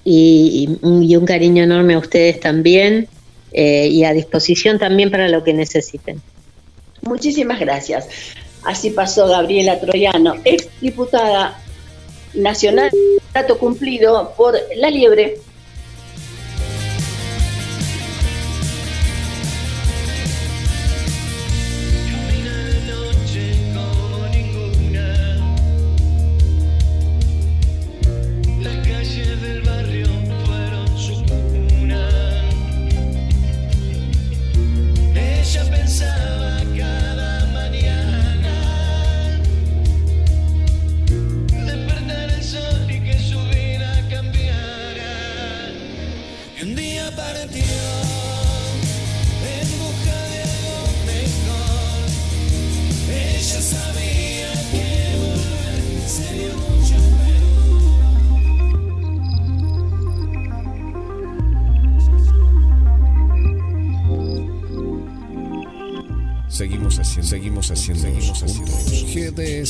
[0.04, 3.08] y, y un cariño enorme a ustedes también
[3.56, 6.20] eh, y a disposición también para lo que necesiten.
[7.02, 8.08] Muchísimas gracias.
[8.64, 11.56] Así pasó Gabriela Troyano, ex diputada
[12.34, 12.90] nacional,
[13.32, 15.38] dato cumplido por La Liebre.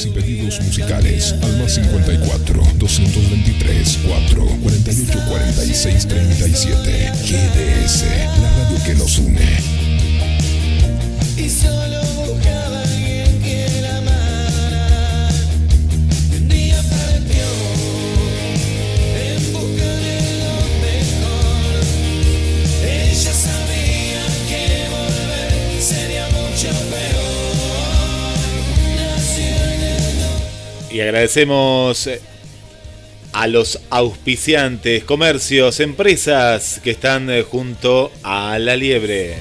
[0.00, 8.04] mensajes y pedidos musicales al más 54 223 4 48 46 37 GDS,
[8.40, 9.58] la radio que nos une.
[11.36, 12.09] y solo
[31.00, 32.20] Y agradecemos eh,
[33.32, 39.36] a los auspiciantes, comercios, empresas que están eh, junto a la liebre.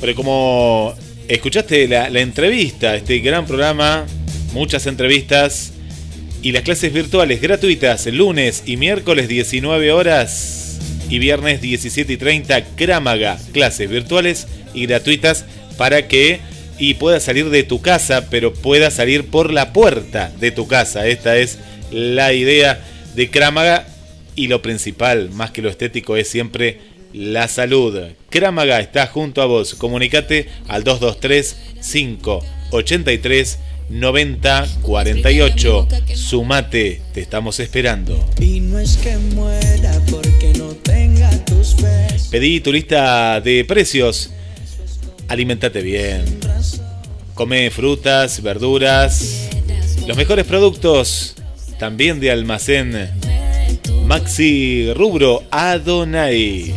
[0.00, 0.94] Pero como
[1.26, 4.06] escuchaste la, la entrevista, este gran programa,
[4.52, 5.72] muchas entrevistas
[6.42, 10.55] y las clases virtuales gratuitas lunes y miércoles 19 horas
[11.08, 15.44] y viernes 17 y 30 Crámaga, clases virtuales y gratuitas
[15.76, 16.40] para que
[16.78, 21.06] y puedas salir de tu casa, pero puedas salir por la puerta de tu casa.
[21.06, 21.58] Esta es
[21.90, 22.84] la idea
[23.14, 23.86] de Crámaga
[24.34, 26.80] y lo principal, más que lo estético, es siempre
[27.12, 27.98] la salud.
[28.28, 29.74] Crámaga está junto a vos.
[29.74, 31.56] Comunicate al 223
[31.90, 33.58] 583
[33.88, 35.88] 90 48.
[36.14, 38.28] Sumate, te estamos esperando.
[38.40, 42.28] Y no es que muera porque no tenga tus besos.
[42.30, 44.30] Pedí tu lista de precios.
[45.28, 46.24] Alimentate bien.
[47.34, 49.48] Come frutas, verduras,
[50.06, 51.34] los mejores productos
[51.78, 53.10] también de almacén.
[54.06, 56.72] Maxi Rubro Adonai.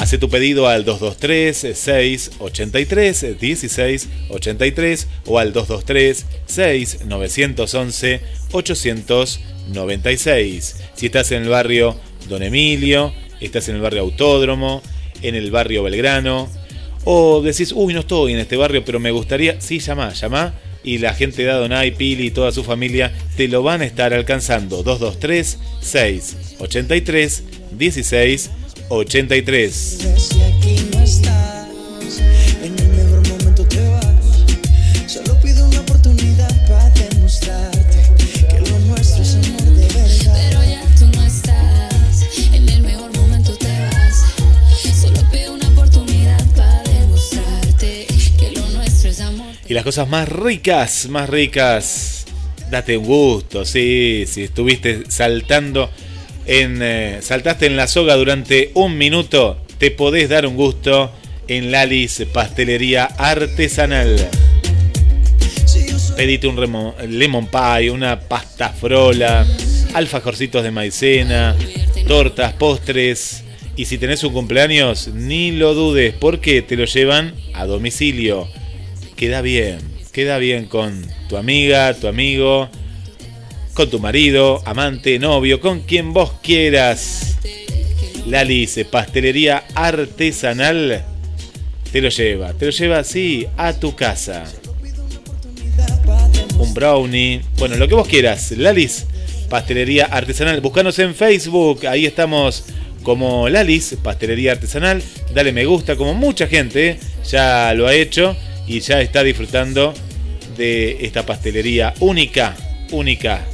[0.00, 8.20] Hace tu pedido al 223 683 1683 o al 223 6 911
[8.50, 10.76] 896.
[10.94, 12.00] Si estás en el barrio
[12.30, 13.12] Don Emilio,
[13.42, 14.80] estás en el barrio Autódromo,
[15.20, 16.48] en el barrio Belgrano,
[17.04, 20.54] o decís, uy, no estoy en este barrio, pero me gustaría, sí, llama, llama.
[20.82, 24.14] Y la gente de Adonai, Pili y toda su familia te lo van a estar
[24.14, 24.82] alcanzando.
[24.82, 28.50] 223 683 16
[28.92, 29.72] 83.
[29.72, 31.68] Si aquí no estás,
[32.60, 34.02] en el mejor momento te vas.
[35.06, 38.02] Solo pido una oportunidad para demostrarte
[38.48, 40.50] que lo nuestro es amor de verdad.
[40.50, 44.24] Pero ya tú no estás, en el mejor momento te vas.
[45.00, 48.08] Solo pido una oportunidad para demostrarte
[48.40, 49.54] que lo nuestro es amor.
[49.68, 52.26] Y las cosas más ricas, más ricas.
[52.68, 55.90] Date un gusto, sí, si estuviste saltando
[56.50, 56.78] en.
[56.82, 61.10] eh, saltaste en la soga durante un minuto, te podés dar un gusto
[61.48, 64.28] en Lalis Pastelería Artesanal.
[66.16, 69.46] Pedite un remo- lemon pie, una pasta frola,
[69.94, 71.56] alfajorcitos de maicena,
[72.06, 73.44] tortas, postres.
[73.76, 78.46] Y si tenés un cumpleaños, ni lo dudes, porque te lo llevan a domicilio.
[79.16, 79.78] Queda bien,
[80.12, 82.68] queda bien con tu amiga, tu amigo,
[83.80, 87.38] con tu marido, amante, novio, con quien vos quieras.
[88.26, 91.02] Lalis Pastelería Artesanal
[91.90, 94.44] te lo lleva, te lo lleva así a tu casa.
[96.58, 98.50] Un brownie, bueno, lo que vos quieras.
[98.50, 99.06] Lalis
[99.48, 100.60] Pastelería Artesanal.
[100.60, 102.66] Buscanos en Facebook, ahí estamos
[103.02, 105.02] como Lalis Pastelería Artesanal.
[105.32, 108.36] Dale me gusta, como mucha gente ya lo ha hecho
[108.66, 109.94] y ya está disfrutando
[110.58, 112.54] de esta pastelería única,
[112.90, 113.49] única.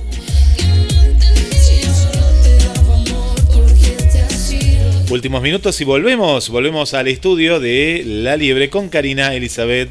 [5.09, 9.89] Últimos minutos y volvemos, volvemos al estudio de La Liebre con Karina Elizabeth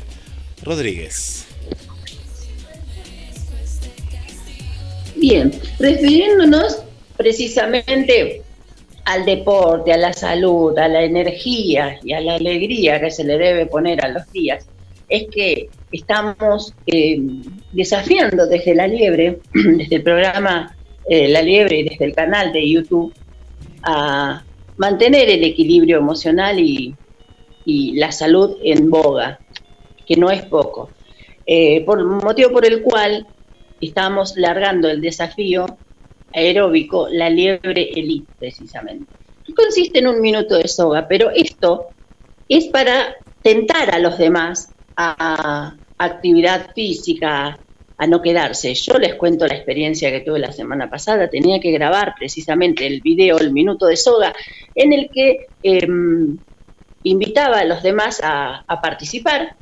[0.61, 1.47] Rodríguez.
[5.15, 6.83] Bien, refiriéndonos
[7.15, 8.41] precisamente
[9.05, 13.37] al deporte, a la salud, a la energía y a la alegría que se le
[13.37, 14.67] debe poner a los días,
[15.07, 17.21] es que estamos eh,
[17.71, 20.75] desafiando desde La Liebre, desde el programa
[21.09, 23.13] eh, La Liebre y desde el canal de YouTube,
[23.81, 24.43] a
[24.77, 26.95] mantener el equilibrio emocional y,
[27.65, 29.39] y la salud en boga,
[30.05, 30.89] que no es poco.
[31.45, 33.27] Eh, por motivo por el cual
[33.79, 35.65] estamos largando el desafío
[36.33, 39.11] aeróbico La Liebre Elite, precisamente.
[39.55, 41.87] Consiste en un minuto de soga, pero esto
[42.49, 47.59] es para tentar a los demás a actividad física,
[47.97, 48.73] a no quedarse.
[48.73, 51.29] Yo les cuento la experiencia que tuve la semana pasada.
[51.29, 54.33] Tenía que grabar precisamente el video, el minuto de soga,
[54.73, 55.87] en el que eh,
[57.03, 59.55] invitaba a los demás a, a participar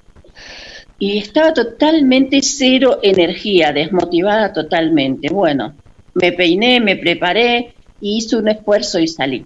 [0.98, 5.30] y estaba totalmente cero energía, desmotivada totalmente.
[5.30, 5.76] Bueno,
[6.14, 9.46] me peiné, me preparé, hice un esfuerzo y salí.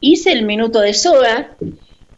[0.00, 1.56] Hice el minuto de soga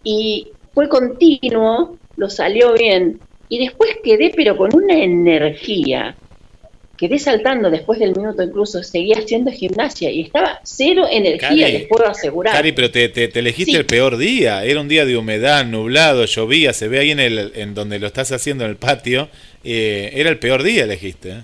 [0.03, 6.15] y fue continuo, lo salió bien, y después quedé pero con una energía
[6.97, 11.87] quedé saltando después del minuto, incluso seguía haciendo gimnasia y estaba cero energía, Cari, les
[11.87, 12.53] puedo asegurar.
[12.55, 13.77] Cari, pero te, te- te elegiste Sí.
[13.79, 14.65] el peor día.
[14.65, 16.73] Era un día de humedad, nublado, llovía.
[16.73, 19.29] Se ve ahí en, el, en donde lo estás haciendo en el patio.
[19.63, 21.31] eh, era el peor día, elegiste.
[21.31, 21.41] ¿eh?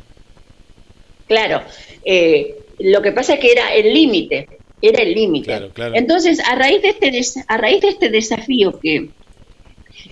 [1.28, 1.62] Claro,
[2.05, 4.48] eh, lo que pasa es que era el límite,
[4.82, 5.47] era el límite.
[5.47, 5.94] Claro, claro.
[5.94, 7.12] Entonces, a raíz de este
[7.47, 9.09] a raíz de este desafío que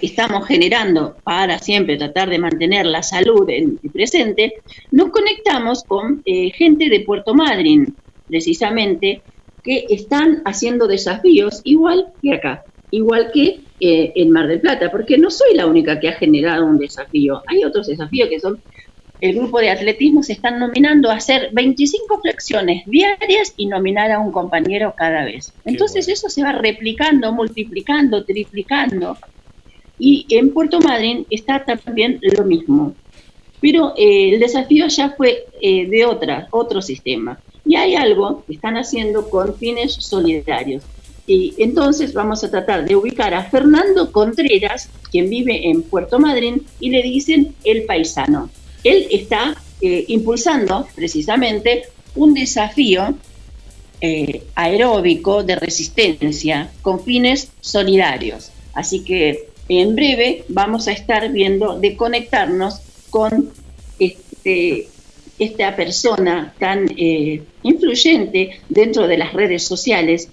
[0.03, 4.55] estamos generando para siempre tratar de mantener la salud en el presente,
[4.91, 7.95] nos conectamos con eh, gente de Puerto Madryn,
[8.29, 9.23] precisamente,
[9.63, 15.19] que están haciendo desafíos igual que acá, igual que eh, en Mar del Plata, porque
[15.19, 18.61] no soy la única que ha generado un desafío, hay otros desafíos que son
[19.23, 24.19] el grupo de atletismo se están nominando a hacer 25 flexiones diarias y nominar a
[24.19, 25.53] un compañero cada vez.
[25.65, 29.17] Entonces eso se va replicando, multiplicando, triplicando.
[29.99, 32.95] Y en Puerto Madryn está también lo mismo.
[33.61, 37.39] Pero eh, el desafío ya fue eh, de otra, otro sistema.
[37.65, 40.83] Y hay algo que están haciendo con fines solidarios.
[41.27, 46.63] Y entonces vamos a tratar de ubicar a Fernando Contreras, quien vive en Puerto Madryn,
[46.81, 48.51] y le dicen el paisano.
[48.83, 51.85] Él está eh, impulsando precisamente
[52.17, 53.15] un desafío
[54.01, 58.51] eh, aeróbico de resistencia con fines solidarios.
[58.75, 62.81] Así que en breve vamos a estar viendo de conectarnos
[63.11, 63.51] con
[63.99, 64.89] este,
[65.39, 70.29] esta persona tan eh, influyente dentro de las redes sociales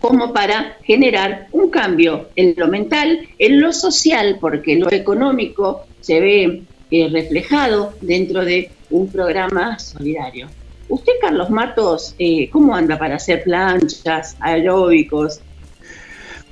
[0.00, 6.20] como para generar un cambio en lo mental, en lo social, porque lo económico se
[6.20, 10.48] ve eh, reflejado dentro de un programa solidario.
[10.88, 15.40] Usted, Carlos Matos, eh, ¿cómo anda para hacer planchas, aeróbicos?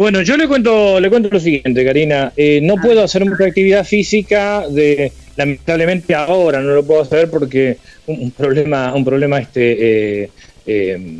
[0.02, 2.32] Bueno, yo le cuento, le cuento lo siguiente, Karina.
[2.36, 7.78] Eh, no puedo hacer mucha actividad física, de, lamentablemente ahora no lo puedo hacer porque
[8.08, 10.30] un, un problema, un problema este eh,
[10.66, 11.18] eh,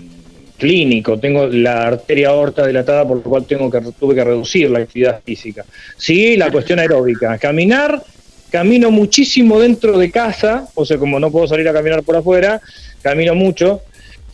[0.58, 1.16] clínico.
[1.16, 5.20] Tengo la arteria aorta dilatada, por lo cual tengo que tuve que reducir la actividad
[5.24, 5.64] física.
[5.96, 8.02] Sí, la cuestión aeróbica, caminar.
[8.50, 12.60] Camino muchísimo dentro de casa, o sea, como no puedo salir a caminar por afuera,
[13.00, 13.82] camino mucho.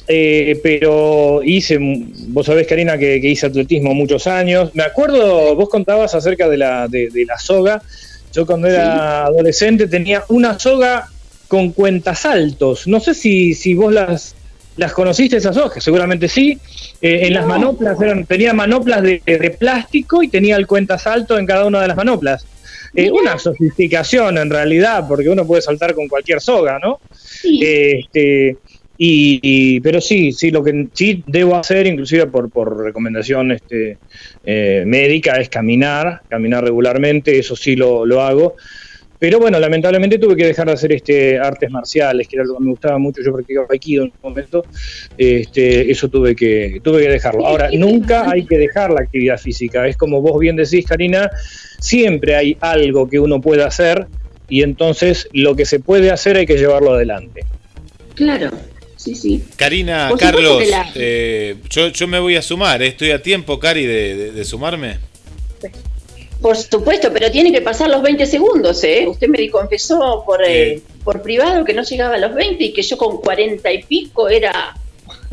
[0.09, 4.71] Eh, pero hice, vos sabés, Karina, que, que hice atletismo muchos años.
[4.75, 7.83] Me acuerdo, vos contabas acerca de la, de, de la soga.
[8.33, 11.09] Yo cuando era adolescente tenía una soga
[11.47, 12.87] con cuentasaltos.
[12.87, 14.35] No sé si, si vos las,
[14.77, 16.59] las conociste esas sogas, seguramente sí.
[17.03, 21.47] Eh, en las manoplas eran, tenía manoplas de, de plástico y tenía el cuentasalto en
[21.47, 22.47] cada una de las manoplas.
[22.95, 27.01] Eh, una sofisticación en realidad, porque uno puede saltar con cualquier soga, ¿no?
[27.45, 28.57] Este,
[28.99, 29.39] y,
[29.77, 34.01] y- pero sí, sí, lo que sí debo hacer, inclusive por, por recomendación este,
[34.43, 38.57] eh, médica, es caminar, caminar regularmente, eso sí lo, lo hago.
[39.21, 42.65] Pero bueno, lamentablemente tuve que dejar de hacer este artes marciales, que era algo que
[42.65, 44.67] me gustaba mucho, yo practicaba aikido en un momento,
[45.17, 47.45] este, eso tuve que, tuve que dejarlo.
[47.45, 51.31] Ahora, nunca hay que dejar la actividad física, es como vos bien decís, Karina,
[51.81, 54.07] siempre hay algo que uno puede hacer
[54.49, 57.43] y entonces lo que se puede hacer hay que llevarlo adelante.
[58.15, 58.51] Claro,
[58.99, 59.43] sí, sí.
[59.57, 62.83] Karina, Carlos, la- eh, yo, yo me voy a sumar.
[62.83, 62.89] ¿eh?
[62.89, 64.99] ¿Estoy a tiempo, Cari, de, de- de sumarme?
[66.41, 69.07] Por supuesto, pero tiene que pasar los 20 segundos, ¿eh?
[69.09, 72.83] Usted me confesó por, eh, por privado que no llegaba a los 20 y que
[72.83, 74.77] yo con 40 y pico era...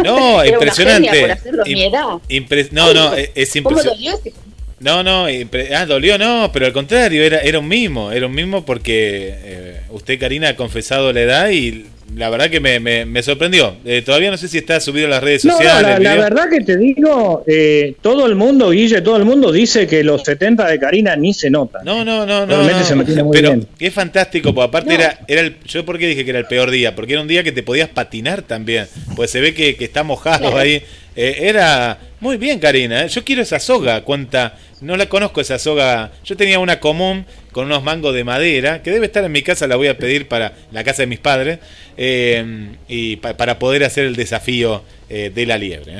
[0.03, 1.09] No, era una impresionante.
[1.09, 2.05] genia por mi edad.
[2.27, 4.29] impre- no, no, es- es ¿Cómo impresionante.
[4.29, 4.37] ese?
[4.79, 5.27] No, no,
[5.75, 9.81] ah, dolió, no, pero al contrario, era, era un mimo, era un mimo porque eh,
[9.91, 13.75] usted, Karina, ha confesado la edad y la verdad que me, me- me sorprendió.
[13.83, 15.99] Eh, todavía no sé si está subido a las redes No, no, sociales.
[16.01, 20.03] la, verdad que te digo, eh, todo el mundo, Guille, todo el mundo dice que
[20.03, 21.83] los 70 de Karina ni se notan.
[21.83, 22.45] No, no, no, no.
[22.45, 22.85] Realmente no.
[22.85, 23.67] se mantiene muy Pero bien.
[23.77, 26.71] qué fantástico, porque aparte era, era el, yo por qué dije que era el peor
[26.71, 29.85] día, porque era un día que te podías patinar también, pues se ve que, que
[29.85, 30.57] está mojado Claro.
[30.57, 30.83] ahí.
[31.15, 33.05] Eh, era muy bien, Karina.
[33.05, 33.07] ¿eh?
[33.07, 36.11] Yo quiero esa soga, cuenta, no la conozco esa soga.
[36.23, 39.65] Yo tenía una común con unos mangos de madera, que debe estar en mi casa,
[39.67, 41.59] la voy a pedir para la casa de mis padres,
[41.97, 45.93] eh, y pa- para poder hacer el desafío eh, de la liebre.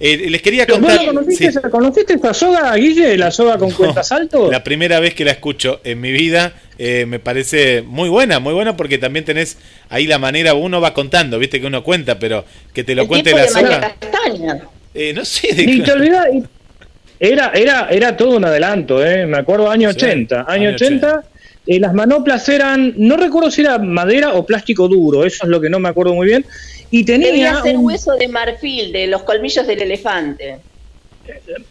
[0.00, 0.26] ¿Eh?
[0.30, 1.06] Les quería ¿Vos contar...
[1.06, 1.58] conociste, sí.
[1.70, 3.16] conociste esta soga, Guille?
[3.16, 4.50] ¿La soga con cuentasalto?
[4.50, 8.52] La primera vez que la escucho en mi vida eh, me parece muy buena, muy
[8.54, 9.56] buena porque también tenés
[9.88, 13.08] ahí la manera, uno va contando, viste que uno cuenta, pero que te lo El
[13.08, 13.80] cuente la de soga.
[14.00, 14.58] Castaña.
[14.94, 16.42] Eh, no sé, de Ni te olvidás, y-
[17.20, 19.26] era, era, era todo un adelanto, ¿eh?
[19.26, 20.42] me acuerdo, año Sí, 80.
[20.48, 21.24] Año año 80,
[21.66, 25.60] eh, las manoplas eran, no recuerdo si era madera o plástico duro, eso es lo
[25.60, 26.46] que no me acuerdo muy bien.
[26.90, 30.58] Y Debía tenía ser un- hueso de marfil, de los colmillos del elefante.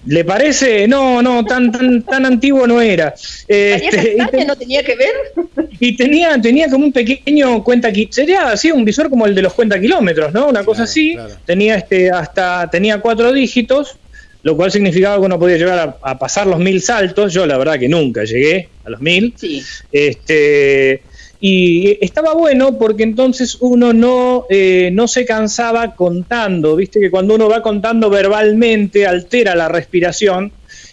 [0.05, 0.87] ¿Le parece?
[0.87, 3.15] No, no, tan tan tan antiguo no era.
[3.47, 4.45] ¿Tenía Este, y?
[4.45, 5.09] ¿No tenía que ver?
[5.79, 9.53] y tenía tenía como un pequeño cuenta sería así un visor como el de los
[9.55, 10.47] cuenta kilómetros, ¿no?
[10.49, 11.17] Una cosa así.
[11.45, 13.97] Tenía este hasta tenía cuatro dígitos,
[14.43, 17.33] lo cual significaba que uno podía llegar a, a pasar los mil saltos.
[17.33, 19.33] Yo la verdad que nunca llegué a los mil.
[19.37, 19.63] Sí.
[19.91, 21.01] Este,
[21.39, 27.35] y estaba bueno porque entonces uno no, eh, no se cansaba contando, viste que cuando
[27.35, 30.51] uno va contando verbalmente altera la respiración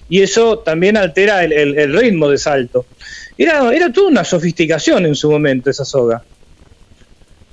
[0.08, 2.84] y eso también altera el, el- el ritmo de salto.
[3.38, 6.22] Era, era toda una sofisticación en su momento esa soga.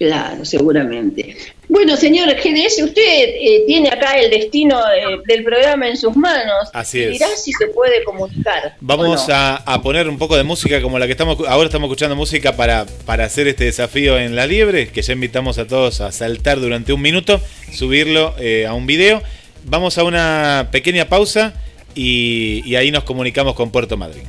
[0.02, 1.36] Claro, seguramente.
[1.70, 6.70] Bueno, señor GDS, usted eh, tiene acá el destino eh, del programa en sus manos.
[6.74, 7.12] Así es.
[7.12, 8.78] Dirá si se puede comunicar.
[8.82, 9.34] Vamos ¿o no?
[9.36, 12.56] a, a poner un poco de música como la que estamos ahora estamos escuchando música
[12.56, 16.60] para, para hacer este desafío en la liebre, que ya invitamos a todos a saltar
[16.60, 17.40] durante un minuto,
[17.72, 19.22] subirlo eh, a un video.
[19.66, 21.54] Vamos a una pequeña pausa
[21.94, 24.26] y, y ahí nos comunicamos con Puerto Madryn.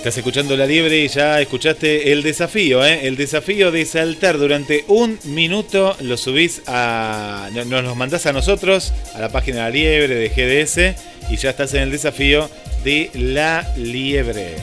[0.00, 3.00] Estás escuchando La Liebre y ya escuchaste el desafío, ¿eh?
[3.06, 5.94] El desafío de saltar durante un minuto.
[6.00, 7.50] Lo subís a.
[7.52, 11.30] no- Nos los mandás a nosotros, a la página de La Liebre de GDS.
[11.30, 12.48] Y ya estás en el desafío
[12.82, 14.54] de La Liebre.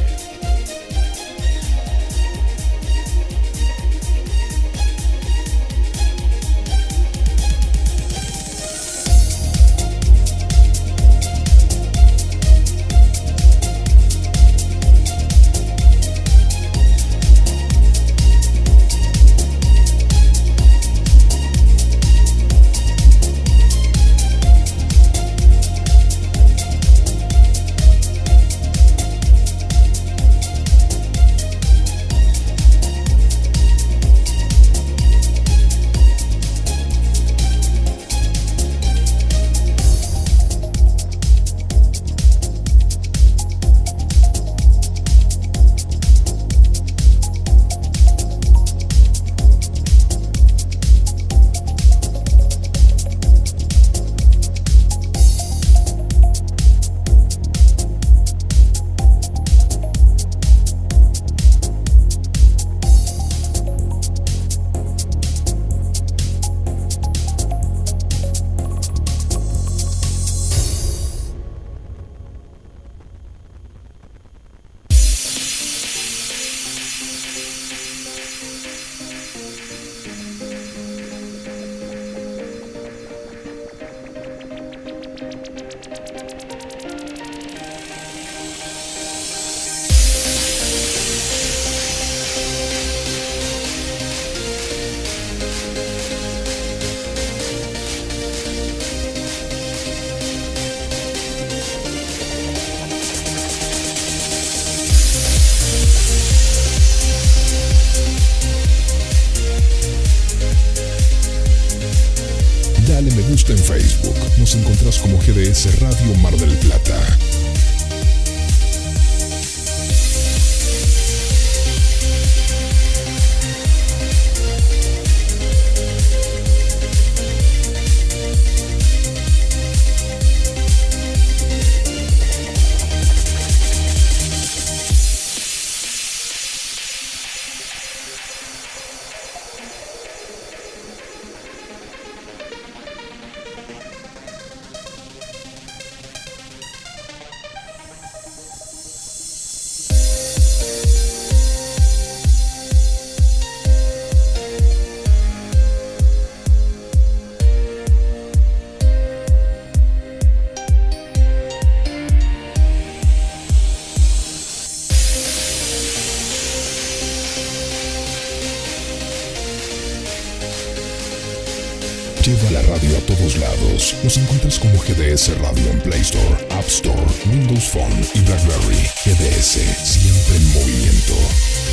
[173.39, 173.95] Lados.
[174.03, 178.81] Nos encuentras como GDS Radio en Play Store, App Store, Windows Phone y BlackBerry.
[179.05, 181.66] GDS, siempre en movimiento.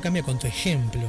[0.00, 1.02] Cambia con tu ejemplo,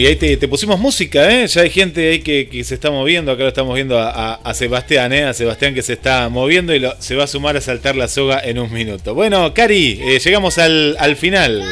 [0.00, 1.46] y ahí te, pusimos música, ¿eh?
[1.46, 3.32] Ya hay gente ahí que, se está moviendo.
[3.32, 5.24] Acá lo estamos viendo a, Sebastián, ¿eh?
[5.24, 8.40] A Sebastián que se está moviendo y se va a sumar a saltar la soga
[8.42, 9.14] en un minuto.
[9.14, 11.62] Bueno, Cari, eh, llegamos al, al final.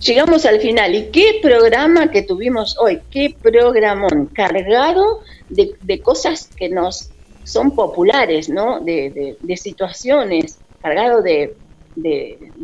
[0.00, 0.94] Llegamos al final.
[0.94, 3.00] ¿Y qué programa que tuvimos hoy?
[3.10, 4.30] ¿Qué programón?
[4.32, 5.20] Cargado
[5.50, 7.10] de, cosas que nos
[7.44, 8.80] son populares, ¿no?
[8.80, 11.54] De, de- de situaciones, cargado de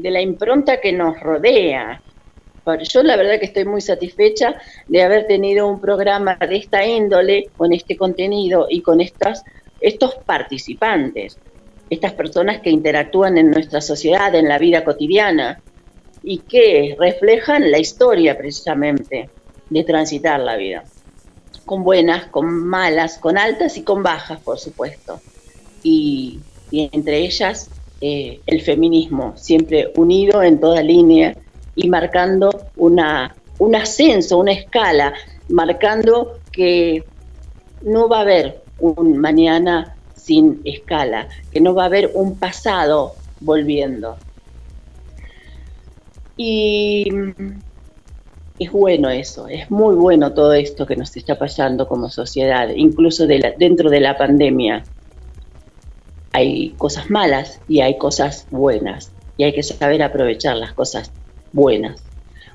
[0.03, 2.01] la impronta que nos rodea.
[2.69, 4.55] Pero Yo la verdad que estoy muy satisfecha
[4.89, 9.43] de haber tenido un programa de esta índole, con este contenido y con estas,
[9.81, 11.39] estos participantes,
[11.89, 15.63] estas personas que interactúan en nuestra sociedad, en la vida cotidiana
[16.23, 19.31] y que reflejan la historia precisamente
[19.71, 20.85] de transitar la vida,
[21.65, 25.23] con buenas, con malas, con altas y con bajas, por supuesto.
[25.83, 26.41] Y,
[26.71, 27.71] y entre ellas
[28.03, 31.35] eh, el feminismo, siempre unido en toda línea
[31.79, 35.15] y marcando una, un ascenso, una escala,
[35.49, 37.05] marcando que
[37.83, 43.15] no va a haber un mañana sin escala, que no va a haber un pasado
[43.39, 44.17] volviendo.
[46.37, 47.07] Y
[48.59, 53.29] es bueno eso, es muy bueno todo esto que nos está pasando como sociedad, incluso
[53.29, 54.83] dentro de la pandemia.
[56.33, 61.13] Hay cosas malas y hay cosas buenas, y hay que saber aprovechar las cosas
[61.53, 62.03] buenas.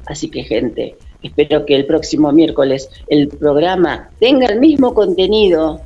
[0.05, 5.81] Así que gente, espero que el próximo miércoles el programa tenga el mismo contenido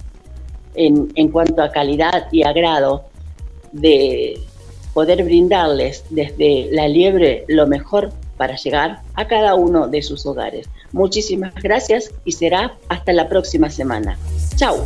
[0.75, 3.05] en, en cuanto a calidad y agrado
[3.71, 4.39] de
[4.93, 10.69] poder brindarles desde la liebre lo mejor para llegar a cada uno de sus hogares.
[10.91, 14.17] Muchísimas gracias y será hasta la próxima semana.
[14.55, 14.85] Chao.